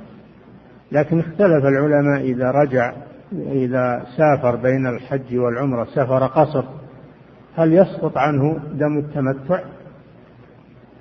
لكن 0.92 1.18
اختلف 1.18 1.64
العلماء 1.64 2.20
إذا 2.20 2.50
رجع 2.50 2.94
إذا 3.32 4.06
سافر 4.16 4.56
بين 4.56 4.86
الحج 4.86 5.36
والعمرة 5.36 5.84
سفر 5.84 6.26
قصر 6.26 6.64
هل 7.56 7.72
يسقط 7.72 8.16
عنه 8.16 8.60
دم 8.74 8.98
التمتع؟ 8.98 9.60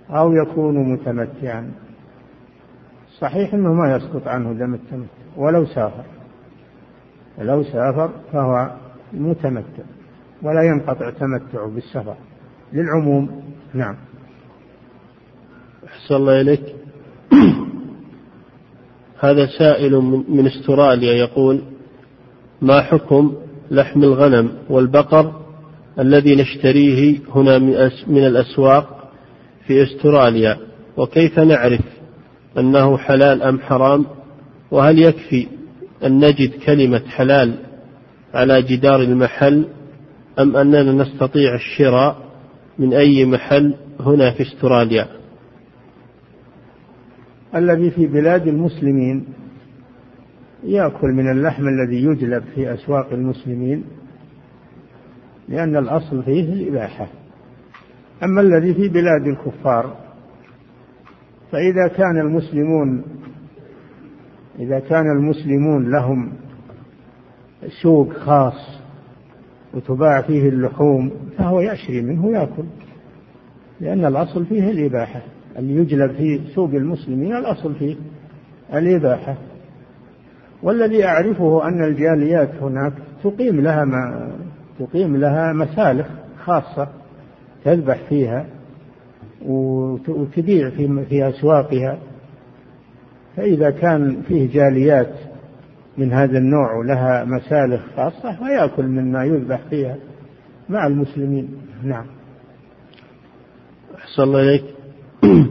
أو 0.10 0.34
يكون 0.34 0.94
متمتعا؟ 0.94 1.72
صحيح 3.20 3.54
أنه 3.54 3.74
ما 3.74 3.96
يسقط 3.96 4.28
عنه 4.28 4.54
دم 4.54 4.74
التمتع. 4.74 5.21
ولو 5.38 5.66
سافر. 5.66 6.06
لو 7.38 7.64
سافر 7.64 8.10
فهو 8.34 8.72
متمتع 9.14 9.84
ولا 10.42 10.64
ينقطع 10.64 11.10
تمتعه 11.10 11.68
بالسفر 11.68 12.16
للعموم. 12.74 13.44
نعم. 13.74 13.96
أحسن 15.88 16.16
الله 16.16 16.42
إليك. 16.42 16.76
هذا 19.20 19.48
سائل 19.60 19.96
من 20.30 20.48
استراليا 20.48 21.14
يقول 21.14 21.62
ما 22.62 22.82
حكم 22.82 23.36
لحم 23.72 24.04
الغنم 24.04 24.52
والبقر 24.70 25.42
الذي 26.00 26.36
نشتريه 26.36 27.20
هنا 27.36 27.58
من 28.08 28.26
الأسواق 28.26 29.12
في 29.68 29.84
أستراليا؟ 29.84 30.58
وكيف 30.98 31.40
نعرف 31.40 31.82
أنه 32.58 32.98
حلال 32.98 33.44
أم 33.44 33.60
حرام؟ 33.60 34.06
وهل 34.72 35.00
يكفي 35.00 35.48
أن 36.06 36.20
نجد 36.20 36.52
كلمة 36.66 37.00
حلال 37.00 37.56
على 38.34 38.62
جدار 38.62 39.02
المحل 39.02 39.68
أم 40.40 40.56
أننا 40.56 41.04
نستطيع 41.04 41.56
الشراء 41.56 42.18
من 42.80 42.94
أي 42.94 43.26
محل 43.26 43.76
هنا 44.00 44.32
في 44.32 44.44
استراليا؟ 44.44 45.08
الذي 47.56 47.92
في 47.92 48.08
بلاد 48.08 48.48
المسلمين 48.48 49.26
يأكل 50.64 51.08
من 51.08 51.32
اللحم 51.32 51.64
الذي 51.68 52.04
يجلب 52.04 52.44
في 52.56 52.74
أسواق 52.74 53.14
المسلمين 53.14 53.84
لأن 55.50 55.78
الأصل 55.78 56.24
فيه 56.24 56.54
الإباحة. 56.54 57.08
أما 58.24 58.42
الذي 58.42 58.74
في 58.74 58.88
بلاد 58.88 59.28
الكفار 59.28 59.96
فإذا 61.52 61.88
كان 61.88 62.20
المسلمون 62.20 63.04
إذا 64.60 64.80
كان 64.80 65.12
المسلمون 65.12 65.92
لهم 65.92 66.32
سوق 67.82 68.14
خاص 68.14 68.82
وتباع 69.74 70.22
فيه 70.22 70.50
اللحوم 70.50 71.12
فهو 71.38 71.62
يشري 71.62 72.02
منه 72.02 72.26
ويأكل. 72.26 72.64
لأن 73.82 74.06
الأصل 74.06 74.46
فيه 74.46 74.72
الإباحة. 74.72 75.22
اللي 75.58 75.76
يجلب 75.76 76.12
في 76.12 76.40
سوق 76.56 76.70
المسلمين 76.70 77.36
الأصل 77.36 77.76
فيه 77.76 77.96
الإباحة. 78.74 79.38
والذي 80.64 81.06
أعرفه 81.06 81.68
أن 81.68 81.84
الجاليات 81.84 82.50
هناك 82.62 82.94
تقيم 83.24 83.62
لها 83.62 83.86
ما 83.86 84.32
تقيم 84.80 85.18
لها 85.18 85.54
مسالخ 85.54 86.08
خاصة 86.44 86.88
تذبح 87.66 87.98
فيها 88.10 88.46
وتبيع 89.46 90.70
في 90.70 91.06
في 91.10 91.30
أسواقها. 91.30 91.98
فإذا 93.38 93.70
كان 93.70 94.22
فيه 94.28 94.54
جاليات 94.54 95.14
من 95.98 96.14
هذا 96.14 96.38
النوع 96.38 96.78
ولها 96.78 97.24
مسالخ 97.26 97.82
خاصة 97.96 98.36
فيأكل 98.36 98.84
مما 98.84 99.26
يذبح 99.26 99.62
فيها 99.70 99.98
مع 100.70 100.88
المسلمين 100.88 101.50
نعم 101.84 102.06
أحسن 103.98 104.24
الله 104.24 104.42
إليك 104.42 104.64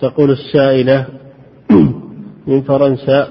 تقول 0.00 0.30
السائلة 0.30 1.06
من 2.46 2.62
فرنسا 2.62 3.28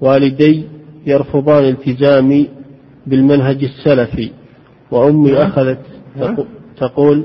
والدي 0.00 0.66
يرفضان 1.06 1.64
التزامي 1.64 2.48
بالمنهج 3.06 3.64
السلفي 3.64 4.30
وأمي 4.90 5.32
نعم. 5.32 5.40
أخذت 5.40 5.80
نعم. 6.16 6.36
تقول 6.76 7.24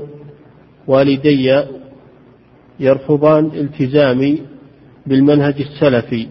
والدي 0.86 1.62
يرفضان 2.80 3.44
التزامي 3.46 4.42
بالمنهج 5.06 5.54
السلفي. 5.60 6.28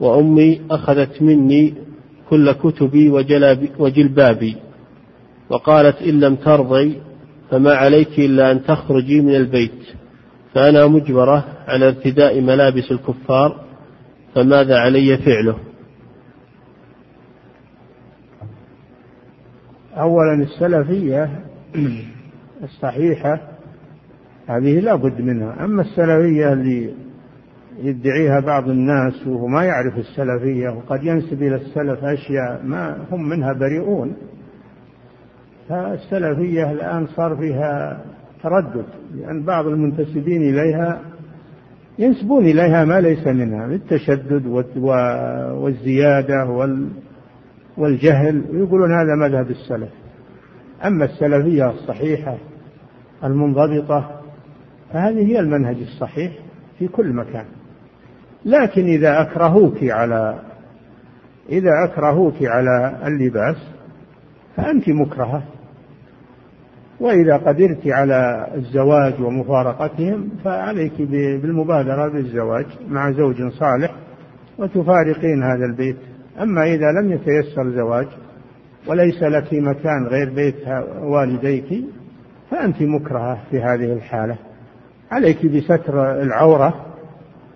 وأمي 0.00 0.60
أخذت 0.70 1.22
مني 1.22 1.74
كل 2.30 2.52
كتبي 2.52 3.08
وجلبابي. 3.78 4.56
وقالت 5.50 6.02
إن 6.02 6.20
لم 6.20 6.34
ترضي 6.34 7.00
فما 7.50 7.74
عليك 7.74 8.18
إلا 8.18 8.52
أن 8.52 8.64
تخرجي 8.64 9.20
من 9.20 9.34
البيت. 9.34 9.82
فأنا 10.54 10.86
مجبرة 10.86 11.44
على 11.68 11.88
ارتداء 11.88 12.40
ملابس 12.40 12.92
الكفار 12.92 13.64
فماذا 14.34 14.78
علي 14.78 15.16
فعله؟ 15.16 15.58
أولا 19.96 20.42
السلفية 20.42 21.40
الصحيحة 22.62 23.40
هذه 24.46 24.80
لا 24.80 24.94
بد 24.94 25.20
منها. 25.20 25.64
أما 25.64 25.82
السلفية 25.82 26.52
اللي 26.52 27.05
يدعيها 27.82 28.40
بعض 28.40 28.68
الناس 28.68 29.26
وهو 29.26 29.46
ما 29.46 29.64
يعرف 29.64 29.98
السلفية 29.98 30.68
وقد 30.68 31.04
ينسب 31.04 31.42
إلى 31.42 31.54
السلف 31.54 32.04
أشياء 32.04 32.62
ما 32.64 32.98
هم 33.10 33.28
منها 33.28 33.52
بريئون. 33.52 34.16
فالسلفية 35.68 36.72
الآن 36.72 37.06
صار 37.06 37.36
فيها 37.36 38.04
تردد 38.42 38.86
لأن 39.14 39.42
بعض 39.44 39.66
المنتسبين 39.66 40.42
إليها 40.42 41.00
ينسبون 41.98 42.44
إليها 42.44 42.84
ما 42.84 43.00
ليس 43.00 43.26
منها 43.26 43.66
بالتشدد 43.66 44.46
والزيادة 45.56 46.44
والجهل 47.76 48.44
ويقولون 48.50 48.92
هذا 48.92 49.14
مذهب 49.14 49.50
السلف. 49.50 49.90
أما 50.84 51.04
السلفية 51.04 51.70
الصحيحة 51.70 52.36
المنضبطة 53.24 54.20
فهذه 54.92 55.26
هي 55.26 55.40
المنهج 55.40 55.76
الصحيح 55.76 56.32
في 56.78 56.88
كل 56.88 57.12
مكان. 57.12 57.44
لكن 58.46 58.84
إذا 58.84 59.20
أكرهوك 59.20 59.76
على 59.82 60.38
إذا 61.48 61.70
أكرهوك 61.84 62.34
على 62.42 62.96
اللباس 63.06 63.56
فأنت 64.56 64.88
مكرهة. 64.88 65.42
وإذا 67.00 67.36
قدرت 67.36 67.86
على 67.86 68.46
الزواج 68.54 69.20
ومفارقتهم 69.20 70.28
فعليك 70.44 71.02
بالمبادرة 71.42 72.08
بالزواج 72.08 72.66
مع 72.88 73.10
زوج 73.10 73.52
صالح 73.52 73.94
وتفارقين 74.58 75.42
هذا 75.42 75.64
البيت. 75.64 75.96
أما 76.42 76.64
إذا 76.64 76.92
لم 77.00 77.12
يتيسر 77.12 77.70
زواج 77.70 78.06
وليس 78.86 79.22
لك 79.22 79.54
مكان 79.54 80.06
غير 80.06 80.30
بيت 80.30 80.68
والديك 81.02 81.84
فأنت 82.50 82.82
مكرهة 82.82 83.38
في 83.50 83.62
هذه 83.62 83.92
الحالة. 83.92 84.36
عليك 85.10 85.46
بستر 85.46 86.22
العورة 86.22 86.85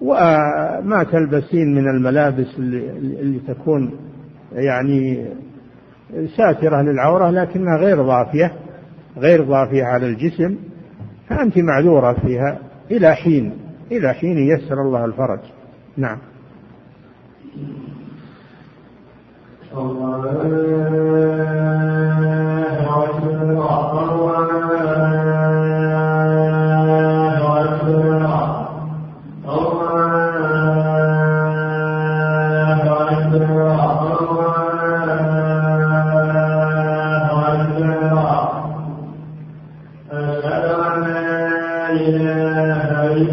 وما 0.00 1.04
تلبسين 1.12 1.74
من 1.74 1.88
الملابس 1.88 2.58
اللي, 2.58 3.40
تكون 3.48 3.96
يعني 4.52 5.26
ساترة 6.36 6.82
للعورة 6.82 7.30
لكنها 7.30 7.76
غير 7.76 8.02
ضافية 8.02 8.52
غير 9.16 9.44
ضافية 9.44 9.84
على 9.84 10.06
الجسم 10.06 10.56
فأنت 11.28 11.58
معذورة 11.58 12.12
فيها 12.12 12.58
إلى 12.90 13.14
حين 13.14 13.52
إلى 13.92 14.12
حين 14.14 14.38
يسر 14.38 14.82
الله 14.82 15.04
الفرج. 15.04 15.40
نعم. 15.96 16.18
الله. 19.76 20.40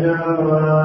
نعمًا 0.07 0.76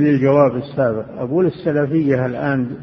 للجواب 0.00 0.56
السابق 0.56 1.04
أقول 1.18 1.46
السلفية 1.46 2.26
الآن 2.26 2.76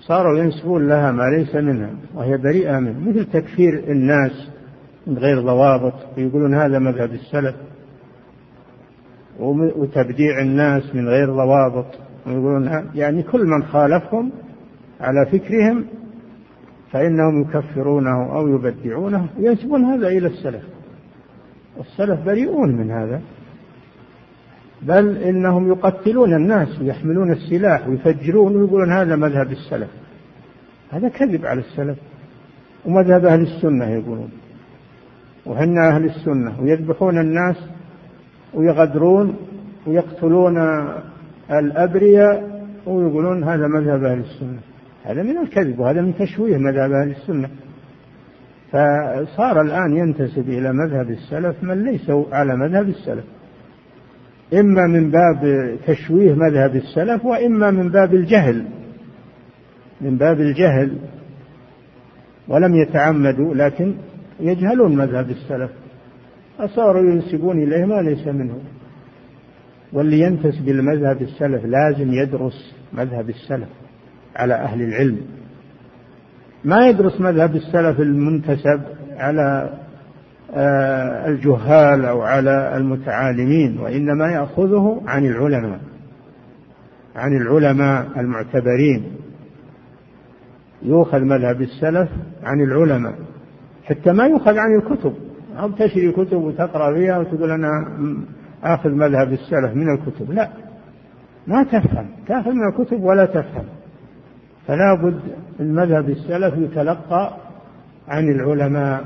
صاروا 0.00 0.38
ينسبون 0.38 0.88
لها 0.88 1.12
ما 1.12 1.22
ليس 1.22 1.54
منها 1.54 1.90
وهي 2.14 2.36
بريئة 2.36 2.78
منه 2.78 3.08
مثل 3.08 3.24
تكفير 3.24 3.84
الناس 3.88 4.48
من 5.06 5.18
غير 5.18 5.40
ضوابط 5.40 5.94
ويقولون 6.16 6.54
هذا 6.54 6.78
مذهب 6.78 7.10
السلف 7.12 7.54
وتبديع 9.76 10.40
الناس 10.40 10.94
من 10.94 11.08
غير 11.08 11.30
ضوابط 11.30 11.86
ويقولون 12.26 12.90
يعني 12.94 13.22
كل 13.22 13.46
من 13.46 13.62
خالفهم 13.62 14.32
على 15.00 15.26
فكرهم 15.26 15.84
فإنهم 16.92 17.40
يكفرونه 17.40 18.36
أو 18.36 18.48
يبدعونه 18.48 19.28
وينسبون 19.38 19.84
هذا 19.84 20.08
إلى 20.08 20.26
السلف 20.26 20.62
السلف 21.80 22.26
بريئون 22.26 22.76
من 22.76 22.90
هذا. 22.90 23.20
بل 24.86 25.16
إنهم 25.16 25.68
يقتلون 25.68 26.34
الناس 26.34 26.80
ويحملون 26.80 27.32
السلاح 27.32 27.88
ويفجرون 27.88 28.56
ويقولون 28.56 28.92
هذا 28.92 29.16
مذهب 29.16 29.52
السلف. 29.52 29.88
هذا 30.90 31.08
كذب 31.08 31.46
على 31.46 31.60
السلف. 31.60 31.98
ومذهب 32.84 33.24
أهل 33.24 33.40
السنة 33.40 33.84
يقولون. 33.90 34.30
وهن 35.46 35.78
أهل 35.78 36.04
السنة 36.04 36.60
ويذبحون 36.60 37.20
الناس 37.20 37.56
ويغدرون 38.54 39.36
ويقتلون 39.86 40.56
الأبرياء 41.50 42.66
ويقولون 42.86 43.44
هذا 43.44 43.66
مذهب 43.66 44.04
أهل 44.04 44.18
السنة. 44.18 44.58
هذا 45.04 45.22
من 45.22 45.38
الكذب 45.38 45.78
وهذا 45.78 46.00
من 46.00 46.14
تشويه 46.14 46.56
مذهب 46.56 46.92
أهل 46.92 47.10
السنة. 47.10 47.48
فصار 48.72 49.60
الآن 49.60 49.96
ينتسب 49.96 50.48
إلى 50.48 50.72
مذهب 50.72 51.10
السلف 51.10 51.62
من 51.62 51.84
ليسوا 51.84 52.24
على 52.32 52.56
مذهب 52.56 52.88
السلف. 52.88 53.24
إما 54.54 54.86
من 54.86 55.10
باب 55.10 55.70
تشويه 55.86 56.34
مذهب 56.34 56.76
السلف 56.76 57.24
وإما 57.24 57.70
من 57.70 57.88
باب 57.88 58.14
الجهل 58.14 58.64
من 60.00 60.16
باب 60.16 60.40
الجهل 60.40 60.98
ولم 62.48 62.74
يتعمدوا 62.74 63.54
لكن 63.54 63.94
يجهلون 64.40 64.96
مذهب 64.96 65.30
السلف. 65.30 65.70
فصاروا 66.58 67.10
ينسبون 67.10 67.62
إليه 67.62 67.84
ما 67.84 68.02
ليس 68.02 68.26
منه 68.26 68.58
واللي 69.92 70.20
ينتسب 70.20 70.68
إلى 70.68 70.82
مذهب 70.82 71.22
السلف 71.22 71.64
لازم 71.64 72.12
يدرس 72.12 72.74
مذهب 72.92 73.28
السلف 73.28 73.68
على 74.36 74.54
أهل 74.54 74.82
العلم. 74.82 75.20
ما 76.64 76.88
يدرس 76.88 77.20
مذهب 77.20 77.56
السلف 77.56 78.00
المنتسب 78.00 78.80
على 79.16 79.78
الجهال 81.26 82.04
أو 82.04 82.22
على 82.22 82.76
المتعالمين 82.76 83.78
وإنما 83.78 84.32
يأخذه 84.32 85.02
عن 85.06 85.26
العلماء 85.26 85.80
عن 87.16 87.36
العلماء 87.36 88.06
المعتبرين. 88.16 89.04
يؤخذ 90.82 91.20
مذهب 91.20 91.62
السلف 91.62 92.08
عن 92.42 92.60
العلماء 92.60 93.14
حتى 93.84 94.12
ما 94.12 94.26
يؤخذ 94.26 94.58
عن 94.58 94.76
الكتب. 94.78 95.14
أو 95.58 95.70
تشري 95.70 96.12
كتب 96.12 96.36
وتقرأ 96.36 96.94
فيها 96.94 97.18
وتقول 97.18 97.50
أنا 97.50 97.68
آخذ 98.64 98.90
مذهب 98.90 99.32
السلف 99.32 99.74
من 99.74 99.94
الكتب. 99.94 100.32
لا 100.32 100.48
ما 101.46 101.64
تفهم. 101.64 102.06
تأخذ 102.28 102.50
من 102.50 102.68
الكتب 102.68 103.02
ولا 103.02 103.24
تفهم. 103.24 103.64
فلا 104.66 104.94
بد 104.94 105.20
المذهب 105.60 106.08
السلف 106.08 106.54
يتلقى 106.58 107.36
عن 108.08 108.28
العلماء. 108.28 109.04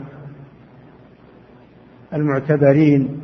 المعتبرين 2.14 3.20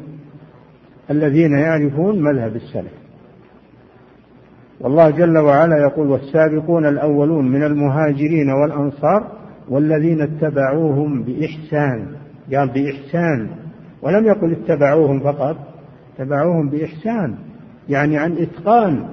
الذين 1.11 1.53
يعرفون 1.53 2.23
مذهب 2.23 2.57
السلف. 2.57 2.93
والله 4.81 5.11
جل 5.11 5.39
وعلا 5.39 5.77
يقول 5.77 6.07
والسابقون 6.07 6.87
الأولون 6.87 7.49
من 7.49 7.63
المهاجرين 7.63 8.51
والأنصار 8.51 9.33
والذين 9.69 10.21
اتبعوهم 10.21 11.23
بإحسان 11.23 12.07
قال 12.55 12.69
بإحسان 12.69 13.51
ولم 14.03 14.27
يقل 14.27 14.53
اتبعوهم 14.53 15.21
فقط 15.21 15.57
اتبعوهم 16.15 16.69
بإحسان 16.69 17.35
يعني 17.89 18.19
عن 18.19 18.33
إتقان 18.33 19.09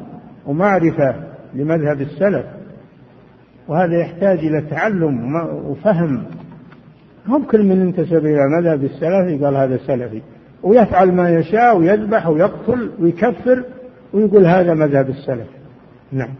ومعرفة 0.45 1.15
لمذهب 1.53 2.01
السلف. 2.01 2.45
وهذا 3.67 3.99
يحتاج 3.99 4.37
إلى 4.37 4.61
تعلم 4.61 5.35
وفهم 5.65 6.23
هم 7.27 7.43
كل 7.43 7.63
من 7.63 7.81
انتسب 7.81 8.25
إلى 8.25 8.47
مذهب 8.59 8.83
السلف 8.83 9.43
قال 9.43 9.55
هذا 9.55 9.79
سلفي. 9.87 10.21
ويفعل 10.63 11.11
ما 11.11 11.29
يشاء 11.29 11.77
ويذبح 11.77 12.27
ويقتل 12.27 12.91
ويكفر 12.99 13.63
ويقول 14.13 14.45
هذا 14.45 14.73
مذهب 14.73 15.09
السلف. 15.09 15.47
نعم. 16.11 16.33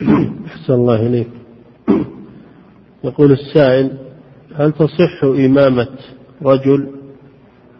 أحسن 0.46 0.72
الله 0.72 1.06
إليك. 1.06 1.28
يقول 3.04 3.32
السائل 3.32 3.90
هل 4.54 4.72
تصح 4.72 5.24
إمامة 5.24 5.88
رجل 6.42 6.88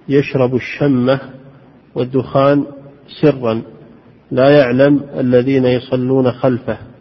يشرب 0.08 0.54
الشمة 0.54 1.20
والدخان 1.94 2.64
سرا 3.20 3.62
لا 4.30 4.58
يعلم 4.58 5.00
الذين 5.18 5.64
يصلون 5.64 6.32
خلفه؟ 6.32 6.91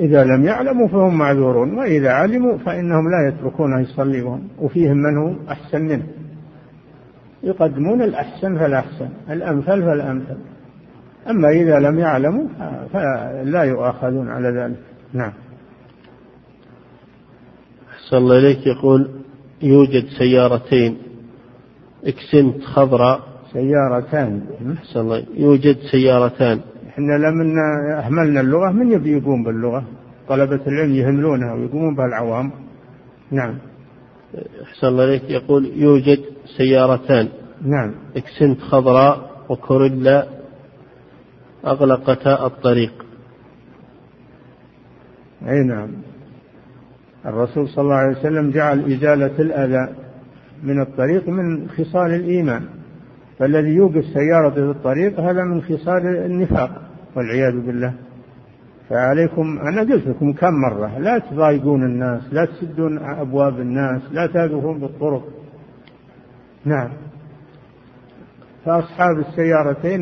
إذا 0.00 0.24
لم 0.24 0.44
يعلموا 0.44 0.88
فهم 0.88 1.18
معذورون 1.18 1.78
وإذا 1.78 2.10
علموا 2.10 2.58
فإنهم 2.58 3.10
لا 3.10 3.28
يتركونه 3.28 3.80
يصلي 3.80 4.38
وفيهم 4.58 4.96
من 4.96 5.16
هو 5.16 5.34
أحسن 5.48 5.82
منه. 5.82 6.06
يقدمون 7.42 8.02
الأحسن 8.02 8.58
فالأحسن 8.58 9.08
الأمثل 9.30 9.82
فالأمثل. 9.82 10.36
أما 11.30 11.48
إذا 11.48 11.78
لم 11.78 11.98
يعلموا 11.98 12.48
فلا 12.92 13.62
يؤاخذون 13.62 14.28
على 14.28 14.48
ذلك. 14.48 14.76
نعم. 15.12 15.32
أحسن 17.90 18.16
الله 18.16 18.38
إليك. 18.38 18.66
يقول 18.66 19.10
يوجد 19.62 20.04
سيارتين 20.18 20.96
Accent 22.04 22.64
خضراء. 22.64 23.20
سيارتان. 23.52 24.42
أحسن 24.78 25.00
الله. 25.00 25.24
يوجد 25.34 25.76
سيارتان. 25.90 26.60
إحنا 27.00 27.12
لما 27.12 27.44
أهملنا 27.98 28.40
اللغة 28.40 28.70
من 28.70 28.92
يبي 28.92 29.12
يقوم 29.12 29.44
باللغة؟ 29.44 29.84
طلبة 30.28 30.60
العلم 30.66 30.94
يهملونها 30.94 31.54
ويقومون 31.54 31.94
بها 31.94 32.06
العوام 32.06 32.50
نعم. 33.30 33.54
أحسن 34.62 34.86
الله 34.86 35.02
عليك 35.02 35.30
يقول 35.30 35.66
يوجد 35.76 36.18
سيارتان. 36.56 37.28
نعم. 37.62 37.94
Accent 38.16 38.60
خضراء 38.60 39.30
و 39.48 39.58
Corolla 39.58 40.26
أغلقتا 41.66 42.46
الطريق. 42.46 42.92
أي 45.48 45.64
نعم. 45.64 45.90
الرسول 47.26 47.68
صلى 47.68 47.82
الله 47.82 47.94
عليه 47.94 48.18
وسلم 48.18 48.50
جعل 48.50 48.92
إزالة 48.92 49.38
الأذى 49.38 49.94
من 50.62 50.80
الطريق 50.80 51.28
من 51.28 51.68
خصال 51.68 52.14
الإيمان. 52.14 52.64
فالذي 53.38 53.70
يوقف 53.70 54.04
سيارة 54.04 54.50
في 54.50 54.60
الطريق 54.60 55.20
هذا 55.20 55.44
من 55.44 55.62
خصال 55.62 56.06
النفاق. 56.06 56.89
والعياذ 57.16 57.66
بالله. 57.66 57.94
فعليكم 58.88 59.58
أنا 59.58 59.80
قلت 59.80 60.06
لكم 60.06 60.32
كم 60.32 60.54
مرة 60.54 60.98
لا 60.98 61.18
تضايقون 61.18 61.82
الناس 61.84 62.22
لا 62.32 62.44
تسدون 62.44 62.98
أبواب 62.98 63.60
الناس 63.60 64.02
لا 64.12 64.26
تقفون 64.26 64.78
بالطرق. 64.78 65.24
نعم. 66.64 66.90
فأصحاب 68.64 69.18
السيارتين 69.18 70.00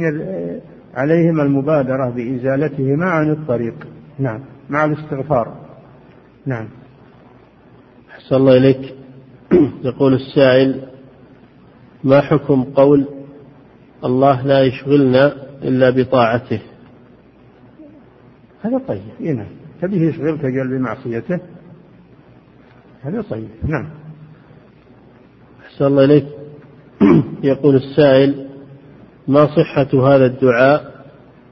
عليهم 0.94 1.40
المبادرة 1.40 2.10
بإزالتهما 2.10 3.06
عن 3.06 3.30
الطريق. 3.30 3.86
نعم. 4.18 4.40
مع 4.70 4.85
الاستغفار. 4.85 5.55
نعم. 6.47 6.68
أحسن 8.10 8.36
الله 8.36 8.56
إليك. 8.56 8.94
يقول 9.85 10.14
السائل 10.14 10.82
ما 12.05 12.20
حكم 12.20 12.62
قول 12.62 13.09
الله 14.05 14.47
لا 14.47 14.62
يشغلنا 14.62 15.32
إلا 15.62 15.90
بطاعته؟ 15.90 16.60
هذا 18.62 18.78
طيب. 18.78 19.02
إيه 19.20 19.32
نعم. 19.32 19.47
تبيه 19.82 20.09
يشغلك 20.09 20.43
قال 20.43 20.68
بمعصيته؟ 20.68 21.40
هذا 23.02 23.22
طيب. 23.22 23.48
نعم. 23.64 23.90
أحسن 25.66 25.85
الله 25.85 26.05
إليك. 26.05 26.26
يقول 27.43 27.76
السائل 27.76 28.48
ما 29.28 29.47
صحة 29.47 30.14
هذا 30.14 30.26
الدعاء 30.26 31.05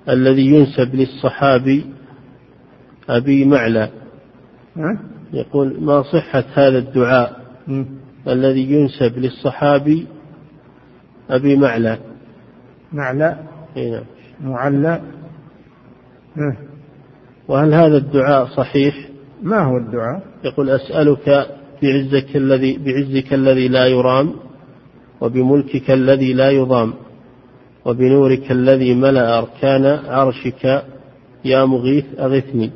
الذي 0.09 0.47
ينسب 0.47 0.95
للصحابي 0.95 1.87
أبي 3.09 3.45
معلى؟ 3.45 3.91
يقول 5.33 5.81
ما 5.81 6.03
صحة 6.03 6.45
هذا 6.55 6.79
الدعاء 6.79 7.41
الذي 8.29 8.73
ينسب 8.73 9.19
للصحابي 9.19 10.07
أبي 11.31 11.57
معلى؟ 11.57 11.99
معلى؟ 12.93 13.37
نعم. 13.77 14.05
معلى؟ 14.41 15.01
وهل 17.49 17.75
هذا 17.75 17.97
الدعاء 17.97 18.47
صحيح؟ 18.47 19.09
ما 19.43 19.63
هو 19.63 19.77
الدعاء؟ 19.77 20.23
يقول 20.45 20.71
أسألك 20.71 21.47
بعزك 21.83 22.37
الذي 22.37 22.79
بعزك 22.79 23.35
الذي 23.35 23.69
لا 23.69 23.87
يرام 23.87 24.33
وبملكك 25.21 25.91
الذي 25.91 26.33
لا 26.33 26.51
يضام 26.51 26.95
وبنورك 27.85 28.51
الذي 28.53 28.95
ملأ 28.95 29.39
أركان 29.39 29.85
عرشك 30.09 30.85
يا 31.45 31.65
مغيث 31.65 32.05
أغثني 32.19 32.71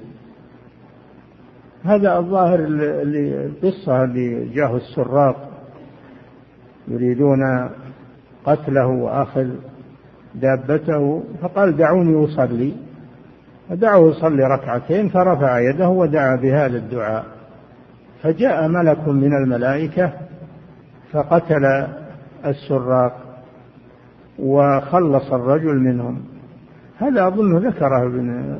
هذا 1.85 2.19
الظاهر 2.19 2.65
اللي 2.65 3.47
القصة 3.47 4.05
اللي 4.05 4.49
جاه 4.55 4.77
السراق 4.77 5.51
يريدون 6.89 7.71
قتله 8.45 8.87
وأخذ 8.87 9.49
دابته 10.35 11.23
فقال 11.43 11.77
دعوني 11.77 12.25
أصلي 12.25 12.73
فدعوه 13.71 14.11
يصلي 14.11 14.45
ركعتين 14.45 15.09
فرفع 15.09 15.59
يده 15.59 15.89
ودعا 15.89 16.37
بهذا 16.37 16.77
الدعاء. 16.77 17.25
فجاء 18.23 18.69
ملك 18.69 19.09
من 19.09 19.33
الملائكة 19.33 20.13
فقتل 21.13 21.87
السراق 22.47 23.17
وخلص 24.39 25.33
الرجل 25.33 25.79
منهم. 25.79 26.25
هذا 26.99 27.27
أظن 27.27 27.69
ذكره 27.69 28.07
ابن 28.07 28.59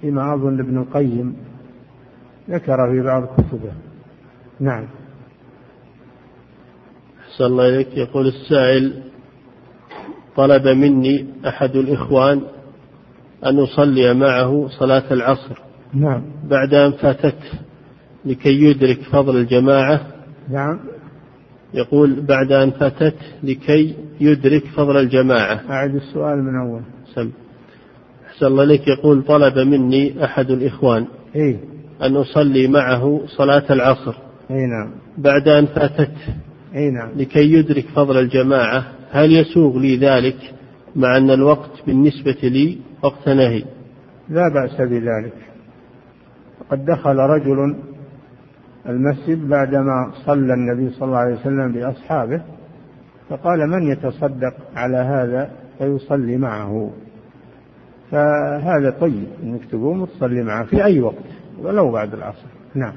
فيما 0.00 0.34
أظن 0.34 0.60
ابن 0.60 0.78
القيم. 0.78 1.36
ذكر 2.50 2.90
في 2.90 3.02
بعض 3.02 3.24
كتبه. 3.24 3.72
نعم. 4.60 4.84
أحسن 7.20 7.44
الله 7.44 7.68
إليك. 7.68 7.96
يقول 7.96 8.26
السائل 8.26 9.02
طلب 10.36 10.68
مني 10.68 11.26
أحد 11.48 11.76
الإخوان 11.76 12.42
أن 13.46 13.58
أصلي 13.58 14.14
معه 14.14 14.68
صلاة 14.68 15.12
العصر. 15.12 15.58
نعم. 15.94 16.22
بعد 16.50 16.74
أن 16.74 16.92
فاتته 16.92 17.58
لكي 18.24 18.62
يدرك 18.62 19.00
فضل 19.00 19.36
الجماعة. 19.36 20.00
نعم. 20.50 20.80
يقول 21.74 22.20
بعد 22.20 22.52
أن 22.52 22.70
فاتت 22.70 23.16
لكي 23.42 23.94
يدرك 24.20 24.64
فضل 24.76 24.96
الجماعة. 24.96 25.60
أعد 25.70 25.94
السؤال 25.94 26.38
من 26.44 26.56
أول. 26.60 26.82
سم. 27.14 27.30
أحسن 28.26 28.46
الله 28.46 28.64
لك 28.64 28.88
يقول 28.88 29.22
طلب 29.22 29.58
مني 29.58 30.24
أحد 30.24 30.50
الإخوان 30.50 31.06
إيه؟ 31.34 31.56
أن 32.02 32.16
أصلي 32.16 32.68
معه 32.68 33.20
صلاة 33.26 33.64
العصر. 33.70 34.14
أي 34.50 34.66
نعم. 34.66 34.90
بعد 35.18 35.48
أن 35.48 35.66
فاتت 35.66 36.14
أي 36.74 36.90
نعم. 36.90 37.10
لكي 37.16 37.52
يدرك 37.52 37.84
فضل 37.94 38.18
الجماعة. 38.18 38.84
هل 39.10 39.32
يسوغ 39.32 39.78
لي 39.78 39.96
ذلك؟ 39.96 40.54
مع 40.96 41.16
أن 41.16 41.30
الوقت 41.30 41.70
بالنسبة 41.86 42.36
لي 42.42 42.78
وقت 43.02 43.28
نهي 43.28 43.64
لا 44.28 44.48
بأس 44.48 44.80
بذلك. 44.80 45.32
قد 46.70 46.84
دخل 46.84 47.16
رجل 47.16 47.76
المسجد 48.88 49.48
بعدما 49.48 50.12
صلى 50.26 50.54
النبي 50.54 50.90
صلى 50.90 51.04
الله 51.06 51.18
عليه 51.18 51.34
وسلم 51.34 51.72
بأصحابه 51.72 52.42
فقال 53.28 53.70
من 53.70 53.92
يتصدق 53.92 54.54
على 54.76 54.96
هذا 54.96 55.50
فيصلي 55.78 56.36
معه. 56.36 56.90
فهذا 58.10 58.90
طيب 59.00 59.28
إنك 59.42 59.64
تقوم 59.64 60.02
وتصلي 60.02 60.42
معه 60.42 60.64
في 60.64 60.84
أي 60.84 61.00
وقت 61.00 61.24
ولو 61.58 61.92
بعد 61.92 62.14
العصر. 62.14 62.46
نعم. 62.74 62.94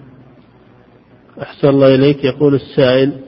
أحسن 1.42 1.68
الله 1.68 1.96
إليك. 1.96 2.24
يقول 2.24 2.56
السائل 2.56 3.20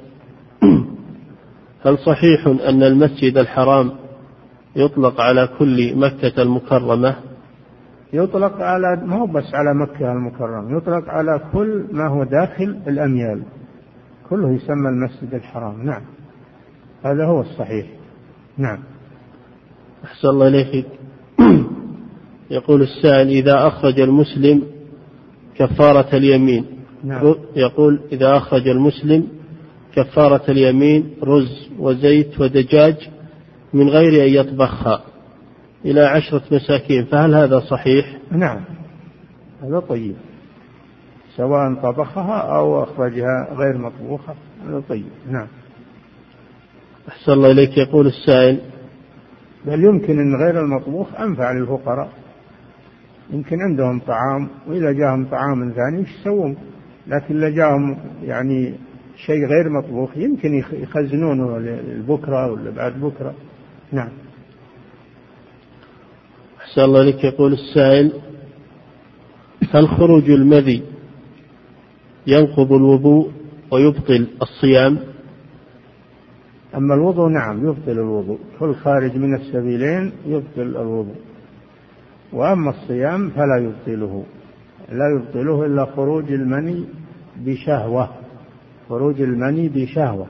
هل 1.85 1.97
صحيح 1.97 2.47
أن 2.47 2.83
المسجد 2.83 3.37
الحرام 3.37 4.02
يطلق 4.75 5.21
على 5.21 5.49
كل 5.59 5.95
مكة 5.95 6.41
المكرمة. 6.41 7.15
يطلق 8.13 8.61
على 8.61 9.01
ما 9.05 9.15
هو 9.15 9.25
بس 9.25 9.53
على 9.53 9.73
مكة 9.73 10.11
المكرمة 10.11 10.77
يطلق 10.77 11.09
على 11.09 11.41
كل 11.53 11.85
ما 11.91 12.07
هو 12.07 12.23
داخل 12.23 12.79
الأميال. 12.87 13.43
كله 14.29 14.53
يسمى 14.53 14.89
المسجد 14.89 15.33
الحرام. 15.33 15.85
نعم. 15.85 16.01
هذا 17.03 17.25
هو 17.25 17.41
الصحيح. 17.41 17.85
نعم. 18.57 18.79
أحسن 20.03 20.27
الله 20.27 20.47
إليك. 20.47 20.85
يقول 22.51 22.81
السائل 22.81 23.27
إذا 23.27 23.67
أخرج 23.67 23.99
المسلم 23.99 24.63
كفارة 25.55 26.15
اليمين. 26.15 26.65
نعم. 27.03 27.35
يقول 27.55 27.99
إذا 28.11 28.37
أخرج 28.37 28.67
المسلم 28.67 29.27
كفارة 29.95 30.51
اليمين 30.51 31.13
رز 31.23 31.69
وزيت 31.79 32.41
ودجاج 32.41 33.09
من 33.73 33.89
غير 33.89 34.25
أن 34.25 34.33
يطبخها 34.33 35.03
إلى 35.85 36.01
عشرة 36.01 36.41
مساكين 36.51 37.05
فهل 37.05 37.35
هذا 37.35 37.59
صحيح؟ 37.59 38.17
نعم. 38.31 38.61
هذا 39.63 39.79
طيب. 39.79 40.15
سواء 41.35 41.73
طبخها 41.73 42.37
أو 42.37 42.83
أخرجها 42.83 43.47
غير 43.51 43.77
مطبوخة 43.77 44.35
هذا 44.67 44.83
طيب. 44.89 45.05
نعم. 45.31 45.47
أحسن 47.09 47.31
الله 47.31 47.51
إليك. 47.51 47.77
يقول 47.77 48.07
السائل 48.07 48.59
بل 49.65 49.83
يمكن 49.83 50.19
أن 50.19 50.35
غير 50.35 50.59
المطبوخ 50.59 51.15
أنفع 51.15 51.51
للفقراء. 51.51 52.09
يمكن 53.29 53.61
عندهم 53.61 53.99
طعام 53.99 54.49
وإذا 54.67 54.91
جاهم 54.91 55.25
طعام 55.25 55.73
ثاني 55.75 55.99
إيش 55.99 56.09
يسوون؟ 56.19 56.57
لكن 57.07 57.37
إذا 57.37 57.49
جاهم 57.49 57.97
يعني 58.23 58.73
شيء 59.25 59.45
غير 59.45 59.69
مطبوخ 59.69 60.17
يمكن 60.17 60.63
يخزنونه 60.71 61.59
لبكرة 61.59 62.51
ولا 62.51 62.69
بعد 62.69 63.01
بكرة. 63.01 63.33
نعم. 63.93 64.09
أحسن 66.61 66.81
الله 66.81 67.03
لك 67.03 67.23
يقول 67.23 67.53
السائل 67.53 68.11
هل 69.71 69.87
خروج 69.87 70.29
المذي 70.29 70.83
ينقض 72.27 72.73
الوضوء 72.73 73.31
ويبطل 73.71 74.27
الصيام؟ 74.41 74.99
أما 76.75 76.93
الوضوء 76.93 77.29
نعم 77.29 77.67
يبطل 77.67 77.91
الوضوء. 77.91 78.39
كل 78.59 78.75
خارج 78.75 79.17
من 79.17 79.35
السبيلين 79.35 80.11
يبطل 80.25 80.61
الوضوء. 80.61 81.15
وأما 82.33 82.69
الصيام 82.69 83.29
فلا 83.29 83.57
يبطله. 83.57 84.23
لا 84.89 85.05
يبطله 85.15 85.65
إلا 85.65 85.85
خروج 85.85 86.31
المني 86.31 86.85
بشهوة. 87.37 88.09
خروج 88.89 89.21
المني 89.21 89.69
بشهوة. 89.69 90.27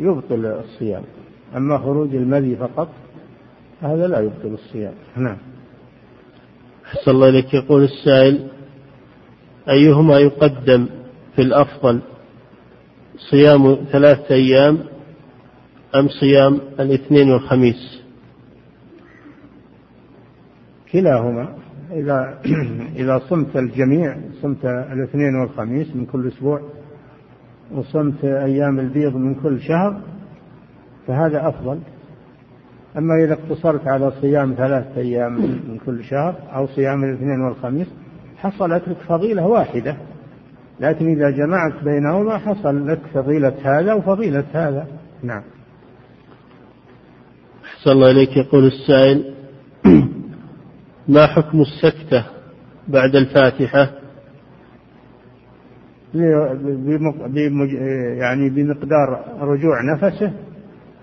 يبطل 0.00 0.46
الصيام. 0.46 1.02
أما 1.56 1.78
خروج 1.78 2.14
المذي 2.14 2.56
فقط 2.56 2.88
هذا 3.82 4.06
لا 4.06 4.20
يبطل 4.20 4.54
الصيام. 4.54 4.94
نعم. 5.16 5.36
أحسن 6.86 7.10
الله 7.10 7.28
إليك. 7.28 7.54
يقول 7.54 7.82
السائل 7.82 8.48
أيهما 9.68 10.18
يقدم 10.18 10.86
في 11.36 11.42
الأفضل 11.42 12.00
صيام 13.30 13.74
ثلاثة 13.92 14.34
أيام 14.34 14.78
أم 15.94 16.08
صيام 16.08 16.60
الاثنين 16.80 17.30
والخميس؟ 17.30 18.02
كلاهما. 20.92 21.56
إذا 21.92 22.40
إذا 23.02 23.18
صمت 23.28 23.56
الجميع 23.56 24.16
صمت 24.42 24.64
الاثنين 24.64 25.34
والخميس 25.34 25.96
من 25.96 26.06
كل 26.06 26.28
أسبوع 26.28 26.60
وصمت 27.72 28.24
أيام 28.24 28.80
البيض 28.80 29.16
من 29.16 29.34
كل 29.34 29.60
شهر 29.60 30.00
فهذا 31.06 31.48
أفضل. 31.48 31.78
أما 32.98 33.24
إذا 33.24 33.32
اقتصرت 33.32 33.86
على 33.86 34.12
صيام 34.20 34.54
ثلاثة 34.54 35.00
أيام 35.00 35.32
من 35.32 35.78
كل 35.86 36.04
شهر 36.04 36.34
أو 36.54 36.66
صيام 36.66 37.04
الاثنين 37.04 37.40
والخميس 37.40 37.86
حصلت 38.36 38.88
لك 38.88 38.96
فضيلة 38.96 39.46
واحدة. 39.46 39.96
لكن 40.80 41.06
إذا 41.06 41.30
جمعت 41.30 41.84
بينهما 41.84 42.38
حصل 42.38 42.88
لك 42.88 43.00
فضيلة 43.14 43.54
هذا 43.62 43.94
وفضيلة 43.94 44.44
هذا. 44.52 44.86
نعم. 45.22 45.42
أحسن 47.64 47.90
الله 47.90 48.10
إليك. 48.10 48.36
يقول 48.36 48.64
السائل 48.66 49.34
ما 51.14 51.26
حكم 51.26 51.60
السكتة 51.60 52.24
بعد 52.88 53.16
الفاتحة؟ 53.16 53.90
يعني 58.14 58.50
بمقدار 58.50 59.24
رجوع 59.40 59.82
نفسه. 59.94 60.32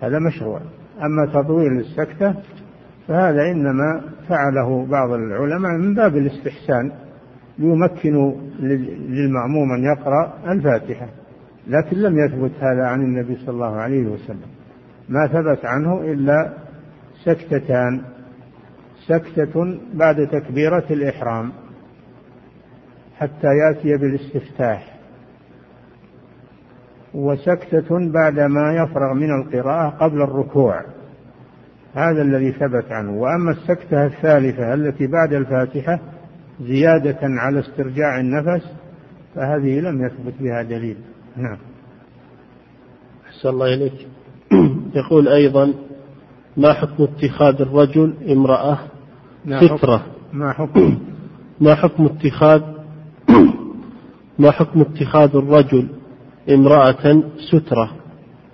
هذا 0.01 0.19
مشروع. 0.19 0.61
أما 1.01 1.25
تطويل 1.33 1.79
السكتة 1.79 2.35
فهذا 3.07 3.51
إنما 3.51 4.01
فعله 4.29 4.85
بعض 4.85 5.11
العلماء 5.11 5.71
من 5.77 5.93
باب 5.93 6.17
الاستحسان. 6.17 6.91
ليمكنوا 7.59 8.33
للمأموم 9.09 9.71
أن 9.71 9.83
يقرأ 9.83 10.33
الفاتحة 10.51 11.07
لكن 11.67 11.97
لم 11.97 12.19
يثبت 12.19 12.51
هذا 12.59 12.85
عن 12.85 13.01
النبي 13.01 13.35
صلى 13.35 13.49
الله 13.49 13.75
عليه 13.75 14.05
وسلم. 14.05 14.47
ما 15.09 15.27
ثبت 15.27 15.65
عنه 15.65 16.01
إلا 16.01 16.53
سكتتان. 17.23 18.01
سكتة 19.07 19.79
بعد 19.93 20.27
تكبيرة 20.27 20.85
الإحرام 20.91 21.51
حتى 23.17 23.47
يأتي 23.47 23.97
بالاستفتاح. 23.97 24.96
وسكتة 27.13 28.11
بعد 28.11 28.39
ما 28.39 28.73
يفرغ 28.73 29.13
من 29.13 29.41
القراءة 29.41 29.89
قبل 29.89 30.21
الركوع. 30.21 30.81
هذا 31.93 32.21
الذي 32.21 32.51
ثبت 32.51 32.91
عنه. 32.91 33.11
وأما 33.11 33.51
السكتة 33.51 34.05
الثالثة 34.05 34.73
التي 34.73 35.07
بعد 35.07 35.33
الفاتحة 35.33 35.99
زيادة 36.61 37.19
على 37.21 37.59
استرجاع 37.59 38.19
النفس 38.19 38.65
فهذه 39.35 39.79
لم 39.79 40.05
يثبت 40.05 40.33
بها 40.39 40.61
دليل. 40.61 40.97
نعم. 41.37 41.57
أحسن 43.27 43.49
الله 43.49 43.73
إليك. 43.73 44.07
يقول 44.99 45.27
أيضا 45.27 45.73
ما 46.57 46.73
حكم 46.73 47.03
اتخاذ 47.03 47.61
الرجل 47.61 48.13
امرأة 48.31 48.79
سترة 49.45 50.05
ما 50.33 50.53
حكم 50.53 50.99
ما 51.61 51.75
حكم 51.75 52.05
اتخاذ 52.05 52.61
ما 54.39 54.51
حكم 54.51 54.81
اتخاذ 54.81 55.35
الرجل 55.35 55.87
امرأة 56.49 57.23
سترة 57.51 57.91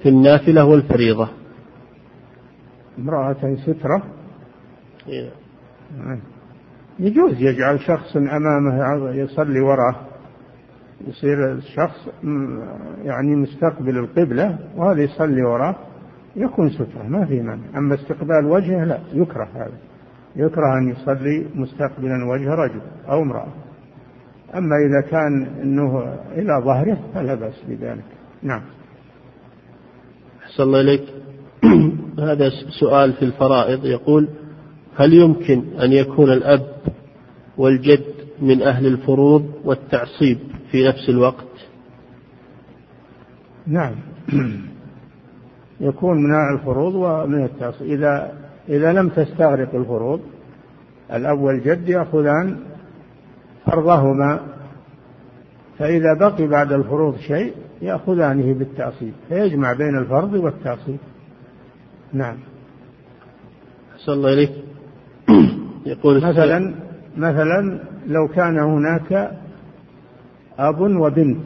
في 0.04 0.10
النافلة 0.10 0.66
والفريضة. 0.66 1.30
امرأة 3.00 3.56
سترة؟ 3.56 4.04
يجوز 7.00 7.42
يجعل 7.42 7.80
شخص 7.80 8.16
أمامه 8.16 9.12
يصلي 9.12 9.60
وراه. 9.60 9.96
يصير 11.08 11.52
الشخص 11.52 12.08
يعني 13.04 13.36
مستقبل 13.36 13.98
القبلة 13.98 14.60
وهذا 14.76 15.02
يصلي 15.02 15.44
وراه 15.44 15.76
يكون 16.36 16.70
سترة 16.70 17.04
ما 17.08 17.26
في 17.26 17.42
مانع. 17.42 17.78
أما 17.78 17.96
استقبال 17.96 18.46
وجهه 18.46 18.86
لا 18.86 19.00
يكره 19.14 19.48
هذا. 19.56 19.78
يكره 20.36 20.78
أن 20.78 20.90
يصلي 20.90 21.48
مستقبلا 21.56 22.26
وجه 22.34 22.50
رجل 22.50 22.82
أو 23.10 23.22
امرأة. 23.22 23.48
أما 24.56 24.76
إذا 24.76 25.10
كان 25.12 25.48
أنه 25.62 26.18
إلى 26.32 26.62
ظهره 26.66 26.98
فلا 27.14 27.34
بأس 27.36 27.54
بذلك. 27.68 28.04
نعم. 28.44 28.62
أحسن 30.44 30.64
الله 30.64 30.82
إليك. 30.82 31.04
هذا 32.30 32.50
سؤال 32.80 33.14
في 33.14 33.26
الفرائض. 33.26 33.86
يقول 33.86 34.30
هل 34.96 35.14
يمكن 35.14 35.64
أن 35.82 35.92
يكون 35.92 36.32
الأب 36.32 36.68
والجد 37.58 38.14
من 38.42 38.62
أهل 38.62 38.86
الفروض 38.86 39.52
والتعصيب 39.64 40.38
في 40.72 40.88
نفس 40.88 41.10
الوقت؟ 41.10 41.48
نعم. 43.68 43.96
يكون 45.80 46.18
من 46.24 46.56
الفروض 46.56 46.96
ومن 46.96 47.44
التعصيب. 47.44 47.92
إذا 47.92 48.44
إذا 48.70 48.94
لم 48.94 49.10
تستغرق 49.10 49.76
الفروض 49.76 50.22
الأب 51.14 51.40
والجد 51.40 51.90
يأخذان 51.90 52.58
فرضهما 53.66 54.40
فإذا 55.80 56.14
بقي 56.14 56.48
بعد 56.48 56.72
الفروض 56.72 57.18
شيء 57.18 57.54
يأخذانه 57.82 58.54
بالتعصيب 58.54 59.14
فيجمع 59.30 59.74
بين 59.74 59.98
الفرض 59.98 60.34
والتعصيب 60.34 60.98
نعم. 62.14 62.38
أحسن 63.96 64.12
الله 64.12 64.34
إليك. 64.34 64.52
يقول 65.86 66.18
مثلا 66.18 66.76
مثلا 67.18 67.80
لو 68.08 68.28
كان 68.28 68.60
هناك 68.60 69.32
أب 70.60 70.82
وبنت 70.82 71.46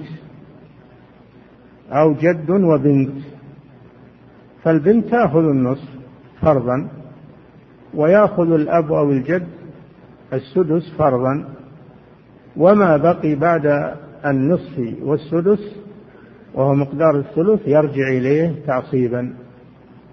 أو 1.92 2.14
جد 2.14 2.50
وبنت 2.50 3.24
فالبنت 4.64 5.06
تأخذ 5.10 5.40
النصف 5.40 5.90
فرضا 6.42 6.90
ويأخذ 7.94 8.52
الأب 8.52 8.92
أو 8.92 9.12
الجد 9.12 9.48
السدس 10.34 10.94
فرضا. 10.98 11.57
وما 12.58 12.98
بقي 12.98 13.36
بعد 13.36 13.94
النصف 14.26 14.94
والسدس 15.02 15.76
وهو 16.54 16.74
مقدار 16.74 17.20
الثلث 17.20 17.68
يرجع 17.68 18.08
إليه 18.10 18.56
تعصيبا. 18.68 19.34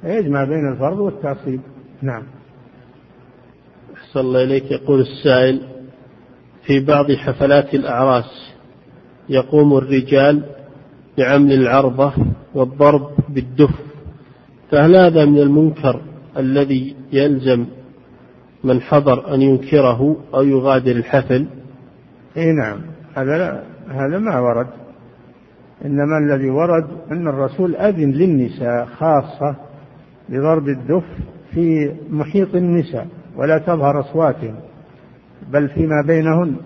يجمع 0.05 0.45
بين 0.45 0.73
الفرض 0.73 0.99
والتعصيب؟ 0.99 1.61
نعم. 2.03 2.23
أحسن 3.95 4.21
الله 4.21 4.43
إليك. 4.43 4.71
يقول 4.71 5.01
السائل 5.01 5.61
في 6.67 6.81
بعض 6.81 7.13
حفلات 7.13 7.75
الأعراس 7.75 8.55
يقوم 9.29 9.77
الرجال 9.77 10.43
بعمل 11.19 11.53
العرضة 11.53 12.13
والضرب 12.55 13.11
بالدف 13.29 13.75
فهل 14.71 14.97
هذا 14.97 15.25
من 15.25 15.39
المنكر 15.39 16.01
الذي 16.37 16.97
يلزم 17.13 17.67
من 18.65 18.81
حضر 18.81 19.35
أن 19.35 19.43
ينكره 19.43 20.17
أو 20.35 20.43
يغادر 20.43 20.93
الحفل؟ 20.93 21.47
إي 22.37 22.53
نعم. 22.53 22.81
هذا 23.15 23.39
لا 23.39 23.63
هذا 23.89 24.19
ما 24.19 24.41
ورد. 24.41 24.67
إنما 25.85 26.19
الذي 26.19 26.51
ورد 26.51 26.87
أن 27.11 27.29
الرسول 27.29 27.77
أذن 27.77 28.11
للنساء 28.11 28.87
خاصة 28.87 29.57
بضرب 30.29 30.69
الدف 30.69 31.05
في 31.51 31.95
محيط 32.11 32.55
النساء 32.55 33.09
ولا 33.37 33.59
تظهر 33.59 34.01
أصواتهم 34.01 34.55
بل 35.53 35.69
فيما 35.69 36.03
بينهن. 36.07 36.57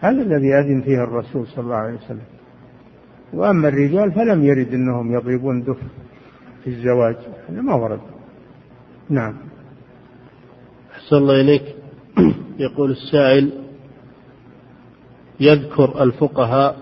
هذا 0.00 0.22
الذي 0.22 0.54
أذن 0.54 0.80
فيه 0.80 1.04
الرسول 1.04 1.46
صلى 1.46 1.64
الله 1.64 1.76
عليه 1.76 1.94
وسلم. 1.94 2.26
وأما 3.32 3.68
الرجال 3.68 4.12
فلم 4.12 4.44
يرد 4.44 4.74
أنهم 4.74 5.12
يضربون 5.12 5.62
دف 5.62 5.78
في 6.64 6.70
الزواج. 6.70 7.16
هذا 7.48 7.60
ما 7.60 7.74
ورد. 7.74 8.00
نعم. 9.10 9.34
أحسن 10.92 11.16
الله 11.16 11.40
إليك. 11.40 11.76
يقول 12.58 12.90
السائل 12.90 13.63
يذكر 15.44 16.02
الفقهاء 16.02 16.76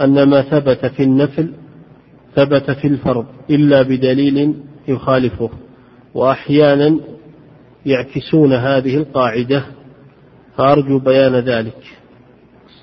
أن 0.00 0.30
ما 0.30 0.42
ثبت 0.42 0.86
في 0.86 1.02
النفل 1.02 1.52
ثبت 2.36 2.70
في 2.70 2.86
الفرض 2.88 3.26
إلا 3.50 3.82
بدليل 3.82 4.54
يخالفه 4.88 5.50
وأحيانا 6.14 7.00
يعكسون 7.86 8.52
هذه 8.52 8.96
القاعدة 8.96 9.64
فأرجو 10.56 10.98
بيان 10.98 11.34
ذلك. 11.34 11.82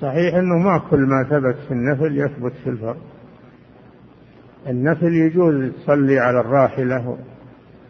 صحيح 0.00 0.34
أنه 0.34 0.58
ما 0.58 0.78
كل 0.90 1.00
ما 1.00 1.24
ثبت 1.30 1.56
في 1.68 1.70
النفل 1.70 2.18
يثبت 2.18 2.52
في 2.64 2.70
الفرض. 2.70 3.00
النفل 4.68 5.12
يجوز 5.14 5.72
تصلي 5.72 6.18
على 6.18 6.40
الراحلة 6.40 7.18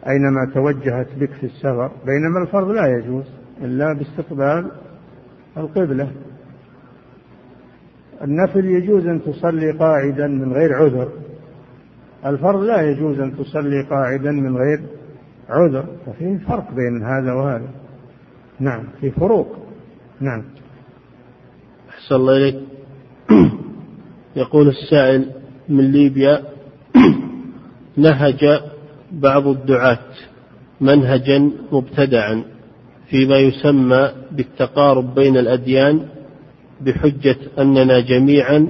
أينما 0.07 0.51
توجهت 0.53 1.07
بك 1.19 1.31
في 1.31 1.45
السفر 1.45 1.91
بينما 2.05 2.43
الفرض 2.43 2.67
لا 2.67 2.87
يجوز 2.87 3.25
إلا 3.61 3.93
باستقبال 3.93 4.71
القبلة. 5.57 6.11
النفل 8.21 8.65
يجوز 8.65 9.07
أن 9.07 9.21
تصلي 9.21 9.71
قاعدا 9.71 10.27
من 10.27 10.53
غير 10.53 10.73
عذر. 10.73 11.09
الفرض 12.25 12.63
لا 12.63 12.81
يجوز 12.81 13.19
أن 13.19 13.37
تصلي 13.37 13.83
قاعدا 13.89 14.31
من 14.31 14.57
غير 14.57 14.81
عذر. 15.49 15.85
ففي 16.05 16.37
فرق 16.37 16.67
بين 16.71 17.03
هذا 17.03 17.33
وهذا. 17.33 17.69
نعم 18.59 18.83
في 19.01 19.11
فروق. 19.11 19.55
نعم. 20.19 20.43
أحسن 21.89 22.15
الله 22.15 22.37
إليك. 22.37 22.55
يقول 24.35 24.67
السائل 24.67 25.31
من 25.69 25.91
ليبيا 25.91 26.41
نهج 27.97 28.61
بعض 29.11 29.47
الدعاة 29.47 29.99
منهجا 30.81 31.51
مبتدعا 31.71 32.43
فيما 33.09 33.37
يسمى 33.37 34.11
بالتقارب 34.31 35.15
بين 35.15 35.37
الأديان 35.37 36.05
بحجة 36.81 37.35
أننا 37.59 37.99
جميعا 37.99 38.67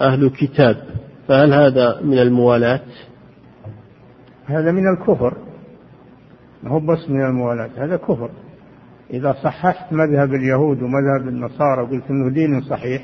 أهل 0.00 0.30
كتاب. 0.30 0.76
فهل 1.28 1.54
هذا 1.54 2.00
من 2.00 2.18
الموالاة؟ 2.18 2.80
هذا 4.46 4.72
من 4.72 4.88
الكفر. 4.88 5.36
ما 6.62 6.70
هو 6.70 6.80
بس 6.80 7.10
من 7.10 7.24
الموالاة 7.24 7.70
هذا 7.76 7.96
كفر. 7.96 8.30
إذا 9.10 9.32
صححت 9.32 9.92
مذهب 9.92 10.34
اليهود 10.34 10.82
ومذهب 10.82 11.28
النصارى 11.28 11.82
وقلت 11.82 12.10
أنه 12.10 12.30
دين 12.30 12.60
صحيح 12.60 13.02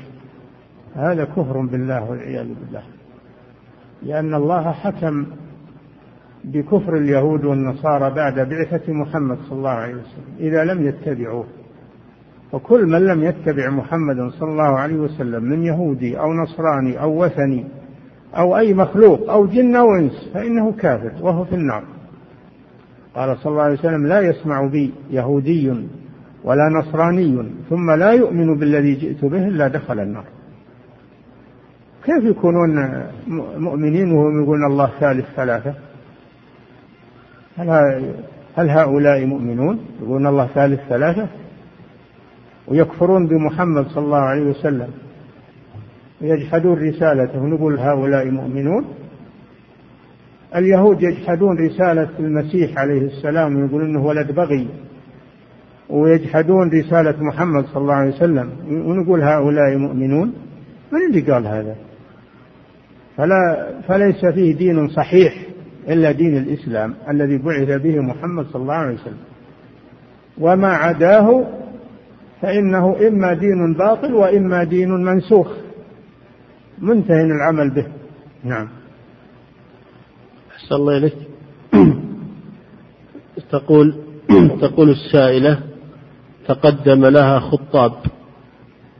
هذا 0.95 1.25
كفر 1.25 1.65
بالله 1.65 2.09
والعياذ 2.09 2.47
بالله. 2.47 2.83
لأن 4.03 4.33
الله 4.33 4.71
حكم 4.71 5.25
بكفر 6.43 6.97
اليهود 6.97 7.45
والنصارى 7.45 8.09
بعد 8.15 8.49
بعثة 8.49 8.93
محمد 8.93 9.37
صلى 9.49 9.57
الله 9.57 9.69
عليه 9.69 9.93
وسلم 9.93 10.35
إذا 10.39 10.63
لم 10.63 10.87
يتبعوه. 10.87 11.45
وكل 12.53 12.85
من 12.85 13.05
لم 13.05 13.23
يتبع 13.23 13.69
محمدا 13.69 14.29
صلى 14.29 14.49
الله 14.49 14.79
عليه 14.79 14.95
وسلم 14.95 15.43
من 15.43 15.63
يهودي 15.63 16.19
أو 16.19 16.33
نصراني 16.33 17.01
أو 17.01 17.23
وثني 17.23 17.65
أو 18.37 18.57
أي 18.57 18.73
مخلوق 18.73 19.31
أو 19.31 19.45
جن 19.45 19.75
أو 19.75 19.95
إنس 19.95 20.29
فإنه 20.33 20.71
كافر 20.71 21.11
وهو 21.21 21.45
في 21.45 21.55
النار. 21.55 21.83
قال 23.15 23.37
صلى 23.37 23.51
الله 23.51 23.63
عليه 23.63 23.79
وسلم 23.79 24.07
لا 24.07 24.21
يسمع 24.21 24.65
بي 24.65 24.93
يهودي 25.09 25.73
ولا 26.43 26.69
نصراني 26.69 27.45
ثم 27.69 27.91
لا 27.91 28.11
يؤمن 28.11 28.57
بالذي 28.57 28.93
جئت 28.95 29.25
به 29.25 29.47
إلا 29.47 29.67
دخل 29.67 29.99
النار. 29.99 30.25
كيف 32.05 32.23
يكونون 32.23 33.03
مؤمنين 33.57 34.11
وهم 34.11 34.43
يقولون 34.43 34.71
الله 34.71 34.89
ثالث 34.99 35.25
ثلاثة؟ 35.35 35.73
هل, 38.57 38.69
هؤلاء 38.69 39.25
مؤمنون؟ 39.25 39.79
يقولون 40.01 40.27
الله 40.27 40.47
ثالث 40.47 40.79
ثلاثة؟ 40.89 41.27
ويكفرون 42.69 43.27
بمحمد 43.27 43.87
صلى 43.87 44.05
الله 44.05 44.17
عليه 44.17 44.41
وسلم. 44.41 44.87
ويجحدون 46.21 46.89
رسالته. 46.89 47.45
نقول 47.45 47.79
هؤلاء 47.79 48.31
مؤمنون. 48.31 48.85
اليهود 50.55 51.01
يجحدون 51.01 51.57
رسالة 51.65 52.09
المسيح 52.19 52.77
عليه 52.77 53.01
السلام. 53.01 53.55
ويقولون 53.55 53.89
إنه 53.89 54.05
ولد 54.05 54.31
بغي. 54.31 54.67
ويجحدون 55.89 56.69
رسالة 56.69 57.23
محمد 57.23 57.65
صلى 57.65 57.81
الله 57.81 57.93
عليه 57.93 58.15
وسلم. 58.15 58.49
ونقول 58.67 59.23
هؤلاء 59.23 59.77
مؤمنون. 59.77 60.33
من 60.91 60.99
اللي 61.09 61.31
قال 61.31 61.47
هذا؟ 61.47 61.75
فلا 63.17 63.67
فليس 63.87 64.25
فيه 64.25 64.55
دين 64.55 64.87
صحيح 64.87 65.33
إلا 65.89 66.11
دين 66.11 66.37
الإسلام 66.37 66.93
الذي 67.09 67.37
بعث 67.37 67.81
به 67.81 67.99
محمد 67.99 68.45
صلى 68.45 68.61
الله 68.61 68.73
عليه 68.73 68.93
وسلم. 68.93 69.17
وما 70.39 70.67
عداه 70.67 71.47
فإنه 72.41 73.07
إما 73.07 73.33
دين 73.33 73.73
باطل 73.73 74.13
وإما 74.13 74.63
دين 74.63 74.89
منسوخ. 74.89 75.47
منتهي 76.79 77.21
العمل 77.21 77.69
به. 77.69 77.85
نعم. 78.43 78.67
أحسن 80.51 80.75
الله 80.75 80.97
إليك. 80.97 81.15
تقول 83.51 83.95
تقول 84.61 84.89
السائلة 84.89 85.59
تقدم 86.47 87.05
لها 87.05 87.39
خطاب 87.39 87.93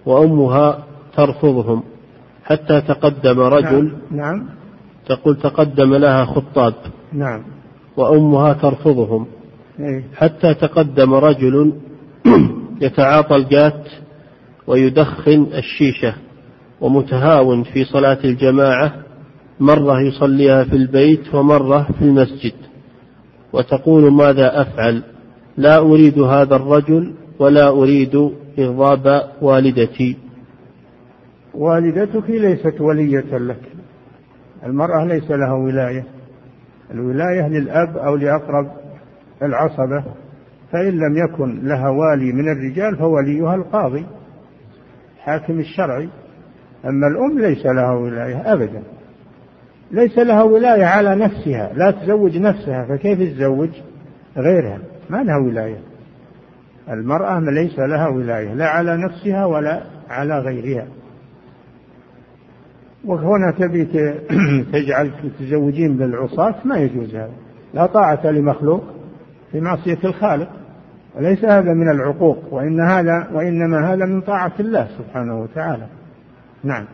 وأمها 0.06 0.84
ترفضهم 1.16 1.84
حتى 2.44 2.82
تقدم 2.82 3.40
رجل. 3.40 3.94
نعم, 4.12 4.36
نعم. 4.36 4.46
تقول 5.06 5.36
تقدم 5.36 5.96
لها 5.96 6.26
خطاب. 6.26 6.74
نعم. 7.14 7.42
وأمها 7.98 8.54
ترفضهم 8.54 9.28
إيه؟ 9.80 10.04
حتى 10.16 10.54
تقدم 10.54 11.14
رجل. 11.14 11.74
يتعاطى 12.82 13.36
الجات 13.36 13.88
ويدخن 14.68 15.48
الشيشة 15.54 16.14
ومتهاون 16.82 17.64
في 17.64 17.84
صلاة 17.84 18.18
الجماعة 18.24 18.94
مرة 19.60 20.02
يصليها 20.02 20.64
في 20.64 20.76
البيت 20.76 21.36
ومرة 21.36 21.88
في 21.98 22.02
المسجد. 22.02 22.54
وتقول 23.54 24.14
ماذا 24.14 24.62
أفعل؟ 24.62 25.04
لا 25.58 25.78
أريد 25.78 26.20
هذا 26.20 26.56
الرجل 26.56 27.14
ولا 27.40 27.70
أريد 27.70 28.32
إغضاب 28.60 29.24
والدتي. 29.42 30.18
والدتك 31.54 32.30
ليست 32.30 32.82
ولية 32.82 33.38
لك. 33.38 33.62
المرأة 34.66 35.06
ليس 35.06 35.32
لها 35.32 35.54
ولاية. 35.54 36.06
الولاية 36.92 37.48
للأب 37.48 37.98
أو 37.98 38.16
لأقرب 38.16 38.72
العصبة. 39.42 40.04
فإن 40.72 41.00
لم 41.00 41.18
يكن 41.18 41.68
لها 41.68 41.90
والي 41.90 42.32
من 42.32 42.52
الرجال 42.52 42.98
فوليها 42.98 43.56
القاضي 43.56 44.06
حاكم 45.20 45.60
الشرعي. 45.60 46.10
أما 46.86 47.08
الأم 47.08 47.40
ليس 47.40 47.66
لها 47.66 47.92
ولاية 47.92 48.54
أبدا. 48.54 48.84
ليس 49.92 50.18
لها 50.18 50.44
ولاية 50.44 50.86
على 50.86 51.16
نفسها 51.16 51.74
لا 51.74 51.92
تزوج 51.92 52.38
نفسها 52.38 52.86
فكيف 52.86 53.20
تزوج 53.20 53.70
غيرها؟ 54.38 54.80
ما 55.10 55.24
لها 55.24 55.38
ولاية. 55.38 55.80
المرأة 56.90 57.40
ليس 57.40 57.80
لها 57.80 58.08
ولاية 58.08 58.54
لا 58.54 58.70
على 58.70 58.98
نفسها 58.98 59.46
ولا 59.46 59.84
على 60.10 60.40
غيرها. 60.40 60.88
وهنا 63.06 63.52
تبي 63.60 63.86
تجعل 64.74 65.12
تزوجين 65.40 65.98
بالعصاة 65.98 66.56
ما 66.66 66.78
يجوز 66.78 67.16
هذا. 67.16 67.34
لا 67.74 67.86
طاعة 67.86 68.28
لمخلوق 68.28 68.84
في 69.52 69.62
معصية 69.62 69.98
الخالق. 70.04 70.59
وليس 71.16 71.46
هذا 71.46 71.74
من 71.74 71.90
العقوق 71.90 72.54
وإن 72.54 72.82
هذا 72.82 73.28
وإنما 73.34 73.94
هذا 73.94 74.06
من 74.06 74.22
طاعة 74.22 74.52
الله 74.60 74.88
سبحانه 74.98 75.42
وتعالى. 75.42 75.88
نعم. 76.64 76.86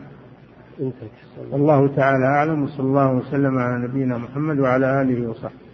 الله 1.54 1.88
تعالى 1.96 2.26
أعلم 2.26 2.62
وصلى 2.62 2.86
الله 2.86 3.12
وسلم 3.12 3.58
على 3.58 3.88
نبينا 3.88 4.18
محمد 4.18 4.58
وعلى 4.58 5.02
آله 5.02 5.30
وصحبه. 5.30 5.65